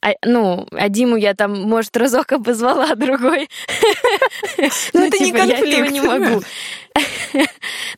а, 0.00 0.12
ну, 0.24 0.66
а 0.72 0.88
Диму 0.88 1.16
я 1.16 1.34
там, 1.34 1.62
может, 1.62 1.96
разок 1.96 2.32
обозвала, 2.32 2.86
а 2.90 2.96
другой. 2.96 3.48
Ну, 4.92 5.06
это 5.06 5.18
не 5.22 5.32
конфликт. 5.32 5.66
Я 5.66 5.78
этого 5.78 5.92
не 5.92 6.00
могу. 6.00 6.42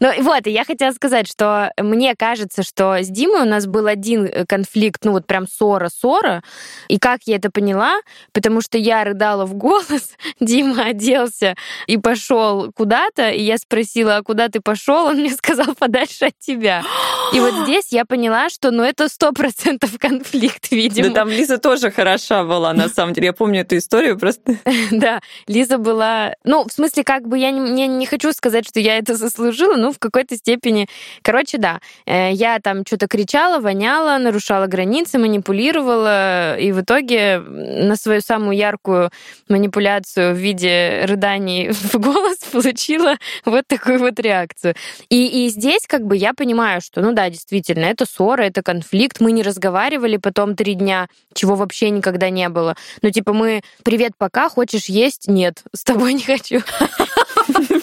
Ну 0.00 0.22
вот, 0.22 0.46
и 0.46 0.50
я 0.50 0.64
хотела 0.64 0.92
сказать, 0.92 1.28
что 1.28 1.72
мне 1.78 2.14
кажется, 2.16 2.62
что 2.62 3.02
с 3.02 3.08
Димой 3.08 3.42
у 3.42 3.48
нас 3.48 3.66
был 3.66 3.86
один 3.86 4.24
э, 4.24 4.46
конфликт, 4.46 5.04
ну 5.04 5.12
вот 5.12 5.26
прям 5.26 5.46
ссора-ссора. 5.46 6.42
И 6.88 6.98
как 6.98 7.20
я 7.26 7.36
это 7.36 7.50
поняла? 7.50 8.00
Потому 8.32 8.60
что 8.62 8.78
я 8.78 9.04
рыдала 9.04 9.44
в 9.44 9.54
голос, 9.54 10.14
Дима 10.40 10.86
оделся 10.86 11.54
и 11.86 11.98
пошел 11.98 12.72
куда-то, 12.72 13.30
и 13.30 13.42
я 13.42 13.58
спросила, 13.58 14.16
а 14.16 14.22
куда 14.22 14.48
ты 14.48 14.60
пошел? 14.60 15.06
Он 15.06 15.18
мне 15.18 15.30
сказал, 15.30 15.74
подальше 15.74 16.26
от 16.26 16.38
тебя. 16.38 16.82
И 17.32 17.40
вот 17.40 17.54
здесь 17.64 17.86
я 17.90 18.04
поняла, 18.04 18.48
что 18.48 18.70
ну 18.70 18.82
это 18.82 19.08
сто 19.08 19.32
процентов 19.32 19.98
конфликт, 19.98 20.70
видимо. 20.70 21.08
Да 21.08 21.14
там 21.14 21.28
Лиза 21.28 21.58
тоже 21.58 21.90
хороша 21.90 22.44
была, 22.44 22.72
на 22.72 22.88
самом 22.94 23.14
деле. 23.14 23.28
Я 23.28 23.32
помню 23.32 23.62
эту 23.62 23.76
историю 23.76 24.18
просто. 24.18 24.56
Да, 24.90 25.20
Лиза 25.46 25.78
была... 25.78 26.34
Ну, 26.44 26.64
в 26.64 26.72
смысле, 26.72 27.04
как 27.04 27.26
бы 27.26 27.38
я 27.38 27.50
не, 27.50 27.86
не 27.86 28.06
хочу 28.06 28.32
сказать, 28.32 28.66
что 28.66 28.80
я 28.80 28.98
это 28.98 29.14
заслужила, 29.14 29.76
ну, 29.76 29.92
в 29.92 29.98
какой-то 29.98 30.36
степени. 30.36 30.88
Короче, 31.22 31.58
да, 31.58 31.80
э, 32.06 32.32
я 32.32 32.58
там 32.60 32.84
что-то 32.86 33.06
кричала, 33.06 33.60
воняла, 33.60 34.18
нарушала 34.18 34.66
границы, 34.66 35.18
манипулировала, 35.18 36.58
и 36.58 36.72
в 36.72 36.80
итоге 36.80 37.38
на 37.38 37.96
свою 37.96 38.20
самую 38.20 38.56
яркую 38.56 39.10
манипуляцию 39.48 40.34
в 40.34 40.38
виде 40.38 41.02
рыданий 41.04 41.70
в 41.72 41.94
голос 41.96 42.38
получила 42.52 43.16
вот 43.44 43.66
такую 43.66 43.98
вот 43.98 44.18
реакцию. 44.20 44.74
И, 45.08 45.46
и 45.46 45.48
здесь 45.48 45.86
как 45.86 46.04
бы 46.06 46.16
я 46.16 46.34
понимаю, 46.34 46.80
что, 46.80 47.00
ну 47.00 47.12
да, 47.12 47.19
да, 47.20 47.28
действительно, 47.28 47.84
это 47.84 48.06
ссора, 48.06 48.44
это 48.44 48.62
конфликт. 48.62 49.20
Мы 49.20 49.32
не 49.32 49.42
разговаривали 49.42 50.16
потом 50.16 50.56
три 50.56 50.72
дня, 50.72 51.08
чего 51.34 51.54
вообще 51.54 51.90
никогда 51.90 52.30
не 52.30 52.48
было. 52.48 52.76
Ну, 53.02 53.10
типа, 53.10 53.34
мы 53.34 53.60
«Привет, 53.84 54.12
пока, 54.16 54.48
хочешь 54.48 54.86
есть?» 54.86 55.28
Нет, 55.28 55.62
с 55.74 55.84
тобой 55.84 56.14
не 56.14 56.22
хочу. 56.22 56.60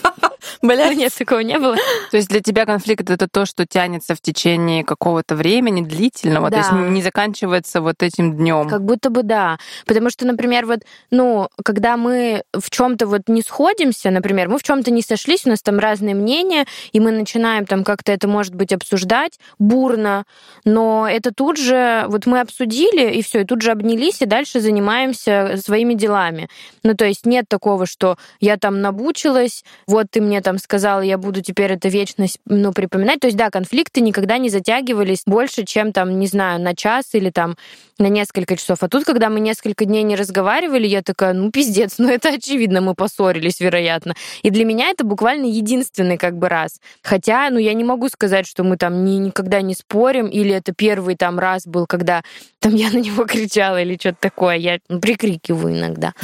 Бля, 0.62 0.94
нет, 0.94 1.14
такого 1.18 1.40
не 1.40 1.60
было. 1.60 1.76
То 2.12 2.18
есть 2.18 2.30
для 2.30 2.42
тебя 2.42 2.66
конфликт 2.66 3.10
это 3.10 3.28
то, 3.28 3.46
что 3.46 3.66
тянется 3.66 4.16
в 4.16 4.22
течение 4.22 4.84
какого-то 4.84 5.36
времени 5.36 5.82
длительного, 5.82 6.50
да. 6.50 6.62
то 6.62 6.76
есть 6.76 6.92
не 6.92 7.02
заканчивается 7.02 7.82
вот 7.82 8.02
этим 8.02 8.36
днем. 8.36 8.68
Как 8.68 8.84
будто 8.84 9.10
бы 9.10 9.24
да. 9.24 9.58
Потому 9.86 10.10
что, 10.10 10.26
например, 10.26 10.66
вот, 10.66 10.80
ну, 11.12 11.50
когда 11.64 11.98
мы 11.98 12.44
в 12.54 12.70
чем-то 12.70 13.08
вот 13.08 13.24
не 13.28 13.42
сходимся, 13.42 14.10
например, 14.10 14.50
мы 14.50 14.58
в 14.58 14.64
чем-то 14.64 14.92
не 14.92 15.02
сошлись, 15.02 15.46
у 15.46 15.50
нас 15.50 15.62
там 15.62 15.80
разные 15.80 16.16
мнения, 16.16 16.66
и 16.92 17.00
мы 17.00 17.12
начинаем 17.12 17.66
там 17.66 17.84
как-то 17.84 18.12
это, 18.12 18.28
может 18.28 18.56
быть, 18.56 18.74
обсуждать 18.74 19.40
бурно, 19.60 20.26
но 20.66 21.08
это 21.10 21.34
тут 21.34 21.58
же, 21.58 22.06
вот 22.08 22.26
мы 22.26 22.40
обсудили, 22.40 23.14
и 23.14 23.22
все, 23.22 23.42
и 23.42 23.46
тут 23.46 23.62
же 23.62 23.72
обнялись, 23.72 24.22
и 24.22 24.26
дальше 24.26 24.60
занимаемся 24.60 25.56
своими 25.64 25.94
делами. 25.94 26.50
Ну, 26.84 26.96
то 26.96 27.06
есть 27.06 27.26
нет 27.26 27.46
такого, 27.48 27.86
что 27.86 28.18
я 28.40 28.58
там 28.58 28.82
набучилась, 28.82 29.64
вот 29.88 30.08
ты 30.10 30.22
мне 30.22 30.42
там 30.48 30.60
сказала, 30.60 31.02
я 31.02 31.18
буду 31.18 31.42
теперь 31.42 31.74
это 31.74 31.90
вечность, 31.90 32.38
ну, 32.46 32.72
припоминать. 32.72 33.20
То 33.20 33.28
есть, 33.28 33.36
да, 33.36 33.50
конфликты 33.50 34.00
никогда 34.00 34.38
не 34.38 34.48
затягивались 34.50 35.24
больше, 35.26 35.66
чем 35.66 35.92
там, 35.92 36.20
не 36.20 36.28
знаю, 36.28 36.62
на 36.62 36.74
час 36.74 37.08
или 37.12 37.32
там 37.32 37.58
на 38.00 38.08
несколько 38.08 38.56
часов. 38.56 38.78
А 38.82 38.88
тут, 38.88 39.04
когда 39.04 39.28
мы 39.30 39.42
несколько 39.42 39.84
дней 39.84 40.04
не 40.04 40.16
разговаривали, 40.16 40.88
я 40.88 41.02
такая, 41.02 41.34
ну, 41.34 41.52
пиздец, 41.52 41.96
ну, 41.98 42.08
это 42.10 42.30
очевидно, 42.30 42.80
мы 42.80 42.96
поссорились, 42.96 43.60
вероятно. 43.60 44.16
И 44.42 44.50
для 44.50 44.64
меня 44.64 44.90
это 44.90 45.04
буквально 45.04 45.48
единственный 45.48 46.18
как 46.18 46.38
бы 46.38 46.48
раз. 46.48 46.80
Хотя, 47.04 47.50
ну, 47.50 47.58
я 47.58 47.74
не 47.74 47.84
могу 47.84 48.08
сказать, 48.08 48.48
что 48.48 48.64
мы 48.64 48.78
там 48.78 49.04
ни, 49.04 49.18
никогда 49.18 49.62
не 49.62 49.76
спорим, 49.76 50.28
или 50.28 50.54
это 50.54 50.72
первый 50.74 51.18
там 51.18 51.40
раз 51.40 51.68
был, 51.68 51.88
когда 51.88 52.24
там 52.60 52.74
я 52.74 52.90
на 52.90 53.00
него 53.00 53.26
кричала 53.28 53.82
или 53.82 53.98
что-то 53.98 54.18
такое. 54.22 54.56
Я 54.56 54.80
прикрикиваю 55.02 55.78
иногда. 55.78 56.14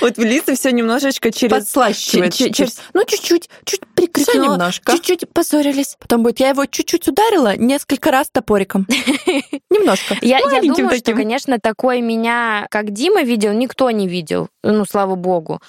Вот 0.00 0.18
Лиза 0.18 0.54
все 0.54 0.70
немножечко 0.72 1.30
через... 1.30 1.52
Подслащивает 1.52 2.34
через, 2.66 2.80
ну, 2.92 3.04
чуть-чуть, 3.04 3.48
чуть 3.64 3.80
прикрикнула, 3.94 4.70
чуть-чуть 4.70 5.28
поссорились. 5.32 5.96
Потом 5.98 6.22
будет, 6.22 6.40
я 6.40 6.50
его 6.50 6.66
чуть-чуть 6.66 7.08
ударила 7.08 7.56
несколько 7.56 8.10
раз 8.10 8.28
топориком. 8.30 8.86
Немножко. 9.70 10.16
Я, 10.20 10.38
я 10.38 10.62
думаю, 10.62 10.96
что, 10.96 11.12
конечно, 11.12 11.58
такой 11.58 12.00
меня, 12.00 12.66
как 12.70 12.90
Дима 12.92 13.22
видел, 13.22 13.52
никто 13.52 13.90
не 13.90 14.08
видел. 14.08 14.48
Ну, 14.62 14.84
слава 14.84 15.14
богу. 15.14 15.60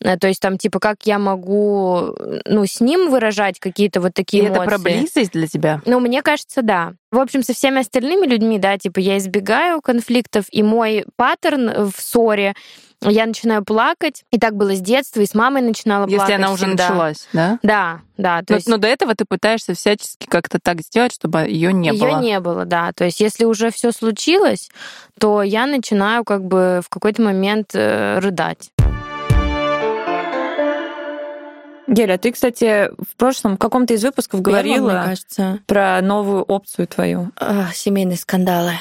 Э, 0.00 0.16
то 0.18 0.28
есть 0.28 0.40
там, 0.40 0.58
типа, 0.58 0.78
как 0.78 0.98
я 1.04 1.18
могу, 1.18 2.14
ну, 2.44 2.66
с 2.66 2.80
ним 2.80 3.10
выражать 3.10 3.58
какие-то 3.58 4.00
вот 4.00 4.12
такие 4.14 4.44
И 4.44 4.46
эмоции. 4.46 4.62
это 4.62 4.70
про 4.70 4.78
близость 4.78 5.32
для 5.32 5.46
тебя? 5.46 5.80
Ну, 5.86 6.00
мне 6.00 6.22
кажется, 6.22 6.62
да. 6.62 6.92
В 7.10 7.18
общем, 7.18 7.42
со 7.42 7.54
всеми 7.54 7.80
остальными 7.80 8.26
людьми, 8.26 8.58
да, 8.58 8.76
типа, 8.76 8.98
я 8.98 9.18
избегаю 9.18 9.80
конфликтов, 9.80 10.44
и 10.50 10.62
мой 10.62 11.04
паттерн 11.16 11.90
в 11.90 11.94
ссоре 11.98 12.54
я 13.02 13.26
начинаю 13.26 13.64
плакать. 13.64 14.24
И 14.30 14.38
так 14.38 14.56
было 14.56 14.74
с 14.74 14.80
детства, 14.80 15.20
и 15.20 15.26
с 15.26 15.34
мамой 15.34 15.62
начинала 15.62 16.04
Если 16.04 16.16
плакать. 16.16 16.30
Если 16.32 16.42
она 16.42 16.52
уже 16.52 16.66
всегда. 16.66 16.88
началась, 16.88 17.28
да? 17.32 17.58
Да, 17.62 18.00
да. 18.16 18.38
То 18.40 18.46
но, 18.50 18.56
есть... 18.56 18.68
но 18.68 18.76
до 18.76 18.88
этого 18.88 19.14
ты 19.14 19.24
пытаешься 19.24 19.74
всячески 19.74 20.26
как-то 20.26 20.58
так 20.60 20.80
сделать, 20.80 21.12
чтобы 21.14 21.40
ее 21.40 21.72
не 21.72 21.88
её 21.88 22.00
было. 22.00 22.20
Ее 22.20 22.22
не 22.22 22.40
было, 22.40 22.64
да. 22.64 22.92
То 22.92 23.04
есть 23.04 23.20
если 23.20 23.44
уже 23.44 23.70
все 23.70 23.92
случилось, 23.92 24.70
то 25.18 25.42
я 25.42 25.66
начинаю 25.66 26.24
как 26.24 26.44
бы 26.44 26.80
в 26.84 26.88
какой-то 26.88 27.22
момент 27.22 27.70
э, 27.74 28.18
рыдать. 28.20 28.70
Геля, 31.86 32.16
ты, 32.16 32.32
кстати, 32.32 32.90
в 32.98 33.14
прошлом 33.16 33.56
в 33.56 33.58
каком-то 33.58 33.94
из 33.94 34.02
выпусков 34.02 34.40
говорила 34.40 34.88
Первом, 34.88 35.04
кажется. 35.04 35.58
про 35.66 36.00
новую 36.00 36.42
опцию 36.42 36.86
твою. 36.88 37.30
А, 37.36 37.70
семейные 37.72 38.16
скандалы. 38.16 38.72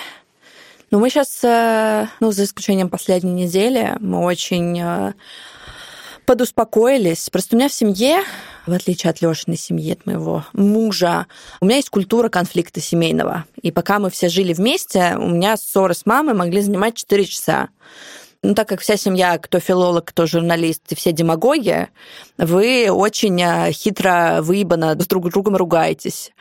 Ну, 0.94 1.00
мы 1.00 1.10
сейчас, 1.10 1.40
э, 1.44 2.06
ну, 2.20 2.32
за 2.32 2.44
исключением 2.44 2.88
последней 2.88 3.32
недели, 3.32 3.98
мы 4.00 4.24
очень 4.24 4.80
э, 4.80 5.14
подуспокоились. 6.28 7.32
Просто 7.32 7.56
у 7.56 7.58
меня 7.58 7.68
в 7.68 7.74
семье, 7.74 8.22
в 8.68 8.74
отличие 8.74 9.10
от 9.10 9.20
Лешиной 9.20 9.58
семьи, 9.58 9.94
от 9.94 10.06
моего 10.06 10.46
мужа, 10.54 11.26
у 11.62 11.66
меня 11.66 11.78
есть 11.78 11.90
культура 11.90 12.30
конфликта 12.30 12.80
семейного. 12.80 13.46
И 13.64 13.72
пока 13.72 13.98
мы 13.98 14.12
все 14.12 14.30
жили 14.30 14.54
вместе, 14.54 15.16
у 15.18 15.30
меня 15.30 15.58
ссоры 15.58 15.96
с 15.96 16.06
мамой 16.06 16.36
могли 16.36 16.62
занимать 16.62 16.94
4 16.94 17.26
часа. 17.26 17.70
Ну, 18.46 18.56
так 18.56 18.68
как 18.68 18.82
вся 18.82 18.98
семья, 18.98 19.38
кто 19.38 19.62
филолог, 19.62 20.04
кто 20.04 20.26
журналист, 20.26 20.82
и 20.90 20.96
все 20.96 21.14
демагоги, 21.14 21.88
вы 22.38 22.90
очень 22.92 23.42
э, 23.42 23.72
хитро, 23.72 24.40
выебано 24.42 25.00
с 25.00 25.08
друг 25.08 25.30
другом 25.30 25.56
ругаетесь. 25.56 26.34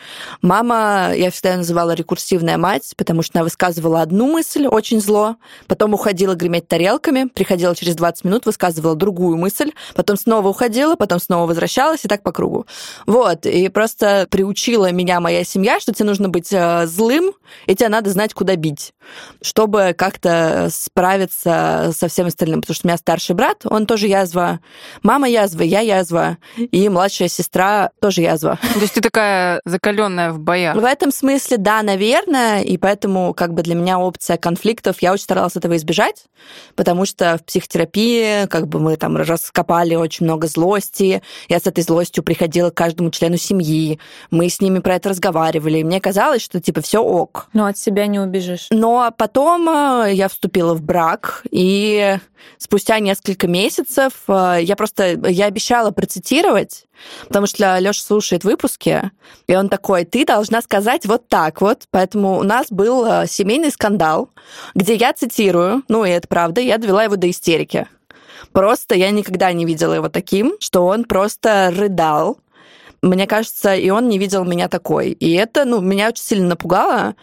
Мама, 0.43 1.13
я 1.15 1.31
всегда 1.31 1.51
ее 1.51 1.57
называла 1.59 1.93
рекурсивная 1.93 2.59
мать, 2.59 2.95
потому 2.97 3.23
что 3.23 3.39
она 3.39 3.45
высказывала 3.45 4.03
одну 4.03 4.27
мысль 4.27 4.67
очень 4.67 5.01
зло, 5.01 5.37
потом 5.69 5.95
уходила 5.95 6.35
греметь 6.35 6.67
тарелками, 6.67 7.29
приходила 7.29 7.77
через 7.77 7.95
20 7.95 8.25
минут, 8.25 8.47
высказывала 8.47 8.97
другую 8.97 9.37
мысль, 9.37 9.71
потом 9.95 10.17
снова 10.17 10.49
уходила, 10.49 10.97
потом 10.97 11.21
снова 11.21 11.47
возвращалась, 11.47 12.05
и 12.05 12.09
так 12.09 12.25
по 12.25 12.33
кругу. 12.33 12.67
Вот, 13.07 13.47
и 13.47 13.69
просто 13.69 14.27
приучила 14.29 14.91
меня 14.91 15.21
моя 15.21 15.45
семья, 15.45 15.79
что 15.79 15.95
тебе 15.95 16.07
нужно 16.07 16.29
быть 16.29 16.53
э, 16.53 16.85
злым, 16.87 17.33
и 17.69 17.77
тебе 17.77 17.91
надо 17.91 18.11
знать, 18.11 18.35
куда 18.35 18.57
бить, 18.57 18.93
чтобы 19.41 19.95
как-то 19.97 20.69
справиться 20.73 21.92
со 21.93 22.09
всем 22.09 22.27
остальным, 22.27 22.61
потому 22.61 22.75
что 22.75 22.87
у 22.87 22.89
меня 22.89 22.97
старший 22.97 23.35
брат, 23.35 23.63
он 23.65 23.87
тоже 23.87 24.07
язва. 24.07 24.61
Мама 25.03 25.29
язва, 25.29 25.63
я 25.63 25.81
язва, 25.81 26.39
и 26.57 26.89
младшая 26.89 27.29
сестра 27.29 27.91
тоже 28.01 28.23
язва. 28.23 28.59
То 28.75 28.81
есть 28.81 28.95
ты 28.95 29.01
такая 29.01 29.61
закаленная 29.65 30.33
в 30.33 30.39
боях? 30.39 30.77
В 30.77 30.85
этом 30.85 31.13
смысле, 31.13 31.57
да, 31.59 31.83
наверное, 31.83 32.63
и 32.63 32.77
поэтому 32.77 33.35
как 33.35 33.55
бы 33.55 33.63
для 33.63 33.75
меня 33.75 33.99
опция 33.99 34.37
конфликтов, 34.37 34.97
я 35.01 35.13
очень 35.13 35.25
старалась 35.25 35.57
этого 35.57 35.77
избежать, 35.77 36.25
потому 36.75 37.07
что 37.07 37.39
в 37.39 37.45
психотерапии 37.45 38.47
как 38.47 38.69
бы 38.69 38.81
мы 38.81 38.97
там 38.97 39.17
раскопали 39.17 39.95
очень 39.95 40.27
много 40.27 40.47
злости, 40.47 41.23
я 41.49 41.59
с 41.59 41.67
этой 41.67 41.85
злостью 41.85 42.25
приходила 42.25 42.71
к 42.71 42.75
каждому 42.75 43.11
члену 43.11 43.37
семьи, 43.37 43.99
мы 44.31 44.49
с 44.49 44.61
ними 44.61 44.81
про 44.81 44.97
это 44.97 45.11
разговаривали, 45.11 45.79
и 45.79 45.85
мне 45.85 46.01
казалось, 46.01 46.43
что 46.43 46.61
типа 46.61 46.81
все 46.81 46.99
ок. 47.03 47.49
Но 47.53 47.67
от 47.67 47.79
себя 47.79 48.07
не 48.07 48.19
убежишь. 48.21 48.67
Но 48.71 49.13
потом 49.17 49.69
э, 49.69 50.13
я 50.13 50.29
вступила 50.29 50.75
в 50.75 50.83
брак, 50.83 51.43
и 51.51 51.82
и 51.83 52.19
спустя 52.59 53.01
несколько 53.01 53.49
месяцев 53.49 54.13
э, 54.29 54.59
я 54.63 54.77
просто, 54.77 55.29
я 55.29 55.47
обещала 55.47 55.91
процитировать, 55.91 56.87
потому 57.27 57.47
что 57.47 57.79
Леша 57.79 58.03
слушает 58.03 58.45
выпуски, 58.45 59.11
и 59.49 59.57
он 59.57 59.69
такой, 59.69 60.05
ты 60.05 60.25
должна 60.25 60.63
сказать 60.63 61.07
вот 61.07 61.29
так 61.29 61.61
вот. 61.61 61.83
Поэтому 61.91 62.39
у 62.39 62.45
нас 62.45 62.67
был 62.71 63.05
э, 63.05 63.27
семейный 63.27 63.73
скандал, 63.73 64.31
где 64.75 64.95
я 64.95 65.13
цитирую, 65.13 65.83
ну 65.89 66.05
и 66.05 66.11
это 66.11 66.29
правда, 66.29 66.61
я 66.61 66.79
довела 66.79 67.05
его 67.05 67.17
до 67.17 67.29
истерики. 67.29 67.89
Просто 68.53 68.95
я 68.95 69.11
никогда 69.11 69.53
не 69.53 69.65
видела 69.65 69.95
его 69.95 70.09
таким, 70.09 70.57
что 70.61 70.87
он 70.87 71.05
просто 71.05 71.73
рыдал, 71.75 72.39
мне 73.03 73.27
кажется, 73.27 73.75
и 73.75 73.91
он 73.91 74.09
не 74.09 74.17
видел 74.17 74.45
меня 74.45 74.69
такой. 74.69 75.11
И 75.11 75.33
это, 75.33 75.65
ну, 75.65 75.81
меня 75.81 76.09
очень 76.09 76.23
сильно 76.23 76.49
напугало, 76.51 77.17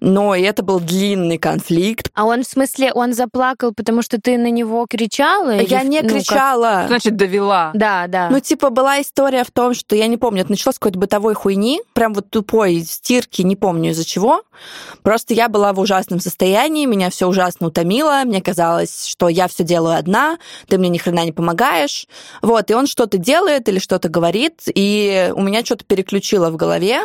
но 0.00 0.34
и 0.34 0.42
это 0.42 0.62
был 0.62 0.80
длинный 0.80 1.36
конфликт. 1.36 2.10
А 2.14 2.24
он, 2.24 2.42
в 2.42 2.46
смысле, 2.46 2.92
он 2.94 3.12
заплакал, 3.12 3.72
потому 3.74 4.00
что 4.00 4.18
ты 4.18 4.38
на 4.38 4.50
него 4.50 4.86
кричала? 4.88 5.50
Я 5.50 5.82
или, 5.82 5.88
не 5.88 6.00
ну, 6.00 6.08
кричала. 6.08 6.78
Как... 6.80 6.88
Значит, 6.88 7.16
довела. 7.16 7.70
Да, 7.74 8.06
да. 8.06 8.30
Ну, 8.30 8.40
типа, 8.40 8.70
была 8.70 9.02
история 9.02 9.44
в 9.44 9.50
том, 9.50 9.74
что, 9.74 9.94
я 9.94 10.06
не 10.06 10.16
помню, 10.16 10.40
это 10.40 10.50
началось 10.50 10.76
с 10.76 10.78
какой-то 10.78 10.98
бытовой 10.98 11.34
хуйни, 11.34 11.82
прям 11.92 12.14
вот 12.14 12.30
тупой 12.30 12.80
стирки, 12.80 13.42
не 13.42 13.56
помню 13.56 13.90
из-за 13.90 14.06
чего. 14.06 14.42
Просто 15.02 15.34
я 15.34 15.48
была 15.48 15.74
в 15.74 15.80
ужасном 15.80 16.20
состоянии, 16.20 16.86
меня 16.86 17.10
все 17.10 17.28
ужасно 17.28 17.66
утомило, 17.66 18.22
мне 18.24 18.40
казалось, 18.40 19.06
что 19.06 19.28
я 19.28 19.48
все 19.48 19.64
делаю 19.64 19.98
одна, 19.98 20.38
ты 20.66 20.78
мне 20.78 20.88
ни 20.88 20.96
хрена 20.96 21.24
не 21.26 21.32
помогаешь. 21.32 22.06
Вот, 22.40 22.70
и 22.70 22.74
он 22.74 22.86
что-то 22.86 23.18
делает 23.18 23.68
или 23.68 23.78
что-то 23.78 24.08
говорит, 24.08 24.62
и 24.66 25.25
у 25.34 25.42
меня 25.42 25.64
что-то 25.64 25.84
переключило 25.84 26.50
в 26.50 26.56
голове, 26.56 27.00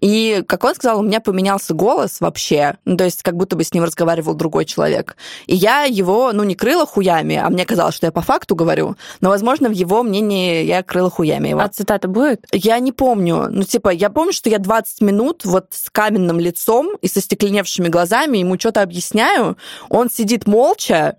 и, 0.00 0.42
как 0.46 0.64
он 0.64 0.74
сказал, 0.74 1.00
у 1.00 1.02
меня 1.02 1.20
поменялся 1.20 1.74
голос 1.74 2.20
вообще, 2.20 2.76
ну, 2.84 2.96
то 2.96 3.04
есть 3.04 3.22
как 3.22 3.36
будто 3.36 3.56
бы 3.56 3.64
с 3.64 3.72
ним 3.72 3.84
разговаривал 3.84 4.34
другой 4.34 4.64
человек. 4.64 5.16
И 5.46 5.54
я 5.54 5.84
его, 5.84 6.32
ну, 6.32 6.44
не 6.44 6.54
крыла 6.54 6.86
хуями, 6.86 7.36
а 7.36 7.48
мне 7.50 7.64
казалось, 7.64 7.94
что 7.94 8.06
я 8.06 8.12
по 8.12 8.22
факту 8.22 8.54
говорю, 8.54 8.96
но, 9.20 9.30
возможно, 9.30 9.68
в 9.68 9.72
его 9.72 10.02
мнении 10.02 10.64
я 10.64 10.82
крыла 10.82 11.10
хуями 11.10 11.48
его. 11.48 11.60
А 11.60 11.68
цитата 11.68 12.08
будет? 12.08 12.46
Я 12.52 12.78
не 12.78 12.92
помню. 12.92 13.48
Ну, 13.50 13.62
типа, 13.62 13.90
я 13.90 14.10
помню, 14.10 14.32
что 14.32 14.50
я 14.50 14.58
20 14.58 15.00
минут 15.00 15.44
вот 15.44 15.66
с 15.70 15.90
каменным 15.90 16.38
лицом 16.38 16.96
и 17.00 17.08
со 17.08 17.20
стекленевшими 17.20 17.88
глазами 17.88 18.38
ему 18.38 18.58
что-то 18.58 18.82
объясняю, 18.82 19.56
он 19.88 20.10
сидит 20.10 20.46
молча, 20.46 21.16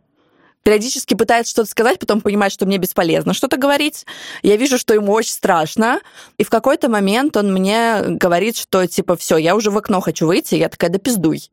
периодически 0.64 1.14
пытается 1.14 1.52
что-то 1.52 1.70
сказать, 1.70 2.00
потом 2.00 2.22
понимает, 2.22 2.52
что 2.54 2.66
мне 2.66 2.78
бесполезно 2.78 3.34
что-то 3.34 3.58
говорить. 3.58 4.06
Я 4.42 4.56
вижу, 4.56 4.78
что 4.78 4.94
ему 4.94 5.12
очень 5.12 5.34
страшно. 5.34 6.00
И 6.38 6.44
в 6.44 6.50
какой-то 6.50 6.90
момент 6.90 7.36
он 7.38 7.54
мне 7.54 8.02
говорит, 8.08 8.58
что 8.58 8.88
типа, 8.88 9.18
все, 9.18 9.38
я 9.38 9.56
уже 9.56 9.70
в 9.70 9.78
окно 9.78 10.00
хочу 10.00 10.26
выйти. 10.26 10.56
Я 10.56 10.70
такая, 10.70 10.90
да 10.90 11.00
пиздуй. 11.00 11.52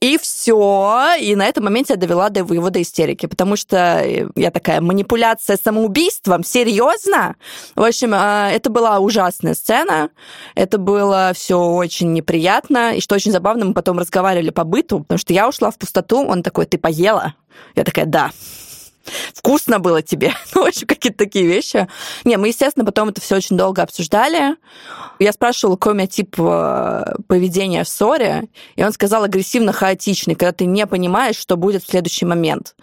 И 0.00 0.18
все. 0.18 1.14
И 1.20 1.34
на 1.34 1.46
этом 1.46 1.64
моменте 1.64 1.94
я 1.94 1.96
довела 1.96 2.28
до 2.28 2.40
его 2.40 2.70
до 2.70 2.82
истерики, 2.82 3.26
потому 3.26 3.56
что 3.56 4.04
я 4.36 4.50
такая, 4.50 4.80
манипуляция 4.80 5.58
самоубийством? 5.62 6.44
Серьезно? 6.44 7.36
В 7.74 7.82
общем, 7.82 8.12
а, 8.14 8.50
это 8.50 8.68
была 8.68 8.98
ужасная 8.98 9.54
сцена. 9.54 10.10
Это 10.54 10.76
было 10.78 11.32
все 11.34 11.58
очень 11.58 12.12
неприятно. 12.12 12.96
И 12.96 13.00
что 13.00 13.14
очень 13.14 13.32
забавно, 13.32 13.64
мы 13.64 13.74
потом 13.74 13.98
разговаривали 13.98 14.50
по 14.50 14.64
быту, 14.64 15.00
потому 15.00 15.18
что 15.18 15.32
я 15.32 15.48
ушла 15.48 15.70
в 15.70 15.78
пустоту. 15.78 16.22
Он 16.26 16.42
такой, 16.42 16.66
ты 16.66 16.76
поела? 16.76 17.34
Я 17.74 17.84
такая, 17.84 18.06
да 18.06 18.30
вкусно 19.34 19.78
было 19.78 20.02
тебе. 20.02 20.32
Ну, 20.54 20.64
в 20.64 20.68
общем, 20.68 20.86
какие-то 20.86 21.18
такие 21.18 21.46
вещи. 21.46 21.86
Не, 22.24 22.36
мы, 22.36 22.48
естественно, 22.48 22.84
потом 22.84 23.08
это 23.08 23.20
все 23.20 23.36
очень 23.36 23.56
долго 23.56 23.82
обсуждали. 23.82 24.56
Я 25.18 25.32
спрашивала, 25.32 25.76
какой 25.76 25.92
у 25.92 25.96
меня 25.96 26.06
тип 26.06 26.34
э, 26.38 27.04
поведения 27.28 27.84
в 27.84 27.88
ссоре, 27.88 28.48
и 28.74 28.82
он 28.82 28.92
сказал 28.92 29.22
агрессивно-хаотичный, 29.24 30.34
когда 30.34 30.52
ты 30.52 30.64
не 30.64 30.86
понимаешь, 30.86 31.36
что 31.36 31.56
будет 31.56 31.84
в 31.84 31.90
следующий 31.90 32.26
момент. 32.26 32.74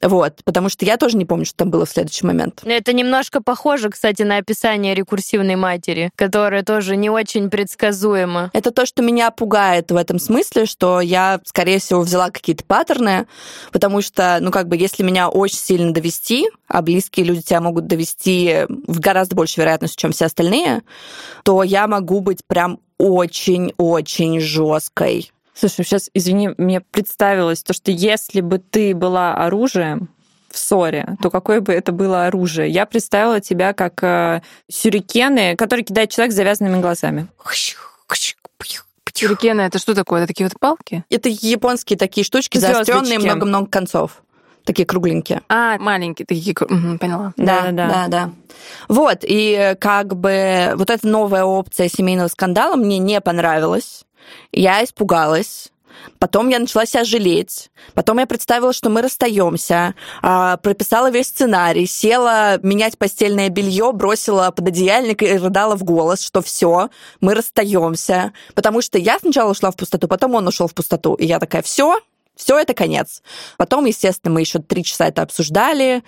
Вот, 0.00 0.44
потому 0.44 0.68
что 0.68 0.84
я 0.84 0.96
тоже 0.96 1.16
не 1.16 1.24
помню, 1.24 1.44
что 1.44 1.56
там 1.56 1.70
было 1.70 1.86
в 1.86 1.90
следующий 1.90 2.24
момент. 2.24 2.62
Это 2.64 2.92
немножко 2.92 3.42
похоже, 3.42 3.90
кстати, 3.90 4.22
на 4.22 4.36
описание 4.36 4.94
рекурсивной 4.94 5.56
матери, 5.56 6.10
которая 6.14 6.62
тоже 6.62 6.96
не 6.96 7.10
очень 7.10 7.50
предсказуема. 7.50 8.50
Это 8.52 8.70
то, 8.70 8.86
что 8.86 9.02
меня 9.02 9.30
пугает 9.30 9.90
в 9.90 9.96
этом 9.96 10.18
смысле, 10.18 10.66
что 10.66 11.00
я, 11.00 11.40
скорее 11.44 11.78
всего, 11.78 12.00
взяла 12.00 12.30
какие-то 12.30 12.64
паттерны, 12.64 13.26
потому 13.72 14.02
что, 14.02 14.38
ну, 14.40 14.50
как 14.50 14.68
бы, 14.68 14.76
если 14.76 15.02
меня 15.02 15.28
очень 15.28 15.57
сильно 15.58 15.92
довести, 15.92 16.48
а 16.66 16.82
близкие 16.82 17.26
люди 17.26 17.42
тебя 17.42 17.60
могут 17.60 17.86
довести 17.86 18.66
в 18.68 19.00
гораздо 19.00 19.36
большей 19.36 19.60
вероятности, 19.60 20.00
чем 20.00 20.12
все 20.12 20.26
остальные, 20.26 20.82
то 21.44 21.62
я 21.62 21.86
могу 21.86 22.20
быть 22.20 22.44
прям 22.46 22.80
очень-очень 22.98 24.40
жесткой. 24.40 25.32
Слушай, 25.54 25.84
сейчас, 25.84 26.10
извини, 26.14 26.50
мне 26.56 26.80
представилось 26.80 27.62
то, 27.62 27.72
что 27.72 27.90
если 27.90 28.40
бы 28.40 28.58
ты 28.58 28.94
была 28.94 29.34
оружием, 29.34 30.08
в 30.50 30.56
ссоре, 30.56 31.16
то 31.22 31.30
какое 31.30 31.60
бы 31.60 31.72
это 31.72 31.92
было 31.92 32.26
оружие? 32.26 32.70
Я 32.70 32.86
представила 32.86 33.40
тебя 33.40 33.74
как 33.74 34.02
э, 34.02 34.40
сюрикены, 34.70 35.56
которые 35.56 35.84
кидает 35.84 36.10
человек 36.10 36.32
с 36.32 36.36
завязанными 36.36 36.80
глазами. 36.80 37.28
Сюрикены 39.12 39.62
это 39.62 39.78
что 39.78 39.94
такое? 39.94 40.20
Это 40.20 40.28
такие 40.28 40.46
вот 40.46 40.58
палки? 40.58 41.04
Это 41.10 41.28
японские 41.28 41.98
такие 41.98 42.24
штучки, 42.24 42.58
заостренные 42.58 43.18
много-много 43.18 43.68
концов 43.68 44.22
такие 44.68 44.84
кругленькие. 44.84 45.40
А, 45.48 45.78
маленькие 45.78 46.26
такие, 46.26 46.54
угу, 46.60 46.98
поняла. 46.98 47.32
Да, 47.38 47.62
да, 47.62 47.72
да, 47.72 47.88
да, 47.88 48.08
да. 48.08 48.30
Вот, 48.86 49.20
и 49.22 49.74
как 49.80 50.14
бы 50.14 50.72
вот 50.76 50.90
эта 50.90 51.08
новая 51.08 51.44
опция 51.44 51.88
семейного 51.88 52.28
скандала 52.28 52.76
мне 52.76 52.98
не 52.98 53.20
понравилась. 53.22 54.04
Я 54.52 54.84
испугалась. 54.84 55.72
Потом 56.18 56.48
я 56.48 56.58
начала 56.58 56.84
себя 56.84 57.04
жалеть. 57.04 57.70
Потом 57.94 58.18
я 58.18 58.26
представила, 58.26 58.72
что 58.72 58.90
мы 58.90 59.02
расстаемся. 59.02 59.94
А, 60.22 60.58
прописала 60.58 61.10
весь 61.10 61.28
сценарий. 61.28 61.86
Села 61.86 62.58
менять 62.62 62.98
постельное 62.98 63.48
белье, 63.48 63.90
бросила 63.92 64.50
под 64.50 64.68
одеяльник 64.68 65.22
и 65.22 65.38
рыдала 65.38 65.76
в 65.76 65.84
голос, 65.84 66.22
что 66.22 66.42
все, 66.42 66.90
мы 67.20 67.34
расстаемся. 67.34 68.32
Потому 68.54 68.82
что 68.82 68.98
я 68.98 69.18
сначала 69.18 69.50
ушла 69.50 69.70
в 69.70 69.76
пустоту, 69.76 70.08
потом 70.08 70.34
он 70.34 70.46
ушел 70.46 70.68
в 70.68 70.74
пустоту. 70.74 71.14
И 71.14 71.24
я 71.24 71.38
такая, 71.38 71.62
все, 71.62 71.98
все, 72.38 72.56
это 72.56 72.72
конец. 72.72 73.20
Потом, 73.56 73.84
естественно, 73.84 74.32
мы 74.32 74.40
еще 74.40 74.60
три 74.60 74.84
часа 74.84 75.08
это 75.08 75.22
обсуждали 75.22 76.04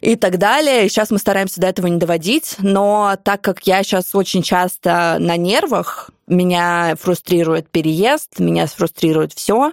и 0.00 0.16
так 0.16 0.38
далее. 0.38 0.86
И 0.86 0.88
сейчас 0.88 1.10
мы 1.10 1.18
стараемся 1.18 1.60
до 1.60 1.66
этого 1.66 1.86
не 1.86 1.98
доводить, 1.98 2.56
но 2.58 3.16
так 3.22 3.42
как 3.42 3.66
я 3.66 3.82
сейчас 3.82 4.14
очень 4.14 4.42
часто 4.42 5.18
на 5.20 5.36
нервах, 5.36 6.10
меня 6.30 6.94
фрустрирует 6.98 7.68
переезд, 7.70 8.38
меня 8.38 8.66
фрустрирует 8.66 9.32
все. 9.34 9.72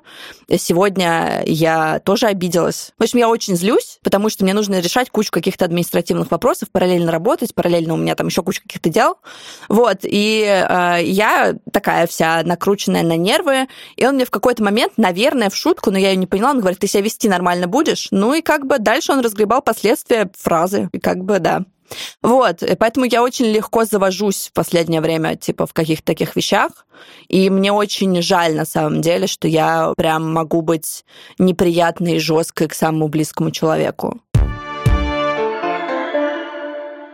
Сегодня 0.58 1.44
я 1.46 2.00
тоже 2.00 2.28
обиделась. 2.28 2.94
В 2.98 3.04
общем, 3.04 3.20
я 3.20 3.30
очень 3.30 3.56
злюсь, 3.56 4.00
потому 4.04 4.30
что 4.30 4.44
мне 4.44 4.54
нужно 4.54 4.80
решать 4.80 5.10
кучу 5.10 5.32
каких-то 5.32 5.66
административных 5.66 6.32
вопросов, 6.32 6.70
параллельно 6.72 7.12
работать, 7.12 7.54
параллельно 7.54 7.94
у 7.94 7.98
меня 7.98 8.16
там 8.16 8.28
еще 8.28 8.44
куча 8.44 8.62
каких-то 8.62 8.90
дел. 8.90 9.18
Вот, 9.70 10.00
и 10.04 10.44
э, 10.44 11.00
я 11.04 11.56
такая 11.72 12.08
вся 12.08 12.42
накрученная 12.44 13.04
на 13.04 13.16
нервы, 13.16 13.68
и 13.96 14.06
он 14.06 14.16
мне 14.16 14.26
в 14.26 14.32
какой-то 14.32 14.64
момент, 14.64 14.94
наверное, 14.98 15.50
в 15.50 15.56
шутку, 15.56 15.92
но 15.92 15.98
я 15.98 16.10
ее 16.10 16.18
не 16.18 16.28
поняла, 16.28 16.52
он 16.52 16.60
говорит, 16.60 16.80
ты 16.80 16.88
себя 16.88 17.04
вести 17.04 17.30
нормально 17.30 17.68
будешь? 17.68 18.08
Ну 18.12 18.34
и 18.34 18.42
как 18.42 18.66
бы 18.66 18.80
дальше 18.80 19.12
он 19.12 19.20
разгребал 19.20 19.62
последствия 19.62 20.30
фразы, 20.38 20.90
и 20.92 21.00
как 21.00 21.24
бы 21.24 21.40
да. 21.40 21.64
Вот, 22.22 22.64
поэтому 22.80 23.06
я 23.06 23.24
очень 23.24 23.46
легко 23.46 23.86
завожусь 23.86 24.50
в 24.50 24.54
последнее 24.54 25.02
время, 25.02 25.36
типа, 25.36 25.66
в 25.66 25.74
каких-то 25.74 26.06
таких 26.06 26.36
вещах, 26.36 26.86
и 27.28 27.50
мне 27.50 27.72
очень 27.72 28.22
жаль, 28.22 28.56
на 28.56 28.66
самом 28.66 29.02
деле, 29.02 29.28
что 29.28 29.48
я 29.48 29.94
прям 29.96 30.34
могу 30.34 30.62
быть 30.62 31.06
неприятной 31.38 32.16
и 32.16 32.20
жесткой 32.20 32.68
к 32.68 32.74
самому 32.74 33.08
близкому 33.08 33.52
человеку. 33.52 34.20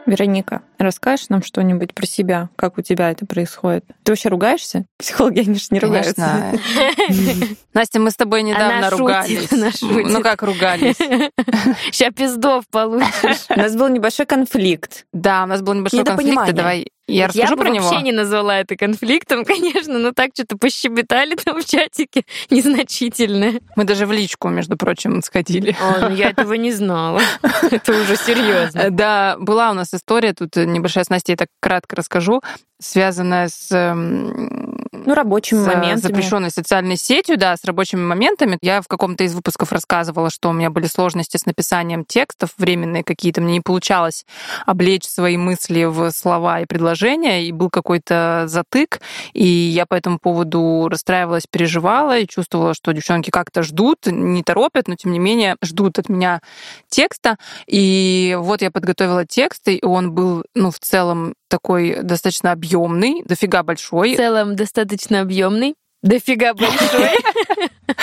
Вероника, 0.05 0.63
расскажешь 0.77 1.29
нам 1.29 1.43
что-нибудь 1.43 1.93
про 1.93 2.05
себя? 2.05 2.49
Как 2.55 2.77
у 2.77 2.81
тебя 2.81 3.11
это 3.11 3.25
происходит? 3.25 3.85
Ты 4.03 4.11
вообще 4.11 4.29
ругаешься? 4.29 4.85
Психологи, 4.97 5.39
они 5.39 5.55
же 5.55 5.67
не 5.71 5.79
ругаются. 5.79 6.53
Настя, 7.73 7.99
мы 7.99 8.11
с 8.11 8.15
тобой 8.15 8.43
недавно 8.43 8.89
ругались. 8.89 9.49
Ну 9.81 10.21
как 10.21 10.43
ругались? 10.43 10.97
Сейчас 11.91 12.13
пиздов 12.13 12.65
получишь. 12.69 13.45
У 13.49 13.59
нас 13.59 13.75
был 13.75 13.87
небольшой 13.87 14.25
конфликт. 14.25 15.05
Да, 15.13 15.43
у 15.43 15.47
нас 15.47 15.61
был 15.61 15.73
небольшой 15.73 16.03
конфликт. 16.03 16.53
Давай 16.53 16.87
я 17.07 17.27
расскажу 17.27 17.55
я 17.55 17.57
про 17.57 17.69
него. 17.69 17.85
вообще 17.85 18.01
не 18.01 18.11
назвала 18.11 18.59
это 18.59 18.75
конфликтом, 18.75 19.45
конечно, 19.45 19.99
но 19.99 20.11
так 20.11 20.31
что-то 20.33 20.57
пощебетали 20.57 21.35
там 21.35 21.61
в 21.61 21.65
чатике 21.65 22.23
незначительное. 22.49 23.59
Мы 23.75 23.83
даже 23.83 24.05
в 24.05 24.11
личку, 24.11 24.49
между 24.49 24.77
прочим, 24.77 25.21
сходили. 25.21 25.75
О, 25.81 26.09
ну 26.09 26.15
я 26.15 26.29
этого 26.29 26.53
не 26.53 26.71
знала. 26.71 27.21
Это 27.71 27.91
уже 27.91 28.15
серьезно. 28.15 28.89
Да, 28.89 29.35
была 29.39 29.71
у 29.71 29.73
нас 29.73 29.93
история, 29.93 30.33
тут 30.33 30.55
небольшая 30.55 31.03
с 31.03 31.09
Настей, 31.09 31.33
я 31.33 31.37
так 31.37 31.49
кратко 31.59 31.95
расскажу, 31.95 32.41
связанная 32.79 33.49
с 33.49 33.69
ну, 35.05 35.13
рабочими 35.13 35.63
с 35.63 35.67
моментами. 35.67 35.95
запрещенной 35.95 36.51
социальной 36.51 36.97
сетью, 36.97 37.37
да, 37.37 37.55
с 37.55 37.63
рабочими 37.65 38.01
моментами. 38.01 38.57
Я 38.61 38.81
в 38.81 38.87
каком-то 38.87 39.23
из 39.23 39.33
выпусков 39.33 39.71
рассказывала, 39.71 40.29
что 40.29 40.49
у 40.49 40.53
меня 40.53 40.69
были 40.69 40.87
сложности 40.87 41.37
с 41.37 41.45
написанием 41.45 42.05
текстов, 42.05 42.51
временные 42.57 43.03
какие-то. 43.03 43.41
Мне 43.41 43.53
не 43.53 43.61
получалось 43.61 44.25
облечь 44.65 45.05
свои 45.05 45.37
мысли 45.37 45.83
в 45.85 46.11
слова 46.11 46.61
и 46.61 46.65
предложения, 46.65 47.45
и 47.45 47.51
был 47.51 47.69
какой-то 47.69 48.45
затык, 48.47 49.01
и 49.33 49.45
я 49.45 49.85
по 49.85 49.95
этому 49.95 50.19
поводу 50.19 50.87
расстраивалась, 50.89 51.47
переживала 51.49 52.17
и 52.19 52.27
чувствовала, 52.27 52.73
что 52.73 52.91
девчонки 52.91 53.29
как-то 53.29 53.63
ждут, 53.63 54.05
не 54.05 54.43
торопят, 54.43 54.87
но 54.87 54.95
тем 54.95 55.11
не 55.11 55.19
менее 55.19 55.55
ждут 55.63 55.99
от 55.99 56.09
меня 56.09 56.41
текста. 56.89 57.37
И 57.67 58.37
вот 58.39 58.61
я 58.61 58.71
подготовила 58.71 59.25
текст, 59.25 59.67
и 59.67 59.79
он 59.83 60.11
был, 60.11 60.43
ну, 60.55 60.71
в 60.71 60.79
целом 60.79 61.33
такой 61.53 62.01
достаточно 62.01 62.51
объемный, 62.51 63.21
дофига 63.25 63.61
большой. 63.61 64.15
В 64.15 64.17
целом 64.17 64.55
достаточно 64.55 65.21
объемный. 65.21 65.75
Дофига 66.01 66.55
большой. 66.55 67.11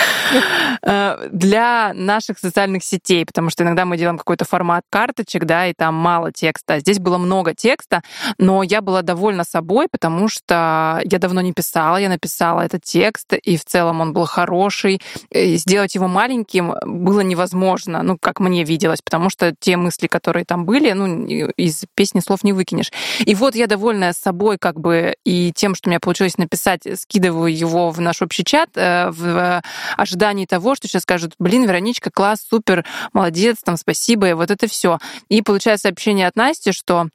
Э, 0.83 1.27
для 1.31 1.91
наших 1.93 2.39
социальных 2.39 2.83
сетей, 2.83 3.25
потому 3.25 3.49
что 3.49 3.63
иногда 3.63 3.85
мы 3.85 3.97
делаем 3.97 4.17
какой-то 4.17 4.45
формат 4.45 4.83
карточек, 4.89 5.45
да, 5.45 5.67
и 5.67 5.73
там 5.73 5.93
мало 5.93 6.31
текста. 6.31 6.79
Здесь 6.79 6.99
было 6.99 7.17
много 7.17 7.53
текста, 7.53 8.01
но 8.37 8.63
я 8.63 8.81
была 8.81 9.01
довольна 9.01 9.43
собой, 9.43 9.87
потому 9.91 10.27
что 10.29 11.01
я 11.03 11.19
давно 11.19 11.41
не 11.41 11.53
писала, 11.53 11.97
я 11.97 12.09
написала 12.09 12.61
этот 12.61 12.83
текст, 12.83 13.33
и 13.33 13.57
в 13.57 13.65
целом 13.65 14.01
он 14.01 14.13
был 14.13 14.25
хороший. 14.25 15.01
И 15.29 15.57
сделать 15.57 15.93
его 15.95 16.07
маленьким 16.07 16.73
было 16.83 17.19
невозможно, 17.19 18.01
ну, 18.01 18.17
как 18.19 18.39
мне 18.39 18.63
виделось, 18.63 19.01
потому 19.03 19.29
что 19.29 19.53
те 19.59 19.77
мысли, 19.77 20.07
которые 20.07 20.45
там 20.45 20.65
были, 20.65 20.93
ну, 20.93 21.25
из 21.25 21.83
песни 21.93 22.21
слов 22.21 22.43
не 22.43 22.53
выкинешь. 22.53 22.91
И 23.19 23.35
вот 23.35 23.55
я 23.55 23.67
довольная 23.67 24.13
собой, 24.13 24.57
как 24.57 24.79
бы, 24.79 25.15
и 25.25 25.51
тем, 25.53 25.75
что 25.75 25.89
у 25.89 25.91
меня 25.91 25.99
получилось 25.99 26.37
написать, 26.37 26.81
скидываю 26.95 27.55
его 27.55 27.91
в 27.91 28.01
наш 28.01 28.21
общий 28.21 28.43
чат 28.43 28.69
э, 28.75 29.09
в 29.11 29.61
ожидании 29.97 30.45
того, 30.45 30.75
что 30.75 30.87
сейчас 30.87 31.03
скажут, 31.03 31.33
блин, 31.39 31.63
Вероничка, 31.63 32.11
класс, 32.11 32.45
супер, 32.49 32.85
молодец, 33.13 33.57
там, 33.63 33.77
спасибо, 33.77 34.29
и 34.29 34.33
вот 34.33 34.51
это 34.51 34.67
все. 34.67 34.99
И 35.29 35.41
получаю 35.41 35.77
сообщение 35.77 36.27
от 36.27 36.35
Насти, 36.35 36.71
что 36.71 37.07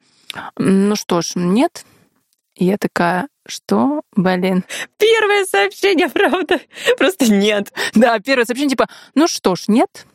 ну 0.57 0.95
что 0.95 1.21
ж, 1.21 1.31
нет. 1.35 1.85
И 2.55 2.65
я 2.65 2.77
такая, 2.77 3.27
что, 3.47 4.01
блин? 4.15 4.65
Первое 4.97 5.45
сообщение, 5.45 6.09
правда? 6.13 6.59
Просто 6.97 7.31
нет. 7.31 7.71
Да, 7.93 8.19
первое 8.19 8.45
сообщение 8.45 8.71
типа, 8.71 8.87
ну 9.15 9.27
что 9.27 9.55
ж, 9.55 9.65
нет. 9.67 10.05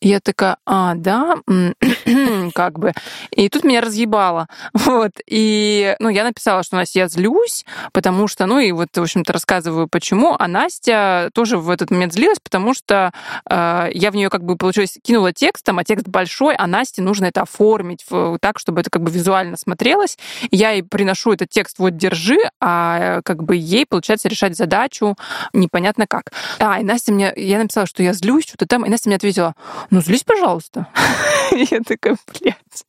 Я 0.00 0.20
такая, 0.20 0.56
а, 0.66 0.94
да, 0.94 1.36
как 2.54 2.78
бы. 2.78 2.92
И 3.30 3.48
тут 3.48 3.64
меня 3.64 3.80
разъебало. 3.80 4.48
Вот. 4.92 5.12
И, 5.26 5.96
ну, 6.00 6.08
я 6.08 6.24
написала, 6.24 6.62
что, 6.62 6.76
Настя, 6.76 7.00
я 7.00 7.08
злюсь, 7.08 7.64
потому 7.92 8.28
что, 8.28 8.46
ну, 8.46 8.58
и 8.58 8.72
вот, 8.72 8.88
в 8.94 9.00
общем-то, 9.00 9.32
рассказываю, 9.32 9.88
почему. 9.88 10.34
А 10.38 10.48
Настя 10.48 11.30
тоже 11.34 11.56
в 11.56 11.70
этот 11.70 11.90
момент 11.90 12.12
злилась, 12.12 12.38
потому 12.42 12.74
что 12.74 13.12
э, 13.48 13.88
я 13.92 14.10
в 14.10 14.16
нее 14.16 14.28
как 14.28 14.44
бы, 14.44 14.56
получилось, 14.56 14.98
кинула 15.02 15.32
текстом, 15.32 15.78
а 15.78 15.84
текст 15.84 16.08
большой, 16.08 16.54
а 16.56 16.66
Насте 16.66 17.00
нужно 17.00 17.26
это 17.26 17.42
оформить 17.42 18.04
в, 18.10 18.38
так, 18.40 18.58
чтобы 18.58 18.80
это 18.80 18.90
как 18.90 19.02
бы 19.02 19.10
визуально 19.10 19.56
смотрелось. 19.56 20.18
Я 20.50 20.72
ей 20.72 20.82
приношу 20.82 21.32
этот 21.32 21.48
текст, 21.48 21.78
вот, 21.78 21.96
держи, 21.96 22.38
а 22.60 23.22
как 23.22 23.42
бы 23.44 23.56
ей, 23.56 23.86
получается, 23.86 24.28
решать 24.28 24.56
задачу 24.56 25.16
непонятно 25.52 26.06
как. 26.06 26.32
А, 26.58 26.80
и 26.80 26.84
Настя 26.84 27.12
мне, 27.12 27.32
я 27.36 27.58
написала, 27.58 27.86
что 27.86 28.02
я 28.02 28.12
злюсь, 28.12 28.44
что-то 28.44 28.66
там, 28.66 28.84
и 28.84 28.88
Настя 28.88 29.08
мне 29.08 29.16
ответила, 29.16 29.51
ну, 29.90 30.00
злись, 30.00 30.24
пожалуйста. 30.24 30.88
Я 31.52 31.80
такая, 31.80 32.16
блядь. 32.26 32.86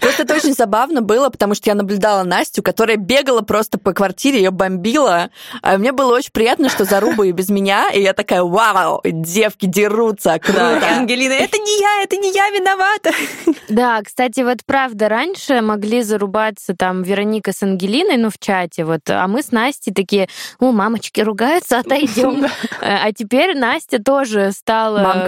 Просто 0.00 0.22
это 0.22 0.34
очень 0.34 0.54
забавно 0.54 1.02
было, 1.02 1.28
потому 1.28 1.54
что 1.54 1.70
я 1.70 1.74
наблюдала 1.74 2.22
Настю, 2.22 2.62
которая 2.62 2.96
бегала 2.96 3.42
просто 3.42 3.78
по 3.78 3.92
квартире, 3.92 4.38
ее 4.38 4.50
бомбила. 4.50 5.30
А 5.62 5.76
мне 5.78 5.92
было 5.92 6.14
очень 6.14 6.32
приятно, 6.32 6.68
что 6.68 6.84
заруба 6.84 7.26
и 7.26 7.32
без 7.32 7.48
меня. 7.48 7.90
И 7.90 8.00
я 8.00 8.12
такая, 8.12 8.42
вау, 8.42 9.00
девки 9.04 9.66
дерутся, 9.66 10.38
круто. 10.38 10.80
Ангелина, 10.96 11.32
это 11.32 11.58
не 11.58 11.80
я, 11.80 12.02
это 12.02 12.16
не 12.16 12.32
я 12.32 12.50
виновата. 12.50 13.10
Да, 13.68 14.02
кстати, 14.02 14.40
вот 14.40 14.58
правда, 14.64 15.08
раньше 15.08 15.60
могли 15.60 16.02
зарубаться 16.02 16.74
там 16.74 17.02
Вероника 17.02 17.52
с 17.52 17.62
Ангелиной, 17.62 18.16
ну, 18.16 18.30
в 18.30 18.38
чате, 18.38 18.84
вот, 18.84 19.08
а 19.08 19.26
мы 19.26 19.42
с 19.42 19.52
Настей 19.52 19.92
такие, 19.92 20.28
о, 20.58 20.72
мамочки 20.72 21.20
ругаются, 21.20 21.78
отойдем. 21.78 22.46
А 22.80 23.12
теперь 23.12 23.56
Настя 23.56 24.02
тоже 24.02 24.52
стала 24.52 25.26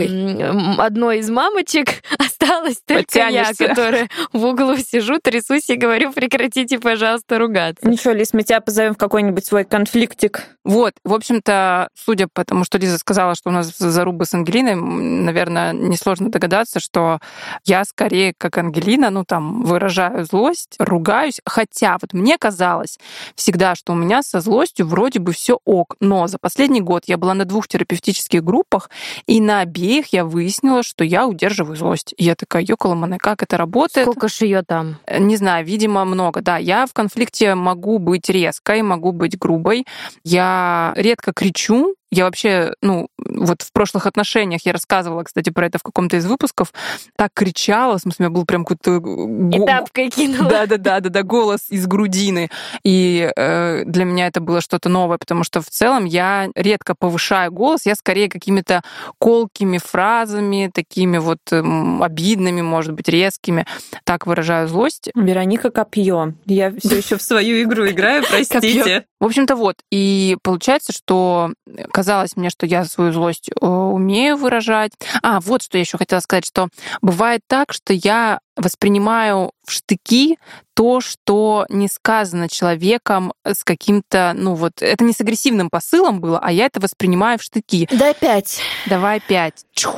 одной 0.79 1.19
из 1.19 1.31
мамочек, 1.31 2.03
осталась 2.19 2.79
только 2.87 3.29
я, 3.29 3.53
которая 3.57 4.09
в 4.33 4.45
углу 4.45 4.77
сижу, 4.77 5.19
трясусь 5.19 5.69
и 5.71 5.77
говорю, 5.77 6.13
прекратите, 6.13 6.79
пожалуйста, 6.79 7.39
ругаться. 7.39 7.89
Ничего, 7.89 8.13
Лиз, 8.13 8.33
мы 8.33 8.43
тебя 8.43 8.61
позовем 8.61 8.95
в 8.95 8.99
какой-нибудь 8.99 9.45
свой 9.45 9.65
конфликтик. 9.65 10.45
Вот, 10.65 10.95
в 11.05 11.13
общем-то, 11.13 11.89
судя 11.95 12.29
по 12.33 12.45
тому, 12.45 12.65
что 12.65 12.79
Лиза 12.79 12.99
сказала, 12.99 13.35
что 13.35 13.51
у 13.51 13.53
нас 13.53 13.77
зарубы 13.77 14.27
с 14.27 14.35
Ангелиной, 14.35 14.77
наверное, 14.77 15.73
несложно 15.73 16.31
догадаться, 16.31 16.79
что 16.79 17.19
я 17.65 17.85
скорее 17.85 18.33
как 18.37 18.59
Ангелина, 18.59 19.11
ну 19.11 19.25
там, 19.25 19.65
выражаю 19.65 20.25
злость, 20.25 20.77
ругаюсь, 20.79 21.41
хотя 21.45 21.99
вот 22.01 22.13
мне 22.13 22.39
казалось 22.39 22.99
всегда, 23.35 23.75
что 23.75 23.93
у 23.93 23.97
меня 23.97 24.23
со 24.23 24.41
злостью 24.41 24.87
вроде 24.87 25.19
бы 25.19 25.33
все 25.33 25.59
ок, 25.65 25.97
но 26.01 26.27
за 26.29 26.39
последний 26.39 26.81
год 26.81 27.05
я 27.07 27.17
была 27.17 27.35
на 27.35 27.45
двух 27.45 27.67
терапевтических 27.67 28.45
группах, 28.45 28.91
и 29.27 29.41
на 29.41 29.61
обеих 29.61 30.13
я 30.13 30.25
выяснила, 30.25 30.83
что 30.83 31.05
я 31.05 31.27
удерживаю 31.27 31.77
злость. 31.77 32.15
И 32.17 32.25
я 32.25 32.35
такая, 32.35 32.63
ёкаламане, 32.63 33.19
как 33.19 33.43
это 33.43 33.57
работает? 33.57 34.07
Сколько 34.13 34.29
ж 34.29 34.43
ее 34.43 34.63
там? 34.63 34.97
Э, 35.07 35.19
не 35.19 35.37
знаю, 35.37 35.65
видимо, 35.65 36.05
много. 36.05 36.41
Да, 36.41 36.59
я 36.59 36.87
в 36.87 36.93
конфликте 36.93 37.55
могу 37.55 37.99
быть 37.99 38.29
резкой, 38.29 38.83
могу 38.83 39.13
быть 39.13 39.39
грубой. 39.39 39.87
Я 40.25 40.93
редко 40.97 41.33
кричу, 41.33 41.95
я 42.13 42.27
вообще, 42.27 42.75
ну, 42.83 43.09
вот 43.17 43.63
в 43.63 43.73
прошлых 43.73 44.07
отношениях 44.07 44.61
я 44.67 44.73
рассказывала, 44.73 45.25
кстати, 45.25 45.49
про 45.49 45.67
это 45.67 45.79
в 45.79 45.83
каком-то 45.83 46.19
из 46.19 46.27
выпусков, 46.27 46.71
так 47.17 47.31
кричала, 47.35 47.97
в 47.97 48.03
смысле, 48.03 48.27
у 48.27 48.29
меня 48.29 48.35
был 48.35 48.45
прям 48.45 48.67
какой-то... 48.67 49.03
И 49.51 49.67
тапкой 49.67 50.11
кинула. 50.11 50.67
Да-да-да, 50.67 51.23
голос 51.23 51.71
из 51.71 51.87
грудины. 51.87 52.51
И 52.85 53.33
э, 53.35 53.85
для 53.87 54.05
меня 54.05 54.27
это 54.27 54.43
было 54.43 54.61
что-то 54.61 54.91
новое, 54.91 55.17
потому 55.17 55.43
что 55.43 55.63
в 55.63 55.71
целом 55.71 56.05
я 56.05 56.51
редко 56.55 56.95
повышаю 56.95 57.51
голос, 57.51 57.87
я 57.87 57.95
скорее 57.95 58.29
какими-то 58.29 58.83
колкими 59.19 59.79
фразами, 59.79 60.71
такими 60.73 61.17
вот 61.17 61.39
э, 61.51 61.63
обидными, 62.03 62.61
может 62.61 62.93
быть, 62.93 63.09
резкими, 63.09 63.67
так 64.05 64.27
выражаю 64.27 64.69
злость. 64.69 65.09
Вероника 65.15 65.71
Копье. 65.71 66.35
Я 66.45 66.75
все 66.79 66.99
еще 66.99 67.17
в 67.17 67.23
свою 67.23 67.63
игру 67.63 67.89
играю, 67.89 68.23
простите. 68.31 69.07
В 69.19 69.25
общем-то, 69.25 69.57
вот. 69.57 69.77
И 69.91 70.37
получается, 70.43 70.93
что 70.93 71.53
казалось 71.91 72.02
мне, 72.37 72.51
что 72.51 72.67
я 72.67 72.85
свою 72.85 73.13
злость 73.13 73.49
э, 73.49 73.67
умею 73.67 74.37
выражать. 74.37 74.93
А, 75.23 75.41
вот 75.41 75.63
что 75.63 75.79
я 75.79 75.83
еще 75.83 75.99
хотела 75.99 76.21
сказать, 76.21 76.47
что 76.47 76.69
бывает 77.01 77.43
так, 77.47 77.73
что 77.73 77.93
я 77.93 78.41
воспринимаю 78.57 79.53
в 79.65 79.73
штыки 79.73 80.39
то, 80.75 81.01
что 81.01 81.67
не 81.69 81.89
сказано 81.89 82.49
человеком 82.49 83.33
с 83.45 83.65
каким-то, 83.65 84.33
ну 84.37 84.55
вот, 84.55 84.81
это 84.81 85.05
не 85.05 85.13
с 85.13 85.21
агрессивным 85.21 85.71
посылом 85.71 86.21
было, 86.21 86.39
а 86.43 86.51
я 86.51 86.67
это 86.67 86.81
воспринимаю 86.81 87.39
в 87.39 87.43
штыки. 87.43 87.89
Дай 87.91 88.15
пять. 88.15 88.61
Давай 88.87 89.21
пять. 89.21 89.65
Чух. 89.75 89.97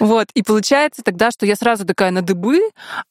Вот, 0.00 0.28
и 0.34 0.42
получается 0.42 1.02
тогда, 1.04 1.30
что 1.30 1.46
я 1.46 1.56
сразу 1.56 1.84
такая 1.84 2.10
на 2.10 2.22
дыбы, 2.22 2.60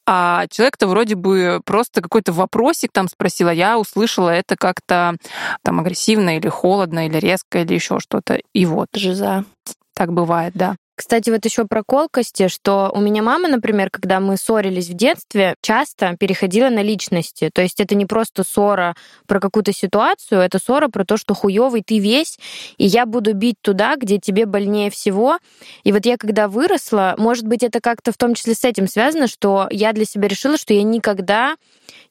а 0.05 0.47
человек-то 0.49 0.87
вроде 0.87 1.15
бы 1.15 1.61
просто 1.65 2.01
какой-то 2.01 2.33
вопросик 2.33 2.91
там 2.91 3.07
спросил, 3.07 3.47
а 3.47 3.53
я 3.53 3.77
услышала 3.77 4.29
это 4.29 4.55
как-то 4.55 5.15
там 5.63 5.79
агрессивно 5.79 6.37
или 6.37 6.49
холодно, 6.49 7.07
или 7.07 7.17
резко, 7.17 7.59
или 7.59 7.73
еще 7.73 7.99
что-то. 7.99 8.39
И 8.53 8.65
вот. 8.65 8.87
Жиза. 8.95 9.45
Так 9.93 10.13
бывает, 10.13 10.53
да. 10.55 10.75
Кстати, 11.01 11.31
вот 11.31 11.43
еще 11.43 11.65
про 11.65 11.81
колкости, 11.83 12.47
что 12.47 12.91
у 12.93 13.01
меня 13.01 13.23
мама, 13.23 13.47
например, 13.47 13.89
когда 13.89 14.19
мы 14.19 14.37
ссорились 14.37 14.87
в 14.87 14.93
детстве, 14.93 15.55
часто 15.59 16.15
переходила 16.19 16.69
на 16.69 16.83
личности. 16.83 17.49
То 17.51 17.63
есть 17.63 17.79
это 17.79 17.95
не 17.95 18.05
просто 18.05 18.43
ссора 18.43 18.95
про 19.25 19.39
какую-то 19.39 19.73
ситуацию, 19.73 20.41
это 20.41 20.59
ссора 20.59 20.89
про 20.89 21.03
то, 21.03 21.17
что 21.17 21.33
хуёвый 21.33 21.81
ты 21.83 21.97
весь, 21.97 22.37
и 22.77 22.85
я 22.85 23.07
буду 23.07 23.33
бить 23.33 23.55
туда, 23.63 23.95
где 23.95 24.19
тебе 24.19 24.45
больнее 24.45 24.91
всего. 24.91 25.39
И 25.83 25.91
вот 25.91 26.05
я 26.05 26.17
когда 26.17 26.47
выросла, 26.47 27.15
может 27.17 27.47
быть, 27.47 27.63
это 27.63 27.79
как-то 27.81 28.11
в 28.11 28.17
том 28.17 28.35
числе 28.35 28.53
с 28.53 28.63
этим 28.63 28.87
связано, 28.87 29.25
что 29.25 29.67
я 29.71 29.93
для 29.93 30.05
себя 30.05 30.27
решила, 30.27 30.55
что 30.55 30.75
я 30.75 30.83
никогда 30.83 31.55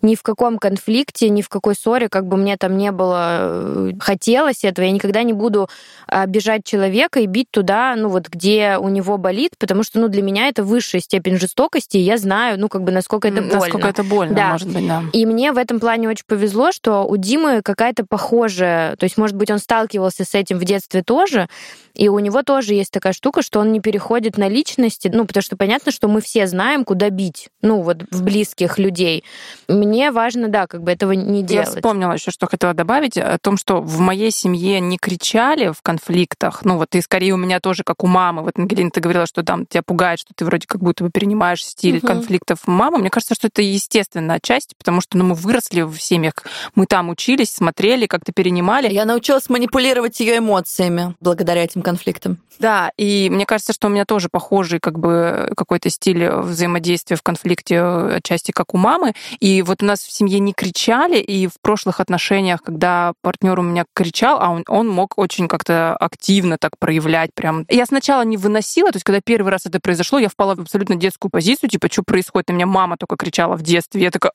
ни 0.02 0.14
в 0.14 0.22
каком 0.22 0.58
конфликте, 0.58 1.28
ни 1.28 1.42
в 1.42 1.48
какой 1.48 1.74
ссоре, 1.74 2.08
как 2.08 2.26
бы 2.26 2.36
мне 2.36 2.56
там 2.56 2.76
не 2.76 2.90
было 2.90 3.38
э, 3.40 3.92
хотелось 4.00 4.64
этого, 4.64 4.86
я 4.86 4.92
никогда 4.92 5.22
не 5.22 5.32
буду 5.32 5.68
обижать 6.06 6.64
человека 6.64 7.20
и 7.20 7.26
бить 7.26 7.50
туда, 7.50 7.94
ну 7.96 8.08
вот 8.08 8.28
где 8.28 8.78
у 8.80 8.88
него 8.88 9.18
болит, 9.18 9.52
потому 9.58 9.82
что, 9.82 10.00
ну, 10.00 10.08
для 10.08 10.22
меня 10.22 10.48
это 10.48 10.64
высшая 10.64 11.00
степень 11.00 11.38
жестокости, 11.38 11.96
и 11.96 12.00
я 12.00 12.16
знаю, 12.18 12.58
ну, 12.58 12.68
как 12.68 12.82
бы, 12.82 12.92
насколько 12.92 13.28
это 13.28 13.42
больно. 13.42 13.54
Насколько 13.54 13.88
это 13.88 14.04
больно, 14.04 14.34
да. 14.34 14.52
может 14.52 14.68
быть, 14.68 14.86
да. 14.86 15.02
И 15.12 15.26
мне 15.26 15.52
в 15.52 15.58
этом 15.58 15.80
плане 15.80 16.08
очень 16.08 16.24
повезло, 16.26 16.72
что 16.72 17.04
у 17.04 17.16
Димы 17.16 17.62
какая-то 17.62 18.04
похожая, 18.04 18.96
то 18.96 19.04
есть, 19.04 19.16
может 19.16 19.36
быть, 19.36 19.50
он 19.50 19.58
сталкивался 19.58 20.24
с 20.24 20.34
этим 20.34 20.58
в 20.58 20.64
детстве 20.64 21.02
тоже, 21.02 21.48
и 21.94 22.08
у 22.08 22.18
него 22.18 22.42
тоже 22.42 22.74
есть 22.74 22.92
такая 22.92 23.12
штука, 23.12 23.42
что 23.42 23.60
он 23.60 23.72
не 23.72 23.80
переходит 23.80 24.38
на 24.38 24.48
личности, 24.48 25.10
ну, 25.12 25.26
потому 25.26 25.42
что 25.42 25.56
понятно, 25.56 25.92
что 25.92 26.08
мы 26.08 26.20
все 26.20 26.46
знаем, 26.46 26.84
куда 26.84 27.10
бить, 27.10 27.48
ну, 27.62 27.82
вот 27.82 28.04
в 28.10 28.22
близких 28.22 28.78
людей. 28.78 29.24
Мне 29.68 30.10
важно, 30.10 30.48
да, 30.48 30.66
как 30.66 30.82
бы 30.82 30.90
этого 30.92 31.12
не 31.12 31.42
делать. 31.42 31.68
Я 31.68 31.74
вспомнила 31.74 32.12
еще, 32.12 32.30
что 32.30 32.46
хотела 32.46 32.74
добавить, 32.74 33.18
о 33.18 33.38
том, 33.38 33.56
что 33.56 33.80
в 33.80 34.00
моей 34.00 34.30
семье 34.30 34.80
не 34.80 34.98
кричали 34.98 35.72
в 35.72 35.82
конфликтах, 35.82 36.64
ну, 36.64 36.78
вот 36.78 36.94
и 36.94 37.00
скорее 37.00 37.34
у 37.34 37.36
меня 37.36 37.60
тоже, 37.60 37.82
как 37.84 38.02
у 38.04 38.06
мамы, 38.06 38.42
вот, 38.42 38.56
Ангелина, 38.70 38.90
ты 38.90 39.00
говорила, 39.00 39.26
что 39.26 39.42
там 39.42 39.66
тебя 39.66 39.82
пугает, 39.82 40.20
что 40.20 40.32
ты 40.34 40.44
вроде 40.44 40.66
как 40.66 40.80
будто 40.80 41.04
бы 41.04 41.10
перенимаешь 41.10 41.64
стиль 41.64 41.98
угу. 41.98 42.06
конфликтов 42.06 42.66
мамы. 42.66 42.98
Мне 42.98 43.10
кажется, 43.10 43.34
что 43.34 43.48
это 43.48 43.62
естественно 43.62 44.34
отчасти, 44.34 44.74
потому 44.78 45.00
что, 45.00 45.18
ну, 45.18 45.24
мы 45.24 45.34
выросли 45.34 45.82
в 45.82 45.98
семьях, 45.98 46.34
мы 46.74 46.86
там 46.86 47.08
учились, 47.08 47.50
смотрели, 47.50 48.06
как-то 48.06 48.32
перенимали. 48.32 48.92
Я 48.92 49.04
научилась 49.04 49.48
манипулировать 49.48 50.18
ее 50.20 50.38
эмоциями 50.38 51.14
благодаря 51.20 51.64
этим 51.64 51.82
конфликтам. 51.82 52.38
Да, 52.60 52.92
и 52.98 53.30
мне 53.30 53.46
кажется, 53.46 53.72
что 53.72 53.88
у 53.88 53.90
меня 53.90 54.04
тоже 54.04 54.28
похожий 54.30 54.80
как 54.80 54.98
бы 54.98 55.50
какой-то 55.56 55.88
стиль 55.88 56.28
взаимодействия 56.28 57.16
в 57.16 57.22
конфликте 57.22 57.80
отчасти 57.80 58.52
как 58.52 58.74
у 58.74 58.76
мамы. 58.76 59.14
И 59.40 59.62
вот 59.62 59.82
у 59.82 59.86
нас 59.86 60.00
в 60.00 60.12
семье 60.12 60.38
не 60.40 60.52
кричали, 60.52 61.18
и 61.18 61.46
в 61.46 61.54
прошлых 61.62 62.00
отношениях, 62.00 62.62
когда 62.62 63.14
партнер 63.22 63.58
у 63.58 63.62
меня 63.62 63.86
кричал, 63.94 64.38
а 64.40 64.50
он, 64.50 64.64
он 64.68 64.88
мог 64.88 65.16
очень 65.16 65.48
как-то 65.48 65.96
активно 65.96 66.58
так 66.58 66.78
проявлять 66.78 67.30
прям. 67.34 67.64
Я 67.70 67.86
сначала 67.86 68.22
не 68.22 68.36
выносила, 68.36 68.49
то 68.92 68.96
есть 68.96 69.04
когда 69.04 69.20
первый 69.20 69.50
раз 69.50 69.66
это 69.66 69.80
произошло, 69.80 70.18
я 70.18 70.28
впала 70.28 70.54
в 70.54 70.60
абсолютно 70.60 70.96
детскую 70.96 71.30
позицию, 71.30 71.70
типа, 71.70 71.88
что 71.90 72.02
происходит? 72.02 72.48
На 72.48 72.52
меня 72.54 72.66
мама 72.66 72.96
только 72.96 73.16
кричала 73.16 73.56
в 73.56 73.62
детстве. 73.62 74.02
Я 74.02 74.10
такая, 74.10 74.32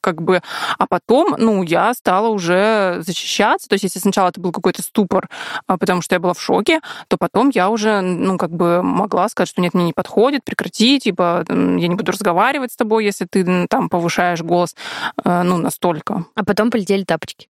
как 0.00 0.22
бы, 0.22 0.42
а 0.78 0.86
потом, 0.86 1.34
ну, 1.38 1.62
я 1.62 1.92
стала 1.94 2.28
уже 2.28 2.98
защищаться, 3.00 3.68
то 3.68 3.74
есть 3.74 3.84
если 3.84 3.98
сначала 3.98 4.28
это 4.28 4.40
был 4.40 4.52
какой-то 4.52 4.82
ступор, 4.82 5.28
а, 5.66 5.76
потому 5.76 6.02
что 6.02 6.14
я 6.14 6.20
была 6.20 6.34
в 6.34 6.40
шоке, 6.40 6.80
то 7.08 7.16
потом 7.16 7.50
я 7.52 7.68
уже, 7.68 8.00
ну, 8.00 8.38
как 8.38 8.50
бы 8.50 8.82
могла 8.82 9.28
сказать, 9.28 9.48
что 9.48 9.60
нет, 9.60 9.74
мне 9.74 9.86
не 9.86 9.92
подходит, 9.92 10.44
прекрати, 10.44 11.00
типа, 11.00 11.44
я 11.48 11.54
не 11.88 11.94
буду 11.94 12.12
разговаривать 12.12 12.72
с 12.72 12.76
тобой, 12.76 13.04
если 13.04 13.26
ты 13.28 13.66
там 13.68 13.88
повышаешь 13.88 14.42
голос, 14.42 14.76
э, 15.24 15.42
ну, 15.42 15.56
настолько. 15.58 16.24
А 16.34 16.44
потом 16.44 16.70
полетели 16.70 17.04
тапочки. 17.04 17.48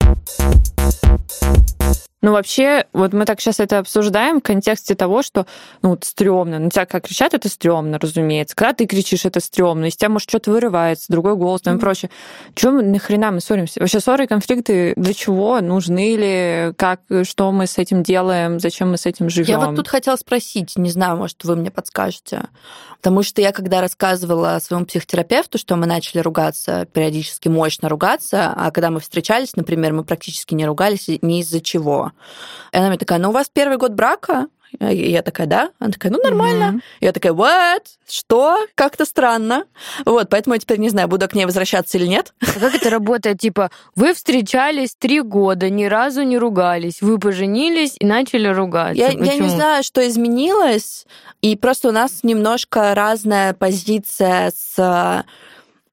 Ну, 2.25 2.33
вообще, 2.33 2.87
вот 2.95 3.13
мы 3.13 3.27
так 3.27 3.39
сейчас 3.39 3.61
это 3.61 3.81
обсуждаем 3.81 4.41
в 4.41 4.43
контексте 4.43 4.95
того, 4.95 5.23
что, 5.23 5.45
ну, 5.83 5.91
вот 5.91 6.05
стрёмно. 6.05 6.59
На 6.59 6.71
тебя 6.71 6.87
как 6.87 7.05
кричат, 7.05 7.35
это 7.35 7.51
стрёмно, 7.51 7.99
разумеется. 7.99 8.57
Когда 8.57 8.73
ты 8.73 8.87
кричишь, 8.87 9.27
это 9.27 9.41
стрёмно. 9.41 9.85
Из 9.85 9.97
тебя, 9.97 10.09
может, 10.09 10.31
что-то 10.31 10.51
вырывается, 10.51 11.13
другой 11.13 11.37
голос 11.37 11.61
там 11.61 11.77
и 11.77 11.79
прочее. 11.79 12.11
Чего 12.55 12.73
мы, 12.73 12.83
нахрена 12.83 13.31
мы 13.31 13.43
ссоримся? 13.43 13.79
Вообще, 13.79 14.01
ссоры 14.01 14.25
и 14.25 14.27
конфликты 14.27 14.95
для 14.97 15.13
чего? 15.13 15.61
Нужны 15.61 16.17
ли? 16.17 16.73
Как, 16.79 17.03
что 17.25 17.53
мы 17.53 17.67
с 17.67 17.77
этим 17.77 18.03
делаем? 18.03 18.59
Зачем 18.59 18.91
мы 18.91 18.97
с 18.97 19.05
этим 19.05 19.29
живем? 19.29 19.47
Я 19.47 19.59
вот 19.59 19.77
тут 19.77 19.89
хотела 19.89 20.17
спросить, 20.17 20.79
не 20.79 20.89
знаю, 20.89 21.19
может, 21.19 21.45
вы 21.45 21.57
мне 21.57 21.71
подскажете. 21.71 22.45
Потому 23.05 23.23
что 23.23 23.43
я, 23.43 23.53
когда 23.53 23.83
рассказывала 23.83 24.59
своему 24.63 24.87
психотерапевту, 24.87 25.59
что 25.59 25.77
мы 25.77 25.85
начали 25.85 26.21
ругаться, 26.21 26.87
периодически 26.91 27.49
мощно 27.49 27.91
ругаться, 27.91 28.55
а 28.57 28.71
когда 28.71 28.89
мы 28.89 29.01
встречались, 29.01 29.57
например, 29.57 29.93
мы 29.93 30.05
практически 30.05 30.55
не 30.55 30.65
ругались 30.65 31.09
ни 31.21 31.41
из-за 31.41 31.61
чего. 31.61 32.13
И 32.73 32.77
она 32.77 32.89
мне 32.89 32.99
такая, 32.99 33.19
ну 33.19 33.31
у 33.31 33.33
вас 33.33 33.49
первый 33.53 33.79
год 33.79 33.93
брака? 33.93 34.49
И 34.81 35.11
я 35.11 35.23
такая, 35.23 35.47
да? 35.47 35.71
Она 35.79 35.93
такая, 35.93 36.13
ну 36.13 36.21
нормально. 36.21 36.77
Mm-hmm. 36.77 36.83
Я 37.01 37.13
такая, 37.13 37.33
what? 37.33 37.85
Что? 38.09 38.59
Как-то 38.75 39.05
странно. 39.05 39.65
Вот, 40.05 40.29
поэтому 40.29 40.55
я 40.55 40.59
теперь 40.59 40.79
не 40.79 40.89
знаю, 40.89 41.07
буду 41.07 41.29
к 41.29 41.35
ней 41.35 41.45
возвращаться 41.45 41.97
или 41.97 42.07
нет. 42.07 42.35
А 42.41 42.59
как 42.59 42.75
это 42.75 42.91
работает? 42.91 43.39
Типа, 43.39 43.71
вы 43.95 44.15
встречались 44.15 44.97
три 44.97 45.21
года, 45.21 45.71
ни 45.71 45.85
разу 45.85 46.23
не 46.23 46.39
ругались, 46.39 47.03
вы 47.03 47.19
поженились 47.19 47.95
и 47.99 48.07
начали 48.07 48.49
ругаться. 48.49 48.99
Я, 48.99 49.11
я 49.11 49.37
не 49.37 49.49
знаю, 49.49 49.85
что 49.85 50.07
изменилось, 50.07 51.07
и 51.41 51.57
просто 51.57 51.89
у 51.89 51.93
нас 51.93 52.25
немножко 52.25 52.95
разная 52.95 53.55
позиция 53.55 54.53
с 54.57 55.25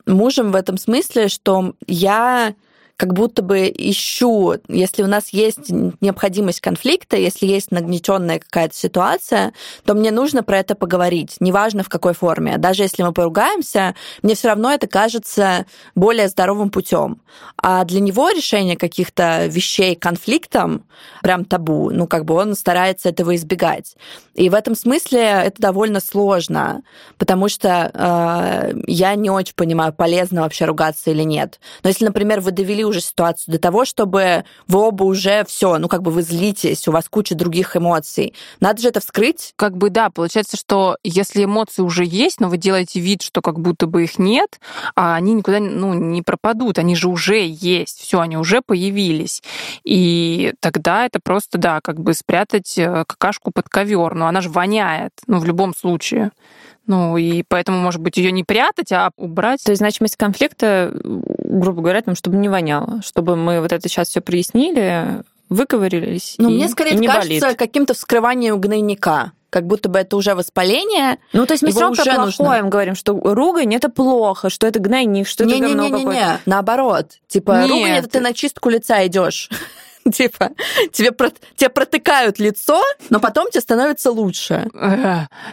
мужем 0.07 0.51
в 0.51 0.55
этом 0.55 0.77
смысле, 0.77 1.27
что 1.27 1.73
я 1.85 2.55
как 3.01 3.13
будто 3.13 3.41
бы 3.41 3.67
ищу, 3.75 4.57
если 4.67 5.01
у 5.01 5.07
нас 5.07 5.29
есть 5.29 5.71
необходимость 6.01 6.61
конфликта, 6.61 7.17
если 7.17 7.47
есть 7.47 7.71
нагнетенная 7.71 8.37
какая-то 8.37 8.75
ситуация, 8.75 9.53
то 9.85 9.95
мне 9.95 10.11
нужно 10.11 10.43
про 10.43 10.59
это 10.59 10.75
поговорить, 10.75 11.37
неважно 11.39 11.83
в 11.83 11.89
какой 11.89 12.13
форме. 12.13 12.59
Даже 12.59 12.83
если 12.83 13.01
мы 13.01 13.11
поругаемся, 13.11 13.95
мне 14.21 14.35
все 14.35 14.49
равно 14.49 14.71
это 14.71 14.85
кажется 14.85 15.65
более 15.95 16.27
здоровым 16.27 16.69
путем. 16.69 17.21
А 17.57 17.85
для 17.85 18.01
него 18.01 18.29
решение 18.29 18.77
каких-то 18.77 19.47
вещей 19.47 19.95
конфликтом 19.95 20.85
прям 21.23 21.45
табу. 21.45 21.89
Ну, 21.89 22.05
как 22.05 22.25
бы 22.25 22.35
он 22.35 22.53
старается 22.53 23.09
этого 23.09 23.35
избегать. 23.35 23.95
И 24.35 24.47
в 24.49 24.53
этом 24.53 24.75
смысле 24.75 25.21
это 25.21 25.59
довольно 25.59 26.01
сложно, 26.01 26.83
потому 27.17 27.49
что 27.49 27.89
э, 27.91 28.73
я 28.85 29.15
не 29.15 29.31
очень 29.31 29.55
понимаю, 29.55 29.91
полезно 29.91 30.41
вообще 30.41 30.65
ругаться 30.65 31.09
или 31.09 31.23
нет. 31.23 31.59
Но 31.81 31.89
если, 31.89 32.05
например, 32.05 32.41
вы 32.41 32.51
довели 32.51 32.85
уже 32.91 33.01
ситуацию 33.01 33.53
до 33.53 33.59
того, 33.59 33.85
чтобы 33.85 34.45
вы 34.67 34.79
оба 34.79 35.03
уже 35.03 35.43
все, 35.45 35.77
ну 35.77 35.87
как 35.87 36.01
бы 36.01 36.11
вы 36.11 36.21
злитесь, 36.21 36.87
у 36.87 36.91
вас 36.91 37.09
куча 37.09 37.35
других 37.35 37.75
эмоций. 37.75 38.33
Надо 38.59 38.81
же 38.81 38.89
это 38.89 38.99
вскрыть. 38.99 39.53
Как 39.55 39.75
бы 39.75 39.89
да, 39.89 40.09
получается, 40.09 40.57
что 40.57 40.97
если 41.03 41.45
эмоции 41.45 41.81
уже 41.81 42.05
есть, 42.05 42.39
но 42.39 42.49
вы 42.49 42.57
делаете 42.57 42.99
вид, 42.99 43.21
что 43.21 43.41
как 43.41 43.59
будто 43.59 43.87
бы 43.87 44.03
их 44.03 44.19
нет, 44.19 44.59
а 44.95 45.15
они 45.15 45.33
никуда 45.33 45.59
ну, 45.59 45.93
не 45.93 46.21
пропадут, 46.21 46.77
они 46.77 46.95
же 46.95 47.09
уже 47.09 47.45
есть, 47.45 47.99
все, 47.99 48.19
они 48.19 48.37
уже 48.37 48.61
появились. 48.61 49.41
И 49.83 50.53
тогда 50.59 51.05
это 51.05 51.19
просто, 51.21 51.57
да, 51.57 51.79
как 51.81 51.99
бы 51.99 52.13
спрятать 52.13 52.77
э, 52.77 53.05
какашку 53.07 53.51
под 53.51 53.69
ковер, 53.69 54.13
но 54.13 54.27
она 54.27 54.41
же 54.41 54.49
воняет, 54.49 55.13
ну, 55.27 55.39
в 55.39 55.45
любом 55.45 55.75
случае. 55.75 56.31
Ну, 56.87 57.15
и 57.15 57.43
поэтому, 57.47 57.77
может 57.79 58.01
быть, 58.01 58.17
ее 58.17 58.31
не 58.31 58.43
прятать, 58.43 58.91
а 58.91 59.11
убрать. 59.15 59.63
То 59.63 59.71
есть 59.71 59.79
значимость 59.79 60.17
конфликта, 60.17 60.91
грубо 61.51 61.81
говоря, 61.81 62.01
там, 62.01 62.15
чтобы 62.15 62.37
не 62.37 62.49
воняло, 62.49 63.01
чтобы 63.03 63.35
мы 63.35 63.61
вот 63.61 63.71
это 63.71 63.87
сейчас 63.87 64.09
все 64.09 64.21
прояснили, 64.21 65.23
выговорились. 65.49 66.35
Ну, 66.37 66.49
мне 66.49 66.69
скорее 66.69 66.95
не 66.95 67.07
кажется 67.07 67.41
болит. 67.41 67.57
каким-то 67.57 67.93
вскрыванием 67.93 68.59
гнойника 68.59 69.33
как 69.51 69.67
будто 69.67 69.89
бы 69.89 69.99
это 69.99 70.15
уже 70.15 70.33
воспаление. 70.33 71.17
Ну, 71.33 71.45
то 71.45 71.53
есть 71.53 71.61
мы 71.61 71.71
все 71.71 71.81
равно 71.81 71.95
про 71.95 72.31
плохое 72.31 72.63
говорим, 72.63 72.95
что 72.95 73.19
ругань 73.21 73.75
это 73.75 73.89
плохо, 73.89 74.49
что 74.49 74.65
это 74.65 74.79
гнойник, 74.79 75.27
что 75.27 75.43
это 75.43 75.57
говно 75.57 75.83
какое-то. 75.83 76.05
Не-не-не-не, 76.05 76.39
наоборот. 76.45 77.07
Типа, 77.27 77.63
Нет. 77.63 77.69
ругань 77.69 77.91
это 77.97 78.07
ты 78.07 78.21
на 78.21 78.33
чистку 78.33 78.69
лица 78.69 79.05
идешь. 79.05 79.49
Типа, 80.13 80.49
тебе, 80.91 81.11
про- 81.11 81.31
тебе 81.55 81.69
протыкают 81.69 82.39
лицо, 82.39 82.81
но 83.09 83.19
потом 83.19 83.49
тебе 83.51 83.61
становится 83.61 84.11
лучше. 84.11 84.67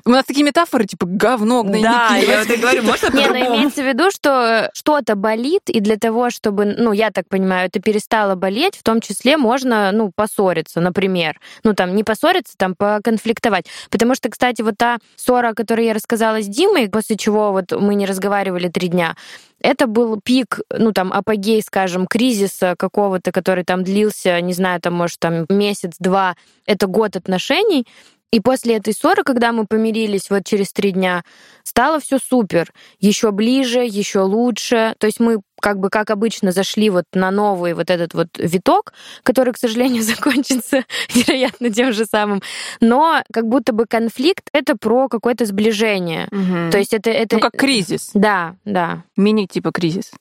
У 0.04 0.10
нас 0.10 0.24
такие 0.24 0.44
метафоры, 0.44 0.84
типа 0.86 1.06
говно, 1.06 1.62
гнойники. 1.62 1.82
Да, 1.84 2.16
я 2.16 2.38
вот 2.40 2.50
и 2.50 2.56
говорю, 2.56 2.82
можно 2.82 3.06
Не, 3.08 3.26
ну 3.26 3.28
по-другому? 3.28 3.56
имеется 3.56 3.82
в 3.82 3.86
виду, 3.86 4.10
что 4.10 4.70
что-то 4.74 5.14
болит, 5.16 5.68
и 5.68 5.80
для 5.80 5.96
того, 5.96 6.30
чтобы, 6.30 6.64
ну, 6.64 6.92
я 6.92 7.10
так 7.10 7.28
понимаю, 7.28 7.66
это 7.68 7.80
перестало 7.80 8.34
болеть, 8.34 8.76
в 8.76 8.82
том 8.82 9.00
числе 9.00 9.36
можно, 9.36 9.90
ну, 9.92 10.10
поссориться, 10.14 10.80
например. 10.80 11.38
Ну, 11.64 11.74
там, 11.74 11.94
не 11.94 12.04
поссориться, 12.04 12.54
там, 12.56 12.74
поконфликтовать. 12.74 13.66
Потому 13.90 14.14
что, 14.14 14.28
кстати, 14.30 14.62
вот 14.62 14.76
та 14.78 14.98
ссора, 15.16 15.50
о 15.50 15.54
которой 15.54 15.86
я 15.86 15.94
рассказала 15.94 16.40
с 16.40 16.46
Димой, 16.46 16.88
после 16.88 17.16
чего 17.16 17.52
вот 17.52 17.72
мы 17.72 17.94
не 17.94 18.06
разговаривали 18.06 18.68
три 18.68 18.88
дня, 18.88 19.16
это 19.60 19.86
был 19.86 20.20
пик, 20.20 20.60
ну, 20.70 20.92
там, 20.92 21.12
апогей, 21.12 21.62
скажем, 21.62 22.06
кризиса 22.06 22.74
какого-то, 22.78 23.32
который 23.32 23.64
там 23.64 23.82
длился, 23.84 24.40
не 24.40 24.52
знаю, 24.52 24.80
там, 24.80 24.94
может, 24.94 25.18
там, 25.18 25.46
месяц-два, 25.48 26.36
это 26.66 26.86
год 26.86 27.16
отношений, 27.16 27.86
и 28.30 28.40
после 28.40 28.76
этой 28.76 28.92
ссоры, 28.92 29.22
когда 29.22 29.52
мы 29.52 29.66
помирились 29.66 30.28
вот 30.28 30.44
через 30.44 30.72
три 30.72 30.92
дня, 30.92 31.22
стало 31.62 31.98
все 31.98 32.18
супер. 32.18 32.72
Еще 32.98 33.30
ближе, 33.30 33.80
еще 33.80 34.20
лучше. 34.20 34.94
То 34.98 35.06
есть 35.06 35.18
мы 35.18 35.40
как 35.60 35.78
бы, 35.78 35.88
как 35.88 36.10
обычно, 36.10 36.52
зашли 36.52 36.90
вот 36.90 37.04
на 37.14 37.30
новый 37.30 37.72
вот 37.74 37.90
этот 37.90 38.14
вот 38.14 38.28
виток, 38.36 38.92
который, 39.22 39.52
к 39.54 39.58
сожалению, 39.58 40.02
закончится, 40.04 40.84
вероятно, 41.14 41.70
тем 41.70 41.92
же 41.92 42.04
самым. 42.04 42.42
Но 42.80 43.22
как 43.32 43.46
будто 43.46 43.72
бы 43.72 43.86
конфликт— 43.86 44.48
это 44.52 44.76
про 44.76 45.08
какое-то 45.08 45.46
сближение. 45.46 46.28
Мгм. 46.30 46.70
То 46.70 46.78
есть 46.78 46.92
это... 46.92 47.10
это... 47.10 47.36
Ну, 47.36 47.40
как 47.40 47.56
кризис. 47.56 48.10
Да, 48.12 48.56
да. 48.64 49.04
Мини-типа 49.16 49.72
кризис. 49.72 50.12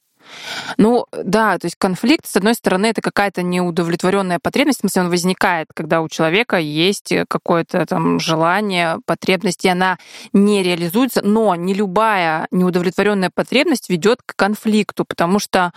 Ну, 0.77 1.05
да, 1.11 1.57
то 1.57 1.65
есть 1.65 1.75
конфликт, 1.77 2.25
с 2.27 2.35
одной 2.35 2.55
стороны, 2.55 2.87
это 2.87 3.01
какая-то 3.01 3.41
неудовлетворенная 3.43 4.39
потребность, 4.39 4.79
в 4.79 4.81
смысле, 4.81 5.03
он 5.03 5.09
возникает, 5.09 5.67
когда 5.73 6.01
у 6.01 6.09
человека 6.09 6.57
есть 6.57 7.13
какое-то 7.27 7.85
там 7.85 8.19
желание, 8.19 8.97
потребность, 9.05 9.65
и 9.65 9.69
она 9.69 9.97
не 10.33 10.63
реализуется, 10.63 11.21
но 11.23 11.55
не 11.55 11.73
любая 11.73 12.47
неудовлетворенная 12.51 13.31
потребность 13.33 13.89
ведет 13.89 14.19
к 14.25 14.35
конфликту, 14.35 15.05
потому 15.05 15.39
что 15.39 15.71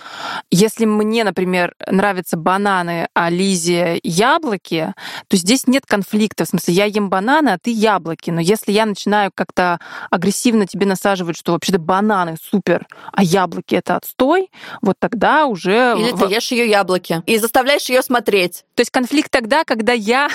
если 0.51 0.85
мне, 0.85 1.25
например, 1.25 1.75
нравятся 1.87 2.37
бананы, 2.37 3.09
а 3.15 3.31
Лизе 3.31 4.01
яблоки, 4.03 4.95
то 5.29 5.37
здесь 5.37 5.67
нет 5.67 5.87
конфликта, 5.87 6.45
в 6.45 6.49
смысле, 6.49 6.75
я 6.75 6.85
ем 6.87 7.11
бананы, 7.11 7.51
а 7.51 7.59
ты 7.59 7.71
яблоки, 7.71 8.31
но 8.31 8.41
если 8.41 8.73
я 8.73 8.87
начинаю 8.87 9.31
как-то 9.35 9.79
агрессивно 10.11 10.67
тебе 10.67 10.87
насаживать, 10.87 11.37
что 11.37 11.53
вообще-то 11.53 11.79
бананы 11.79 12.37
супер, 12.43 12.87
а 13.13 13.23
яблоки 13.23 13.75
это 13.75 13.97
отстой, 13.97 14.40
вот 14.83 14.97
тогда 14.99 15.47
уже... 15.47 15.95
Или 15.99 16.13
ты 16.13 16.33
ешь 16.33 16.51
ее 16.51 16.69
яблоки 16.69 17.23
и 17.27 17.39
заставляешь 17.39 17.89
ее 17.89 18.03
смотреть. 18.03 18.65
То 18.75 18.81
есть 18.81 18.91
конфликт 18.91 19.31
тогда, 19.31 19.65
когда 19.65 19.93
я... 19.93 20.29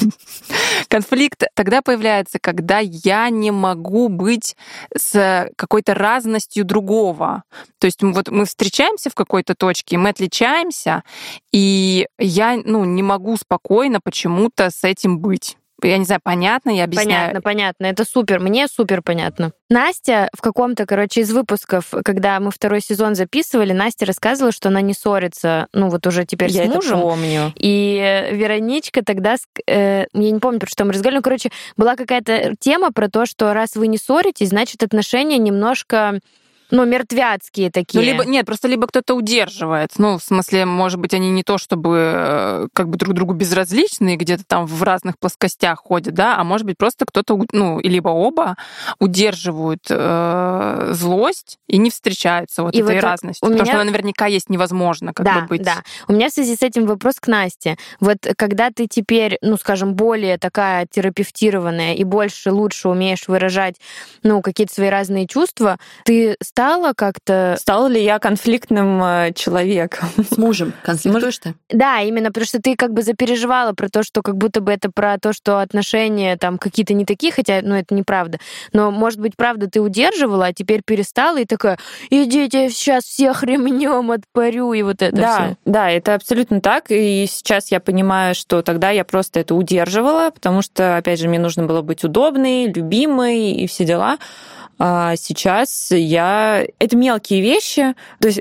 Конфликт 0.88 1.44
тогда 1.54 1.82
появляется, 1.82 2.38
когда 2.40 2.78
я 2.78 3.28
не 3.28 3.50
могу 3.50 4.08
быть 4.08 4.56
с 4.96 5.50
какой-то 5.56 5.94
разностью 5.94 6.64
другого. 6.64 7.42
То 7.78 7.86
есть 7.86 8.02
вот 8.02 8.28
мы 8.28 8.46
встречаемся 8.46 9.10
в 9.10 9.14
какой-то 9.14 9.54
точке, 9.54 9.98
мы 9.98 10.10
отличаемся, 10.10 11.02
и 11.52 12.06
я 12.18 12.58
ну, 12.64 12.84
не 12.84 13.02
могу 13.02 13.36
спокойно 13.36 14.00
почему-то 14.00 14.70
с 14.70 14.84
этим 14.84 15.18
быть. 15.18 15.57
Я 15.82 15.98
не 15.98 16.04
знаю, 16.04 16.20
понятно, 16.22 16.70
я 16.70 16.84
объясняю. 16.84 17.08
Понятно, 17.08 17.40
понятно. 17.40 17.86
Это 17.86 18.04
супер. 18.04 18.40
Мне 18.40 18.66
супер 18.66 19.00
понятно. 19.02 19.52
Настя 19.70 20.28
в 20.36 20.40
каком-то, 20.40 20.86
короче, 20.86 21.20
из 21.20 21.30
выпусков, 21.32 21.92
когда 22.04 22.40
мы 22.40 22.50
второй 22.50 22.80
сезон 22.80 23.14
записывали, 23.14 23.72
Настя 23.72 24.06
рассказывала, 24.06 24.50
что 24.50 24.70
она 24.70 24.80
не 24.80 24.94
ссорится, 24.94 25.68
ну 25.72 25.88
вот 25.88 26.06
уже 26.06 26.24
теперь 26.24 26.50
Я 26.50 26.64
с 26.64 26.66
это 26.66 26.74
мужем. 26.76 27.00
помню. 27.00 27.52
И 27.56 28.28
Вероничка 28.32 29.04
тогда, 29.04 29.36
э, 29.66 30.06
я 30.12 30.30
не 30.30 30.40
помню, 30.40 30.58
про 30.58 30.68
что 30.68 30.84
мы 30.84 30.92
разговаривали, 30.92 31.18
но, 31.18 31.22
короче, 31.22 31.50
была 31.76 31.94
какая-то 31.96 32.54
тема 32.58 32.90
про 32.92 33.08
то, 33.08 33.26
что 33.26 33.52
раз 33.52 33.76
вы 33.76 33.86
не 33.86 33.98
ссоритесь, 33.98 34.48
значит, 34.48 34.82
отношения 34.82 35.38
немножко, 35.38 36.18
ну, 36.70 36.84
мертвяцкие 36.84 37.70
такие. 37.70 37.98
Ну, 38.00 38.04
либо, 38.06 38.24
нет, 38.24 38.46
просто 38.46 38.68
либо 38.68 38.86
кто-то 38.86 39.14
удерживает. 39.14 39.90
Ну, 39.98 40.18
в 40.18 40.22
смысле, 40.22 40.64
может 40.66 40.98
быть, 41.00 41.14
они 41.14 41.30
не 41.30 41.42
то 41.42 41.58
чтобы 41.58 42.12
э, 42.14 42.68
как 42.74 42.88
бы 42.88 42.96
друг 42.96 43.14
другу 43.14 43.32
безразличны, 43.34 44.16
где-то 44.16 44.44
там 44.46 44.66
в 44.66 44.82
разных 44.82 45.18
плоскостях 45.18 45.80
ходят, 45.80 46.14
да, 46.14 46.36
а 46.36 46.44
может 46.44 46.66
быть, 46.66 46.76
просто 46.78 47.04
кто-то, 47.06 47.38
ну, 47.52 47.80
либо 47.80 48.08
оба 48.10 48.56
удерживают 48.98 49.80
э, 49.88 50.90
злость 50.92 51.58
и 51.66 51.78
не 51.78 51.90
встречаются 51.90 52.62
вот 52.62 52.74
И 52.74 52.80
этой 52.80 52.96
вот 52.96 53.02
разности. 53.04 53.42
у 53.44 53.46
Потому 53.46 53.62
меня- 53.62 53.72
что 53.72 53.80
она 53.80 53.90
наверняка 53.90 54.26
есть 54.26 54.50
невозможно 54.50 55.12
как 55.12 55.24
да, 55.26 55.40
бы 55.40 55.46
быть. 55.46 55.62
да. 55.62 55.82
У 56.08 56.12
меня 56.12 56.28
в 56.28 56.32
связи 56.32 56.56
с 56.56 56.62
этим 56.62 56.86
вопрос 56.86 57.16
к 57.20 57.26
Насте. 57.28 57.76
Вот 58.00 58.18
когда 58.36 58.70
ты 58.70 58.86
теперь, 58.86 59.38
ну, 59.42 59.56
скажем, 59.56 59.94
более 59.94 60.38
такая 60.38 60.86
терапевтированная 60.90 61.94
и 61.94 62.04
больше, 62.04 62.50
лучше 62.52 62.88
умеешь 62.88 63.28
выражать, 63.28 63.76
ну, 64.22 64.42
какие-то 64.42 64.72
свои 64.74 64.88
разные 64.88 65.26
чувства, 65.26 65.78
ты 66.04 66.36
перестала 66.58 66.92
как-то... 66.92 67.56
Стала 67.58 67.86
ли 67.86 68.02
я 68.02 68.18
конфликтным 68.18 69.02
э, 69.02 69.32
человеком? 69.34 70.08
С 70.30 70.36
мужем 70.36 70.72
конфликтуешь 70.82 71.38
ты? 71.38 71.54
Да, 71.70 72.00
именно 72.00 72.28
потому 72.28 72.46
что 72.46 72.60
ты 72.60 72.74
как 72.74 72.92
бы 72.92 73.02
запереживала 73.02 73.72
про 73.72 73.88
то, 73.88 74.02
что 74.02 74.22
как 74.22 74.36
будто 74.36 74.60
бы 74.60 74.72
это 74.72 74.90
про 74.90 75.18
то, 75.18 75.32
что 75.32 75.60
отношения 75.60 76.36
там 76.36 76.58
какие-то 76.58 76.94
не 76.94 77.04
такие, 77.04 77.32
хотя, 77.32 77.60
ну, 77.62 77.74
это 77.74 77.94
неправда. 77.94 78.38
Но, 78.72 78.90
может 78.90 79.20
быть, 79.20 79.36
правда, 79.36 79.68
ты 79.70 79.80
удерживала, 79.80 80.46
а 80.46 80.52
теперь 80.52 80.82
перестала, 80.84 81.38
и 81.38 81.44
такая, 81.44 81.78
идите, 82.10 82.70
сейчас 82.70 83.04
всех 83.04 83.42
ремнем 83.44 84.10
отпарю, 84.10 84.72
и 84.72 84.82
вот 84.82 85.02
это 85.02 85.16
Да, 85.16 85.36
всё. 85.36 85.56
да, 85.64 85.90
это 85.90 86.14
абсолютно 86.14 86.60
так. 86.60 86.86
И 86.88 87.26
сейчас 87.28 87.70
я 87.70 87.80
понимаю, 87.80 88.34
что 88.34 88.62
тогда 88.62 88.90
я 88.90 89.04
просто 89.04 89.40
это 89.40 89.54
удерживала, 89.54 90.30
потому 90.30 90.62
что, 90.62 90.96
опять 90.96 91.20
же, 91.20 91.28
мне 91.28 91.38
нужно 91.38 91.64
было 91.64 91.82
быть 91.82 92.02
удобной, 92.02 92.66
любимой 92.66 93.52
и 93.52 93.66
все 93.66 93.84
дела. 93.84 94.18
А 94.78 95.16
сейчас 95.16 95.88
я... 95.90 96.47
Это 96.78 96.96
мелкие 96.96 97.40
вещи, 97.40 97.94
то 98.20 98.28
есть 98.28 98.40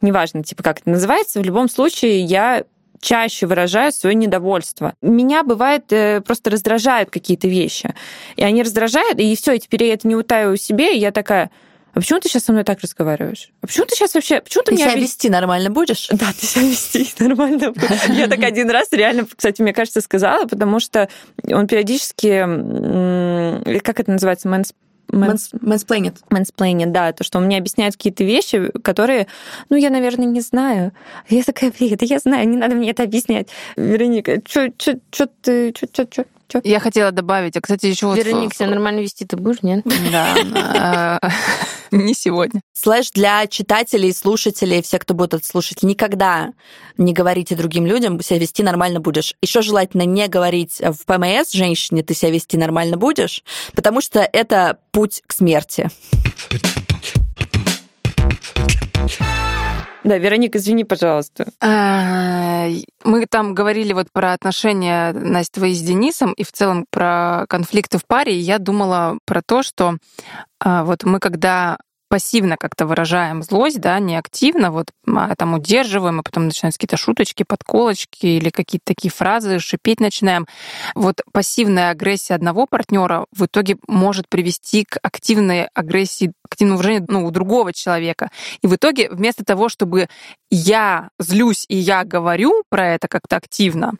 неважно, 0.00 0.42
типа, 0.42 0.62
как 0.62 0.80
это 0.80 0.90
называется, 0.90 1.40
в 1.40 1.44
любом 1.44 1.68
случае 1.68 2.20
я 2.20 2.64
чаще 3.00 3.46
выражаю 3.46 3.92
свое 3.92 4.14
недовольство. 4.14 4.94
Меня 5.02 5.44
бывает 5.44 5.84
э, 5.92 6.20
просто 6.20 6.50
раздражают 6.50 7.10
какие-то 7.10 7.46
вещи. 7.46 7.94
И 8.36 8.42
они 8.42 8.62
раздражают, 8.62 9.20
и 9.20 9.36
все, 9.36 9.52
и 9.52 9.58
теперь 9.60 9.84
я 9.84 9.94
это 9.94 10.08
не 10.08 10.16
утаиваю 10.16 10.56
себе, 10.56 10.96
и 10.96 10.98
я 10.98 11.12
такая, 11.12 11.50
а 11.94 12.00
почему 12.00 12.20
ты 12.20 12.28
сейчас 12.28 12.44
со 12.44 12.52
мной 12.52 12.64
так 12.64 12.80
разговариваешь? 12.80 13.50
А 13.62 13.66
почему 13.66 13.86
ты 13.86 13.94
сейчас 13.96 14.14
вообще... 14.14 14.40
Почему 14.40 14.62
ты, 14.62 14.72
Ты 14.72 14.76
меня 14.76 14.90
себя 14.90 14.96
вес- 15.00 15.02
вести 15.08 15.30
нормально 15.30 15.70
будешь? 15.70 16.08
да, 16.12 16.26
ты 16.38 16.46
себя 16.46 16.62
вести 16.62 17.08
нормально. 17.22 17.72
Я 18.08 18.28
так 18.28 18.42
один 18.44 18.70
раз 18.70 18.88
реально, 18.92 19.26
кстати, 19.26 19.62
мне 19.62 19.72
кажется, 19.72 20.00
сказала, 20.00 20.46
потому 20.46 20.80
что 20.80 21.08
он 21.50 21.66
периодически, 21.66 22.40
как 23.80 24.00
это 24.00 24.10
называется, 24.10 24.48
мэнс- 24.48 24.74
мэнс- 24.74 24.74
Мэнсплейнит. 25.10 26.16
мэнсплейнит, 26.30 26.92
да, 26.92 27.12
то, 27.12 27.24
что 27.24 27.38
он 27.38 27.46
мне 27.46 27.58
объясняет 27.58 27.94
какие-то 27.94 28.24
вещи, 28.24 28.70
которые, 28.82 29.26
ну, 29.70 29.76
я, 29.76 29.90
наверное, 29.90 30.26
не 30.26 30.40
знаю. 30.40 30.92
Я 31.28 31.42
такая, 31.42 31.72
блин, 31.76 31.96
да 31.98 32.06
я 32.06 32.18
знаю, 32.18 32.48
не 32.48 32.56
надо 32.56 32.74
мне 32.74 32.90
это 32.90 33.04
объяснять. 33.04 33.48
Вероника, 33.76 34.40
что 34.46 34.70
ты, 34.70 35.72
что, 35.74 35.86
что, 35.92 36.06
что, 36.10 36.24
что? 36.48 36.60
Я 36.64 36.80
хотела 36.80 37.10
добавить, 37.12 37.56
а, 37.56 37.60
кстати, 37.60 37.86
еще 37.86 38.06
вот... 38.06 38.16
Вероник, 38.16 38.54
себя 38.54 38.68
нормально 38.68 39.00
вести 39.00 39.24
ты 39.24 39.36
будешь, 39.36 39.62
нет? 39.62 39.84
Да, 40.10 41.18
э, 41.22 41.28
не 41.90 42.14
сегодня. 42.14 42.60
Слэш 42.72 43.10
для 43.10 43.46
читателей, 43.46 44.12
слушателей, 44.12 44.82
все, 44.82 44.98
кто 44.98 45.14
будет 45.14 45.34
это 45.34 45.46
слушать, 45.46 45.82
никогда 45.82 46.52
не 46.96 47.12
говорите 47.12 47.54
другим 47.54 47.86
людям, 47.86 48.20
себя 48.20 48.38
вести 48.38 48.62
нормально 48.62 49.00
будешь. 49.00 49.34
Еще 49.42 49.62
желательно 49.62 50.02
не 50.02 50.28
говорить 50.28 50.80
в 50.80 51.04
ПМС 51.04 51.52
женщине, 51.52 52.02
ты 52.02 52.14
себя 52.14 52.30
вести 52.30 52.56
нормально 52.56 52.96
будешь, 52.96 53.44
потому 53.74 54.00
что 54.00 54.20
это 54.20 54.78
путь 54.90 55.22
к 55.26 55.32
смерти. 55.32 55.90
Да, 60.04 60.16
Вероника, 60.18 60.58
извини, 60.58 60.84
пожалуйста. 60.84 61.48
А, 61.60 62.66
Мы 63.04 63.26
там 63.26 63.54
говорили 63.54 63.92
вот 63.92 64.06
про 64.12 64.32
отношения, 64.32 65.12
Настя, 65.12 65.60
твои 65.60 65.74
с 65.74 65.80
Денисом, 65.80 66.32
и 66.32 66.44
в 66.44 66.52
целом 66.52 66.86
про 66.90 67.46
конфликты 67.48 67.98
в 67.98 68.06
паре. 68.06 68.34
И 68.34 68.40
я 68.40 68.58
думала 68.58 69.18
про 69.24 69.42
то, 69.42 69.62
что 69.62 69.96
а, 70.60 70.84
вот 70.84 71.04
мы 71.04 71.18
когда 71.18 71.78
пассивно 72.08 72.56
как-то 72.56 72.86
выражаем 72.86 73.42
злость, 73.42 73.80
да, 73.80 73.98
не 73.98 74.16
активно, 74.16 74.70
вот 74.70 74.88
а 75.06 75.34
там 75.36 75.54
удерживаем, 75.54 76.20
а 76.20 76.22
потом 76.22 76.46
начинаются 76.46 76.78
какие-то 76.78 76.96
шуточки, 76.96 77.44
подколочки 77.44 78.26
или 78.26 78.50
какие-то 78.50 78.86
такие 78.86 79.10
фразы, 79.10 79.58
шипеть 79.58 80.00
начинаем. 80.00 80.46
Вот 80.94 81.20
пассивная 81.32 81.90
агрессия 81.90 82.34
одного 82.34 82.66
партнера 82.66 83.26
в 83.32 83.46
итоге 83.46 83.76
может 83.86 84.28
привести 84.28 84.84
к 84.84 84.98
активной 85.02 85.66
агрессии, 85.74 86.32
активному 86.44 86.78
выражению 86.78 87.06
ну, 87.08 87.26
у 87.26 87.30
другого 87.30 87.72
человека. 87.72 88.30
И 88.62 88.66
в 88.66 88.74
итоге 88.74 89.10
вместо 89.10 89.44
того, 89.44 89.68
чтобы 89.68 90.08
я 90.50 91.10
злюсь 91.18 91.64
и 91.68 91.76
я 91.76 92.04
говорю 92.04 92.64
про 92.68 92.94
это 92.94 93.08
как-то 93.08 93.36
активно, 93.36 93.92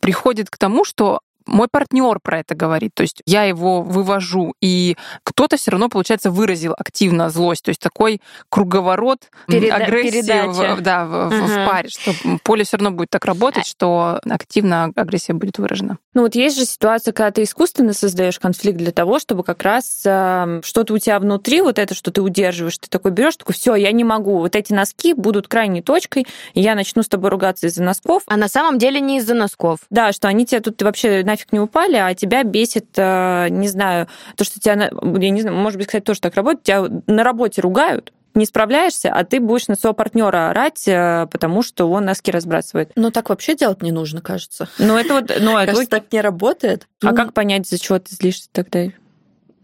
приходит 0.00 0.50
к 0.50 0.58
тому, 0.58 0.84
что 0.84 1.20
мой 1.46 1.68
партнер 1.70 2.18
про 2.20 2.40
это 2.40 2.54
говорит, 2.54 2.92
то 2.94 3.02
есть 3.02 3.22
я 3.26 3.44
его 3.44 3.82
вывожу, 3.82 4.54
и 4.60 4.96
кто-то 5.22 5.56
все 5.56 5.70
равно, 5.72 5.88
получается, 5.88 6.30
выразил 6.30 6.74
активно 6.76 7.30
злость, 7.30 7.64
то 7.64 7.68
есть 7.70 7.80
такой 7.80 8.20
круговорот 8.48 9.30
Переда- 9.48 9.72
агрессии 9.72 10.22
передача. 10.22 10.76
в, 10.76 10.80
да, 10.80 11.04
в, 11.04 11.28
в- 11.30 11.46
в 11.48 11.66
паре, 11.68 11.88
что 11.88 12.12
поле 12.44 12.64
все 12.64 12.76
равно 12.76 12.92
будет 12.92 13.10
так 13.10 13.24
работать, 13.24 13.66
что 13.66 14.20
активно 14.28 14.90
агрессия 14.94 15.32
будет 15.34 15.58
выражена. 15.58 15.98
Ну 16.14 16.22
вот 16.22 16.34
есть 16.34 16.56
же 16.56 16.64
ситуация, 16.64 17.12
когда 17.12 17.30
ты 17.32 17.42
искусственно 17.42 17.92
создаешь 17.92 18.38
конфликт 18.38 18.78
для 18.78 18.92
того, 18.92 19.18
чтобы 19.18 19.42
как 19.42 19.62
раз 19.62 20.02
э, 20.06 20.60
что-то 20.64 20.94
у 20.94 20.98
тебя 20.98 21.18
внутри, 21.18 21.60
вот 21.60 21.78
это, 21.78 21.94
что 21.94 22.10
ты 22.12 22.22
удерживаешь, 22.22 22.78
ты 22.78 22.88
такой 22.88 23.10
берешь, 23.10 23.36
такой, 23.36 23.54
все, 23.54 23.74
я 23.74 23.90
не 23.92 24.04
могу, 24.04 24.38
вот 24.38 24.54
эти 24.54 24.72
носки 24.72 25.12
будут 25.14 25.48
крайней 25.48 25.82
точкой, 25.82 26.26
и 26.54 26.60
я 26.60 26.74
начну 26.74 27.02
с 27.02 27.08
тобой 27.08 27.30
ругаться 27.30 27.66
из-за 27.66 27.82
носков. 27.82 28.22
А 28.26 28.36
на 28.36 28.48
самом 28.48 28.78
деле 28.78 29.00
не 29.00 29.18
из-за 29.18 29.34
носков. 29.34 29.80
Да, 29.90 30.12
что 30.12 30.28
они 30.28 30.46
тебе 30.46 30.60
тут 30.60 30.80
вообще 30.82 31.22
нафиг 31.34 31.52
не 31.52 31.60
упали, 31.60 31.96
а 31.96 32.14
тебя 32.14 32.42
бесит, 32.44 32.86
э, 32.96 33.48
не 33.50 33.68
знаю, 33.68 34.08
то, 34.36 34.44
что 34.44 34.60
тебя, 34.60 34.74
я 34.74 35.30
не 35.30 35.40
знаю, 35.40 35.56
может 35.56 35.78
быть, 35.78 35.88
кстати, 35.88 36.04
тоже 36.04 36.20
так 36.20 36.34
работает, 36.34 36.64
тебя 36.64 37.02
на 37.06 37.24
работе 37.24 37.60
ругают, 37.60 38.12
не 38.34 38.46
справляешься, 38.46 39.12
а 39.12 39.24
ты 39.24 39.40
будешь 39.40 39.68
на 39.68 39.76
своего 39.76 39.94
партнера 39.94 40.50
орать, 40.50 40.86
э, 40.86 41.26
потому 41.30 41.62
что 41.62 41.90
он 41.90 42.04
носки 42.04 42.30
разбрасывает. 42.30 42.90
Но 42.96 43.10
так 43.10 43.28
вообще 43.28 43.54
делать 43.54 43.82
не 43.82 43.92
нужно, 43.92 44.20
кажется. 44.20 44.68
Ну, 44.78 44.96
это 44.96 45.14
вот, 45.14 45.32
ну, 45.40 45.56
это 45.58 45.66
Кажется, 45.72 45.90
так 45.90 46.12
не 46.12 46.20
работает. 46.20 46.88
А 47.02 47.12
как 47.12 47.32
понять, 47.32 47.68
за 47.68 47.78
чего 47.78 47.98
ты 47.98 48.14
злишься 48.14 48.48
тогда? 48.52 48.86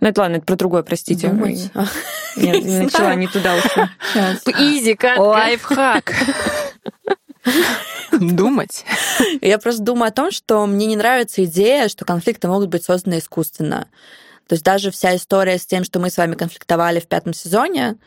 Ну, 0.00 0.08
это 0.08 0.22
ладно, 0.22 0.36
это 0.36 0.46
про 0.46 0.56
другое, 0.56 0.82
простите. 0.82 1.28
Думать. 1.28 1.70
А, 1.74 1.84
Нет, 2.36 2.64
начала 2.64 3.14
не 3.14 3.26
туда 3.26 3.56
ушла. 3.56 3.90
Изи, 4.58 4.94
Катка. 4.94 5.20
Лайфхак. 5.20 6.14
Думать. 8.12 8.84
Я 9.40 9.58
просто 9.58 9.82
думаю 9.82 10.08
о 10.08 10.12
том, 10.12 10.30
что 10.30 10.66
мне 10.66 10.86
не 10.86 10.96
нравится 10.96 11.44
идея, 11.44 11.88
что 11.88 12.04
конфликты 12.04 12.48
могут 12.48 12.68
быть 12.68 12.84
созданы 12.84 13.18
искусственно. 13.18 13.88
То 14.50 14.54
есть 14.54 14.64
даже 14.64 14.90
вся 14.90 15.14
история 15.14 15.58
с 15.58 15.64
тем, 15.64 15.84
что 15.84 16.00
мы 16.00 16.10
с 16.10 16.16
вами 16.16 16.34
конфликтовали 16.34 16.98
в 16.98 17.06
пятом 17.06 17.32
сезоне, 17.32 17.98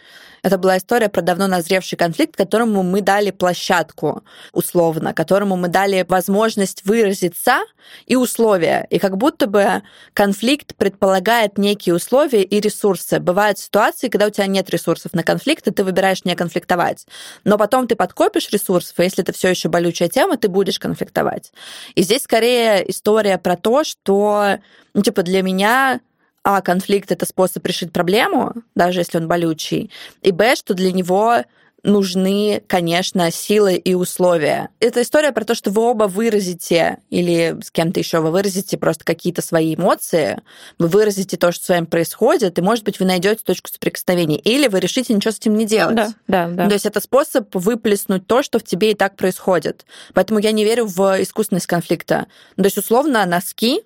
это 0.41 0.57
была 0.57 0.77
история 0.77 1.07
про 1.07 1.21
давно 1.21 1.47
назревший 1.47 1.97
конфликт, 1.97 2.35
которому 2.35 2.83
мы 2.83 2.99
дали 2.99 3.31
площадку, 3.31 4.25
условно, 4.51 5.13
которому 5.13 5.55
мы 5.55 5.69
дали 5.69 6.05
возможность 6.05 6.83
выразиться 6.83 7.61
и 8.07 8.17
условия. 8.17 8.85
И 8.89 8.99
как 8.99 9.15
будто 9.15 9.47
бы 9.47 9.83
конфликт 10.13 10.75
предполагает 10.75 11.57
некие 11.57 11.95
условия 11.95 12.43
и 12.43 12.59
ресурсы. 12.59 13.21
Бывают 13.21 13.57
ситуации, 13.57 14.09
когда 14.09 14.27
у 14.27 14.29
тебя 14.29 14.47
нет 14.47 14.69
ресурсов 14.69 15.13
на 15.13 15.23
конфликт, 15.23 15.65
и 15.69 15.71
ты 15.71 15.85
выбираешь 15.85 16.25
не 16.25 16.35
конфликтовать. 16.35 17.07
Но 17.45 17.57
потом 17.57 17.87
ты 17.87 17.95
подкопишь 17.95 18.49
ресурсов, 18.49 18.99
и 18.99 19.03
если 19.03 19.23
это 19.23 19.31
все 19.31 19.47
еще 19.47 19.69
болючая 19.69 20.09
тема, 20.09 20.35
ты 20.35 20.49
будешь 20.49 20.77
конфликтовать. 20.77 21.53
И 21.95 22.03
здесь 22.03 22.23
скорее 22.23 22.83
история 22.91 23.37
про 23.37 23.55
то, 23.55 23.85
что, 23.85 24.57
ну, 24.93 25.01
типа, 25.01 25.23
для 25.23 25.41
меня 25.41 26.01
а, 26.43 26.61
конфликт 26.61 27.11
это 27.11 27.25
способ 27.25 27.65
решить 27.65 27.91
проблему, 27.91 28.53
даже 28.75 28.99
если 28.99 29.17
он 29.17 29.27
болючий, 29.27 29.91
и 30.21 30.31
б, 30.31 30.55
что 30.55 30.73
для 30.73 30.91
него 30.91 31.43
нужны, 31.83 32.63
конечно, 32.67 33.29
силы 33.29 33.75
и 33.75 33.93
условия. 33.93 34.69
Это 34.79 35.01
история 35.01 35.31
про 35.33 35.43
то, 35.43 35.53
что 35.53 35.69
вы 35.69 35.81
оба 35.81 36.05
выразите, 36.05 36.99
или 37.09 37.57
с 37.61 37.71
кем-то 37.71 37.99
еще 37.99 38.19
вы 38.19 38.31
выразите 38.31 38.77
просто 38.77 39.03
какие-то 39.03 39.41
свои 39.41 39.75
эмоции, 39.75 40.41
вы 40.79 40.87
выразите 40.87 41.35
то, 41.35 41.51
что 41.51 41.65
с 41.65 41.69
вами 41.69 41.85
происходит, 41.85 42.57
и, 42.57 42.61
может 42.61 42.85
быть, 42.85 42.99
вы 42.99 43.05
найдете 43.05 43.43
точку 43.43 43.69
соприкосновения, 43.69 44.37
или 44.37 44.67
вы 44.67 44.79
решите 44.79 45.13
ничего 45.13 45.31
с 45.31 45.39
этим 45.39 45.57
не 45.57 45.65
делать. 45.65 45.95
Да, 45.95 46.13
да, 46.27 46.47
да. 46.47 46.67
То 46.67 46.73
есть 46.73 46.85
это 46.85 47.01
способ 47.01 47.53
выплеснуть 47.53 48.27
то, 48.27 48.43
что 48.43 48.59
в 48.59 48.63
тебе 48.63 48.91
и 48.91 48.95
так 48.95 49.17
происходит. 49.17 49.85
Поэтому 50.13 50.39
я 50.39 50.53
не 50.53 50.63
верю 50.63 50.85
в 50.85 51.21
искусственность 51.21 51.67
конфликта. 51.67 52.27
То 52.55 52.63
есть, 52.63 52.77
условно, 52.77 53.25
носки 53.25 53.81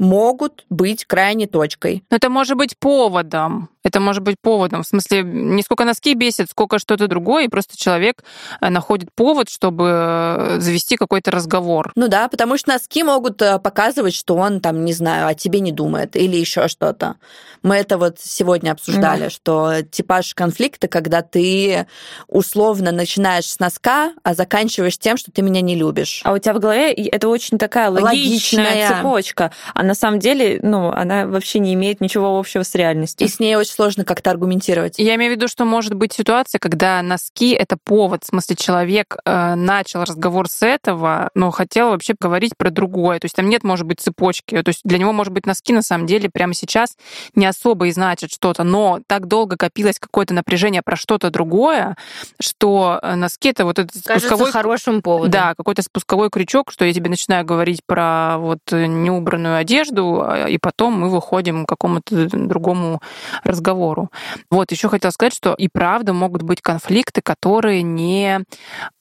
могут 0.00 0.64
быть 0.70 1.04
крайней 1.04 1.46
точкой. 1.46 2.02
Но 2.10 2.16
это 2.16 2.30
может 2.30 2.56
быть 2.56 2.76
поводом. 2.78 3.68
Это 3.82 4.00
может 4.00 4.22
быть 4.22 4.36
поводом. 4.40 4.82
В 4.82 4.86
смысле, 4.86 5.22
не 5.22 5.62
сколько 5.62 5.84
носки 5.84 6.14
бесит, 6.14 6.50
сколько 6.50 6.78
что-то 6.78 7.06
другое, 7.06 7.44
и 7.44 7.48
просто 7.48 7.78
человек 7.78 8.22
э, 8.60 8.68
находит 8.68 9.08
повод, 9.14 9.48
чтобы 9.48 9.84
э, 9.88 10.60
завести 10.60 10.96
какой-то 10.96 11.30
разговор. 11.30 11.92
Ну 11.94 12.08
да, 12.08 12.28
потому 12.28 12.58
что 12.58 12.72
носки 12.72 13.02
могут 13.02 13.40
э, 13.40 13.58
показывать, 13.58 14.14
что 14.14 14.36
он 14.36 14.60
там, 14.60 14.84
не 14.84 14.92
знаю, 14.92 15.28
о 15.28 15.34
тебе 15.34 15.60
не 15.60 15.72
думает 15.72 16.16
или 16.16 16.36
еще 16.36 16.68
что-то. 16.68 17.16
Мы 17.62 17.76
это 17.76 17.96
вот 17.98 18.18
сегодня 18.20 18.72
обсуждали, 18.72 19.28
что 19.28 19.82
типаж 19.82 20.34
конфликта, 20.34 20.88
когда 20.88 21.22
ты 21.22 21.86
условно 22.26 22.92
начинаешь 22.92 23.50
с 23.50 23.58
носка, 23.58 24.12
а 24.22 24.34
заканчиваешь 24.34 24.98
тем, 24.98 25.16
что 25.16 25.30
ты 25.30 25.42
меня 25.42 25.60
не 25.60 25.74
любишь. 25.74 26.20
А 26.24 26.32
у 26.32 26.38
тебя 26.38 26.54
в 26.54 26.58
голове 26.58 26.92
это 26.92 27.28
очень 27.28 27.58
такая 27.58 27.90
логичная, 27.90 28.64
Логичная. 28.64 28.88
цепочка. 28.88 29.52
А 29.74 29.82
на 29.90 29.94
самом 29.96 30.20
деле, 30.20 30.60
ну, 30.62 30.92
она 30.92 31.26
вообще 31.26 31.58
не 31.58 31.74
имеет 31.74 32.00
ничего 32.00 32.38
общего 32.38 32.62
с 32.62 32.76
реальностью. 32.76 33.26
И 33.26 33.28
с 33.28 33.40
ней 33.40 33.56
очень 33.56 33.72
сложно 33.72 34.04
как-то 34.04 34.30
аргументировать. 34.30 34.94
Я 34.98 35.16
имею 35.16 35.32
в 35.32 35.34
виду, 35.34 35.48
что 35.48 35.64
может 35.64 35.94
быть 35.94 36.12
ситуация, 36.12 36.60
когда 36.60 37.02
носки— 37.02 37.50
это 37.58 37.76
повод, 37.76 38.22
в 38.22 38.28
смысле 38.28 38.54
человек 38.54 39.16
э, 39.24 39.54
начал 39.56 40.04
разговор 40.04 40.48
с 40.48 40.64
этого, 40.64 41.30
но 41.34 41.50
хотел 41.50 41.90
вообще 41.90 42.14
говорить 42.20 42.52
про 42.56 42.70
другое. 42.70 43.18
То 43.18 43.24
есть 43.24 43.34
там 43.34 43.48
нет, 43.48 43.64
может 43.64 43.84
быть, 43.84 43.98
цепочки. 43.98 44.62
То 44.62 44.68
есть 44.68 44.82
для 44.84 44.96
него, 44.96 45.10
может 45.10 45.32
быть, 45.32 45.44
носки 45.44 45.72
на 45.72 45.82
самом 45.82 46.06
деле 46.06 46.30
прямо 46.30 46.54
сейчас 46.54 46.96
не 47.34 47.46
особо 47.46 47.88
и 47.88 47.90
значат 47.90 48.30
что-то, 48.30 48.62
но 48.62 49.00
так 49.08 49.26
долго 49.26 49.56
копилось 49.56 49.98
какое-то 49.98 50.34
напряжение 50.34 50.82
про 50.82 50.94
что-то 50.94 51.30
другое, 51.30 51.96
что 52.40 53.00
э, 53.02 53.16
носки— 53.16 53.48
это 53.50 53.64
вот 53.64 53.80
этот 53.80 54.04
Кажется 54.04 54.28
спусковой... 54.28 54.52
хорошим 54.52 55.02
поводом. 55.02 55.32
Да, 55.32 55.54
какой-то 55.56 55.82
спусковой 55.82 56.30
крючок, 56.30 56.70
что 56.70 56.84
я 56.84 56.92
тебе 56.92 57.10
начинаю 57.10 57.44
говорить 57.44 57.80
про 57.84 58.38
вот 58.38 58.60
неубранную 58.70 59.56
одежду, 59.56 59.79
а, 60.22 60.46
и 60.48 60.58
потом 60.58 60.94
мы 60.94 61.08
выходим 61.08 61.64
к 61.64 61.68
какому-то 61.68 62.28
другому 62.30 63.00
разговору. 63.44 64.10
Вот, 64.50 64.70
еще 64.72 64.88
хотела 64.88 65.10
сказать, 65.10 65.34
что 65.34 65.54
и 65.54 65.68
правда 65.68 66.12
могут 66.12 66.42
быть 66.42 66.60
конфликты, 66.60 67.20
которые 67.22 67.82
не 67.82 68.40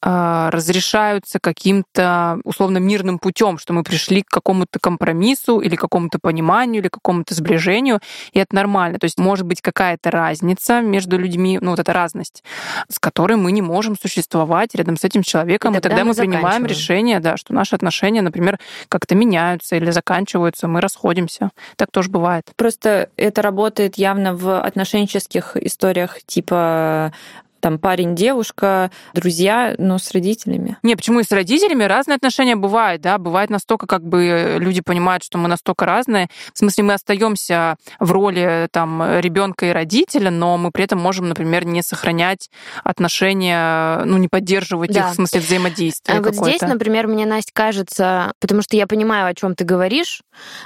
э, 0.01 0.49
разрешаются 0.51 1.39
каким-то 1.39 2.39
условно 2.43 2.77
мирным 2.77 3.19
путем, 3.19 3.57
что 3.57 3.73
мы 3.73 3.84
пришли 3.84 4.23
к 4.23 4.30
какому-то 4.30 4.80
компромиссу 4.80 5.59
или 5.59 5.75
какому-то 5.75 6.19
пониманию 6.19 6.82
или 6.82 6.89
какому-то 6.89 7.34
сближению, 7.34 7.99
и 8.32 8.39
это 8.39 8.55
нормально. 8.55 8.99
То 8.99 9.05
есть 9.05 9.19
может 9.19 9.45
быть 9.45 9.61
какая-то 9.61 10.11
разница 10.11 10.82
между 10.82 11.17
людьми, 11.17 11.59
ну 11.61 11.71
вот 11.71 11.80
эта 11.80 11.93
разность, 11.93 12.43
с 12.88 12.99
которой 12.99 13.38
мы 13.38 13.51
не 13.51 13.61
можем 13.61 13.97
существовать 13.97 14.75
рядом 14.75 14.97
с 14.97 15.03
этим 15.03 15.23
человеком, 15.23 15.73
и, 15.73 15.77
и 15.77 15.82
тогда, 15.82 15.97
тогда 15.97 16.03
мы, 16.05 16.09
мы 16.09 16.15
принимаем 16.15 16.65
решение, 16.65 17.19
да, 17.19 17.38
что 17.38 17.53
наши 17.53 17.75
отношения, 17.75 18.21
например, 18.21 18.59
как-то 18.88 19.15
меняются 19.15 19.75
или 19.75 19.91
заканчиваются, 19.91 20.67
мы 20.70 20.82
расходимся. 20.82 21.51
Так 21.76 21.91
тоже 21.91 22.09
бывает. 22.09 22.51
Просто 22.55 23.09
это 23.17 23.41
работает 23.41 23.97
явно 23.97 24.34
в 24.34 24.61
отношенческих 24.61 25.57
историях 25.57 26.20
типа 26.26 27.13
там 27.60 27.80
парень, 27.80 28.16
девушка, 28.16 28.91
друзья, 29.14 29.76
но 29.78 29.97
с 29.97 30.12
родителями. 30.12 30.78
Не, 30.84 30.95
почему 30.95 31.20
и 31.20 31.24
с 31.24 31.32
родителями 31.32 31.84
разные 31.84 32.16
отношения 32.16 32.55
бывают, 32.55 33.01
да, 33.01 33.18
бывает 33.18 33.49
настолько, 33.49 33.88
как 33.88 34.03
бы 34.03 34.57
люди 34.60 34.82
понимают, 34.82 35.24
что 35.24 35.38
мы 35.38 35.47
настолько 35.47 35.86
разные. 35.86 36.30
В 36.53 36.57
смысле, 36.57 36.84
мы 36.86 36.93
остаемся 36.93 37.76
в 37.99 38.12
роли 38.12 38.68
там 38.72 39.20
ребенка 39.20 39.68
и 39.68 39.70
родителя, 39.70 40.32
но 40.32 40.57
мы 40.57 40.72
при 40.72 40.84
этом 40.84 40.99
можем, 40.99 41.30
например, 41.30 41.66
не 41.66 41.82
сохранять 41.82 42.49
отношения, 42.84 44.03
ну, 44.05 44.18
не 44.18 44.28
поддерживать 44.28 44.91
да. 44.91 45.01
их 45.01 45.12
в 45.12 45.16
смысле 45.16 45.39
взаимодействия. 45.41 46.16
А 46.16 46.22
вот 46.22 46.36
здесь, 46.36 46.62
например, 46.62 47.07
мне, 47.07 47.26
Настя, 47.26 47.51
кажется, 47.53 48.34
потому 48.39 48.62
что 48.62 48.76
я 48.76 48.88
понимаю, 48.88 49.28
о 49.28 49.34
чем 49.34 49.55
ты 49.55 49.64
говоришь, 49.64 50.22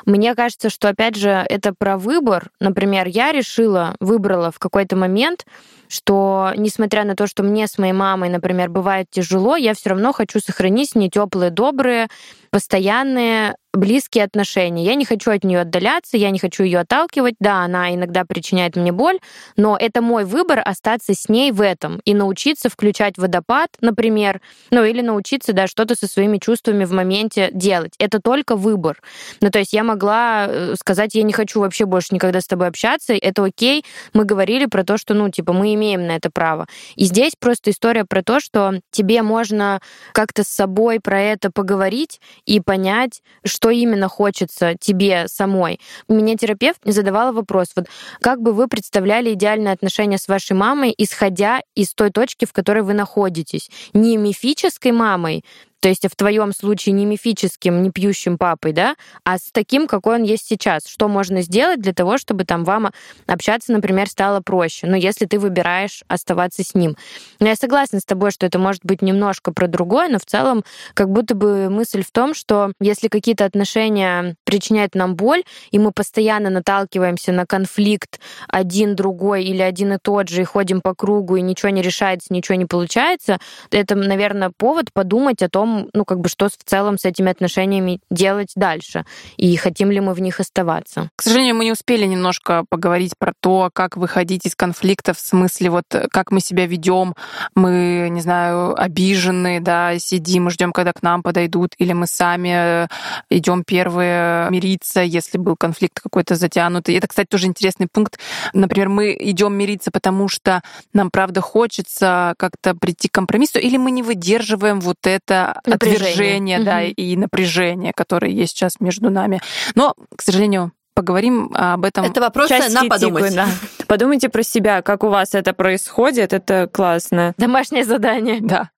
мне 0.05 0.35
кажется, 0.35 0.69
что, 0.69 0.89
опять 0.89 1.15
же, 1.15 1.29
это 1.29 1.73
про 1.77 1.97
выбор. 1.97 2.49
Например, 2.59 3.07
я 3.07 3.31
решила, 3.31 3.95
выбрала 3.99 4.51
в 4.51 4.59
какой-то 4.59 4.95
момент, 4.95 5.45
что 5.93 6.51
несмотря 6.57 7.03
на 7.03 7.15
то, 7.15 7.27
что 7.27 7.43
мне 7.43 7.67
с 7.67 7.77
моей 7.77 7.93
мамой, 7.93 8.29
например, 8.29 8.69
бывает 8.69 9.07
тяжело, 9.11 9.55
я 9.55 9.73
все 9.73 9.91
равно 9.91 10.11
хочу 10.11 10.39
сохранить 10.39 10.91
с 10.91 10.95
ней 10.95 11.09
теплые, 11.09 11.51
добрые, 11.51 12.07
постоянные 12.49 13.55
близкие 13.73 14.23
отношения. 14.23 14.85
Я 14.85 14.95
не 14.95 15.05
хочу 15.05 15.31
от 15.31 15.43
нее 15.43 15.61
отдаляться, 15.61 16.15
я 16.15 16.29
не 16.29 16.39
хочу 16.39 16.63
ее 16.63 16.79
отталкивать. 16.79 17.35
Да, 17.39 17.63
она 17.63 17.93
иногда 17.93 18.23
причиняет 18.23 18.75
мне 18.75 18.91
боль, 18.91 19.19
но 19.57 19.75
это 19.77 20.01
мой 20.01 20.25
выбор 20.25 20.61
остаться 20.63 21.13
с 21.13 21.27
ней 21.27 21.51
в 21.51 21.61
этом 21.61 21.99
и 22.05 22.13
научиться 22.13 22.69
включать 22.69 23.17
водопад, 23.17 23.69
например, 23.81 24.41
ну 24.71 24.83
или 24.83 25.01
научиться, 25.01 25.53
да, 25.53 25.67
что-то 25.67 25.95
со 25.95 26.07
своими 26.07 26.37
чувствами 26.37 26.85
в 26.85 26.91
моменте 26.91 27.49
делать. 27.51 27.93
Это 27.97 28.19
только 28.19 28.55
выбор. 28.55 29.01
Ну, 29.41 29.49
то 29.49 29.59
есть 29.59 29.73
я 29.73 29.83
могла 29.83 30.45
э, 30.47 30.75
сказать, 30.79 31.15
я 31.15 31.23
не 31.23 31.33
хочу 31.33 31.59
вообще 31.59 31.85
больше 31.85 32.13
никогда 32.13 32.41
с 32.41 32.47
тобой 32.47 32.67
общаться, 32.67 33.13
это 33.13 33.43
окей. 33.43 33.83
Мы 34.13 34.25
говорили 34.25 34.65
про 34.65 34.83
то, 34.83 34.97
что, 34.97 35.13
ну, 35.13 35.29
типа, 35.29 35.53
мы 35.53 35.73
имеем 35.73 36.05
на 36.05 36.15
это 36.15 36.29
право. 36.29 36.67
И 36.95 37.05
здесь 37.05 37.33
просто 37.39 37.71
история 37.71 38.05
про 38.05 38.21
то, 38.21 38.39
что 38.39 38.79
тебе 38.91 39.21
можно 39.23 39.81
как-то 40.11 40.43
с 40.43 40.47
собой 40.47 40.99
про 40.99 41.19
это 41.19 41.51
поговорить 41.51 42.19
и 42.45 42.59
понять, 42.59 43.21
что 43.43 43.62
что 43.63 43.69
именно 43.69 44.09
хочется 44.09 44.75
тебе 44.77 45.29
самой. 45.29 45.79
Меня 46.09 46.35
терапевт 46.35 46.81
задавала 46.83 47.31
вопрос, 47.31 47.67
вот 47.77 47.85
как 48.19 48.41
бы 48.41 48.51
вы 48.51 48.67
представляли 48.67 49.33
идеальные 49.33 49.71
отношения 49.71 50.17
с 50.17 50.27
вашей 50.27 50.51
мамой, 50.51 50.93
исходя 50.97 51.61
из 51.73 51.93
той 51.93 52.09
точки, 52.09 52.43
в 52.43 52.51
которой 52.51 52.83
вы 52.83 52.93
находитесь? 52.93 53.71
Не 53.93 54.17
мифической 54.17 54.91
мамой, 54.91 55.45
то 55.83 55.89
есть 55.89 56.07
в 56.09 56.15
твоем 56.15 56.53
случае 56.53 56.93
не 56.93 57.05
мифическим, 57.05 57.83
не 57.83 57.91
пьющим 57.91 58.37
папой, 58.37 58.71
да, 58.71 58.95
а 59.25 59.37
с 59.37 59.51
таким, 59.51 59.85
какой 59.85 60.15
он 60.15 60.23
есть 60.23 60.47
сейчас. 60.47 60.87
Что 60.87 61.09
можно 61.09 61.41
сделать 61.41 61.81
для 61.81 61.93
того, 61.93 62.17
чтобы 62.17 62.45
там 62.45 62.63
вам 62.63 62.91
общаться, 63.27 63.73
например, 63.73 64.07
стало 64.07 64.39
проще? 64.39 64.87
Ну, 64.87 64.95
если 64.95 65.25
ты 65.25 65.37
выбираешь 65.37 66.05
оставаться 66.07 66.63
с 66.63 66.73
ним. 66.73 66.95
Но 67.41 67.49
я 67.49 67.57
согласна 67.57 67.99
с 67.99 68.05
тобой, 68.05 68.31
что 68.31 68.45
это 68.45 68.59
может 68.59 68.85
быть 68.85 69.01
немножко 69.01 69.51
про 69.51 69.67
другое, 69.67 70.07
но 70.07 70.19
в 70.19 70.25
целом 70.25 70.63
как 70.93 71.09
будто 71.09 71.35
бы 71.35 71.69
мысль 71.69 72.01
в 72.01 72.13
том, 72.13 72.33
что 72.33 72.71
если 72.79 73.09
какие-то 73.09 73.43
отношения 73.43 74.37
причиняют 74.45 74.95
нам 74.95 75.17
боль, 75.17 75.43
и 75.71 75.79
мы 75.79 75.91
постоянно 75.91 76.49
наталкиваемся 76.49 77.33
на 77.33 77.45
конфликт 77.45 78.21
один 78.47 78.95
другой 78.95 79.43
или 79.43 79.61
один 79.61 79.91
и 79.91 79.97
тот 80.01 80.29
же, 80.29 80.43
и 80.43 80.45
ходим 80.45 80.79
по 80.79 80.95
кругу, 80.95 81.35
и 81.35 81.41
ничего 81.41 81.71
не 81.71 81.81
решается, 81.81 82.33
ничего 82.33 82.55
не 82.55 82.67
получается, 82.67 83.37
это, 83.69 83.95
наверное, 83.95 84.49
повод 84.55 84.93
подумать 84.93 85.41
о 85.41 85.49
том, 85.49 85.72
ну, 85.93 86.05
как 86.05 86.19
бы, 86.19 86.29
что 86.29 86.49
в 86.49 86.63
целом 86.65 86.97
с 86.97 87.05
этими 87.05 87.31
отношениями 87.31 87.99
делать 88.09 88.51
дальше, 88.55 89.05
и 89.37 89.55
хотим 89.55 89.91
ли 89.91 89.99
мы 89.99 90.13
в 90.13 90.21
них 90.21 90.39
оставаться. 90.39 91.09
К 91.15 91.21
сожалению, 91.21 91.55
мы 91.55 91.65
не 91.65 91.71
успели 91.71 92.05
немножко 92.05 92.65
поговорить 92.69 93.13
про 93.17 93.33
то, 93.39 93.69
как 93.73 93.97
выходить 93.97 94.45
из 94.45 94.55
конфликтов, 94.55 95.17
в 95.17 95.21
смысле, 95.21 95.69
вот, 95.69 95.85
как 96.11 96.31
мы 96.31 96.39
себя 96.39 96.65
ведем, 96.65 97.15
мы, 97.55 98.07
не 98.09 98.21
знаю, 98.21 98.79
обижены, 98.79 99.59
да, 99.59 99.97
сидим 99.99 100.47
и 100.47 100.51
ждем, 100.51 100.71
когда 100.71 100.93
к 100.93 101.01
нам 101.03 101.23
подойдут, 101.23 101.73
или 101.77 101.93
мы 101.93 102.07
сами 102.07 102.87
идем 103.29 103.63
первые 103.63 104.49
мириться, 104.49 105.01
если 105.01 105.37
был 105.37 105.55
конфликт 105.55 105.99
какой-то 105.99 106.35
затянутый. 106.35 106.95
Это, 106.95 107.07
кстати, 107.07 107.27
тоже 107.27 107.47
интересный 107.47 107.87
пункт. 107.91 108.19
Например, 108.53 108.89
мы 108.89 109.15
идем 109.19 109.53
мириться, 109.53 109.91
потому 109.91 110.27
что 110.27 110.61
нам, 110.93 111.09
правда, 111.11 111.41
хочется 111.41 112.33
как-то 112.37 112.75
прийти 112.75 113.07
к 113.07 113.13
компромиссу, 113.13 113.59
или 113.59 113.77
мы 113.77 113.91
не 113.91 114.03
выдерживаем 114.03 114.79
вот 114.79 114.97
это 115.03 115.61
напряжение. 115.65 116.11
отвержение, 116.11 116.57
угу. 116.57 116.65
да, 116.65 116.83
и 116.83 117.15
напряжение, 117.15 117.93
которое 117.93 118.31
есть 118.31 118.55
сейчас 118.55 118.79
между 118.79 119.09
нами. 119.09 119.41
Но, 119.75 119.95
к 120.15 120.21
сожалению, 120.21 120.71
поговорим 120.93 121.51
об 121.53 121.85
этом. 121.85 122.05
Это 122.05 122.21
вопрос 122.21 122.49
на 122.49 122.85
подумать. 122.85 123.35
Да. 123.35 123.47
Подумайте 123.87 124.29
про 124.29 124.43
себя, 124.43 124.81
как 124.81 125.03
у 125.03 125.09
вас 125.09 125.33
это 125.33 125.53
происходит, 125.53 126.33
это 126.33 126.69
классно. 126.71 127.33
Домашнее 127.37 127.83
задание. 127.83 128.39
Да. 128.41 128.69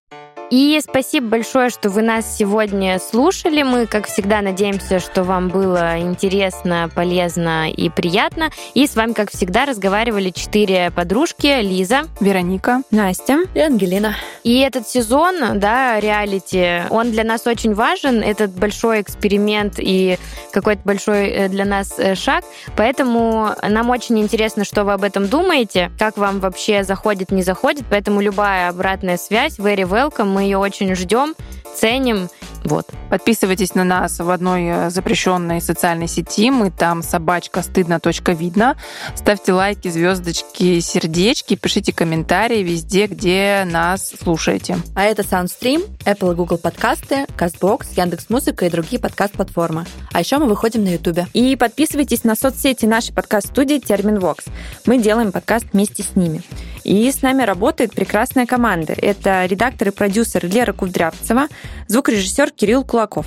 И 0.48 0.80
спасибо 0.80 1.26
большое, 1.26 1.70
что 1.70 1.90
вы 1.90 2.02
нас 2.02 2.36
сегодня 2.36 3.00
слушали. 3.00 3.64
Мы, 3.64 3.86
как 3.86 4.06
всегда, 4.06 4.42
надеемся, 4.42 5.00
что 5.00 5.24
вам 5.24 5.48
было 5.48 5.98
интересно, 5.98 6.88
полезно 6.94 7.68
и 7.68 7.90
приятно. 7.90 8.50
И 8.74 8.86
с 8.86 8.94
вами, 8.94 9.12
как 9.12 9.32
всегда, 9.32 9.66
разговаривали 9.66 10.30
четыре 10.30 10.92
подружки. 10.92 11.60
Лиза, 11.60 12.02
Вероника, 12.20 12.82
Настя 12.92 13.40
и 13.54 13.58
Ангелина. 13.58 14.14
И 14.44 14.60
этот 14.60 14.86
сезон, 14.88 15.58
да, 15.58 15.98
реалити, 15.98 16.84
он 16.90 17.10
для 17.10 17.24
нас 17.24 17.48
очень 17.48 17.74
важен. 17.74 18.22
Этот 18.22 18.52
большой 18.52 19.00
эксперимент 19.00 19.74
и 19.78 20.16
какой-то 20.52 20.82
большой 20.84 21.28
э, 21.28 21.48
для 21.48 21.64
нас 21.64 21.98
э, 21.98 22.14
шаг. 22.14 22.44
Поэтому 22.76 23.50
нам 23.68 23.90
очень 23.90 24.20
интересно, 24.20 24.64
что 24.64 24.84
вы 24.84 24.92
об 24.92 25.02
этом 25.02 25.26
думаете, 25.26 25.90
как 25.98 26.16
вам 26.16 26.38
вообще 26.38 26.84
заходит, 26.84 27.32
не 27.32 27.42
заходит. 27.42 27.84
Поэтому 27.90 28.20
любая 28.20 28.68
обратная 28.68 29.16
связь, 29.16 29.58
very 29.58 29.82
welcome 29.82 30.35
мы 30.36 30.42
ее 30.42 30.58
очень 30.58 30.94
ждем, 30.94 31.34
ценим. 31.74 32.28
Вот. 32.64 32.90
Подписывайтесь 33.08 33.74
на 33.74 33.84
нас 33.84 34.18
в 34.18 34.28
одной 34.28 34.64
э, 34.66 34.90
запрещенной 34.90 35.62
социальной 35.62 36.08
сети. 36.08 36.50
Мы 36.50 36.70
там 36.70 37.02
собачка 37.02 37.62
стыдно. 37.62 37.98
Видно. 38.26 38.76
Ставьте 39.14 39.54
лайки, 39.54 39.88
звездочки, 39.88 40.80
сердечки, 40.80 41.54
пишите 41.54 41.94
комментарии 41.94 42.62
везде, 42.62 43.06
где 43.06 43.62
нас 43.64 44.12
слушаете. 44.22 44.76
А 44.94 45.04
это 45.04 45.22
Soundstream, 45.22 45.88
Apple 46.04 46.32
и 46.32 46.34
Google 46.34 46.58
подкасты, 46.58 47.24
CastBox, 47.38 47.86
Яндекс.Музыка 47.96 48.66
и 48.66 48.70
другие 48.70 49.00
подкаст-платформы. 49.00 49.86
А 50.12 50.20
еще 50.20 50.36
мы 50.36 50.46
выходим 50.46 50.84
на 50.84 50.90
YouTube. 50.90 51.20
И 51.32 51.56
подписывайтесь 51.56 52.24
на 52.24 52.34
соцсети 52.36 52.84
нашей 52.84 53.14
подкаст-студии 53.14 53.78
Терминвокс. 53.78 54.44
Мы 54.84 54.98
делаем 54.98 55.32
подкаст 55.32 55.66
вместе 55.72 56.02
с 56.02 56.14
ними. 56.14 56.42
И 56.84 57.10
с 57.10 57.22
нами 57.22 57.42
работает 57.42 57.92
прекрасная 57.94 58.46
команда. 58.46 58.94
Это 58.96 59.44
редактор 59.46 59.88
и 59.88 59.90
продюсер 60.26 60.46
Лера 60.46 60.72
Кудрявцева, 60.72 61.48
звукорежиссер 61.88 62.50
Кирилл 62.50 62.84
Кулаков. 62.84 63.26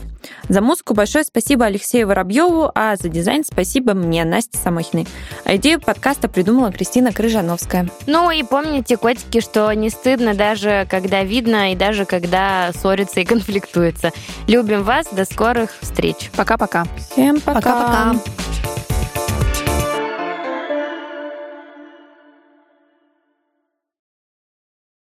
За 0.50 0.62
музыку 0.62 0.94
большое 0.94 1.24
спасибо 1.24 1.66
Алексею 1.66 2.08
Воробьеву, 2.08 2.72
а 2.76 2.96
за 2.96 3.08
дизайн 3.08 3.44
спасибо 3.46 3.94
мне, 3.94 4.26
Насте 4.26 4.58
Самохиной. 4.58 5.08
А 5.46 5.56
идею 5.56 5.80
подкаста 5.80 6.28
придумала 6.28 6.72
Кристина 6.72 7.14
Крыжановская. 7.14 7.90
Ну 8.06 8.30
и 8.30 8.44
помните, 8.44 8.98
котики, 8.98 9.40
что 9.40 9.72
не 9.74 9.90
стыдно 9.90 10.34
даже 10.34 10.88
когда 10.90 11.24
видно 11.24 11.72
и 11.72 11.76
даже 11.76 12.06
когда 12.06 12.72
ссорится 12.74 13.22
и 13.22 13.26
конфликтуется. 13.26 14.12
Любим 14.48 14.84
вас, 14.84 15.08
до 15.12 15.26
скорых 15.26 15.72
встреч. 15.80 16.30
Пока-пока. 16.36 16.86
Всем 16.98 17.40
пока. 17.40 17.62
Пока-пока. 17.62 18.16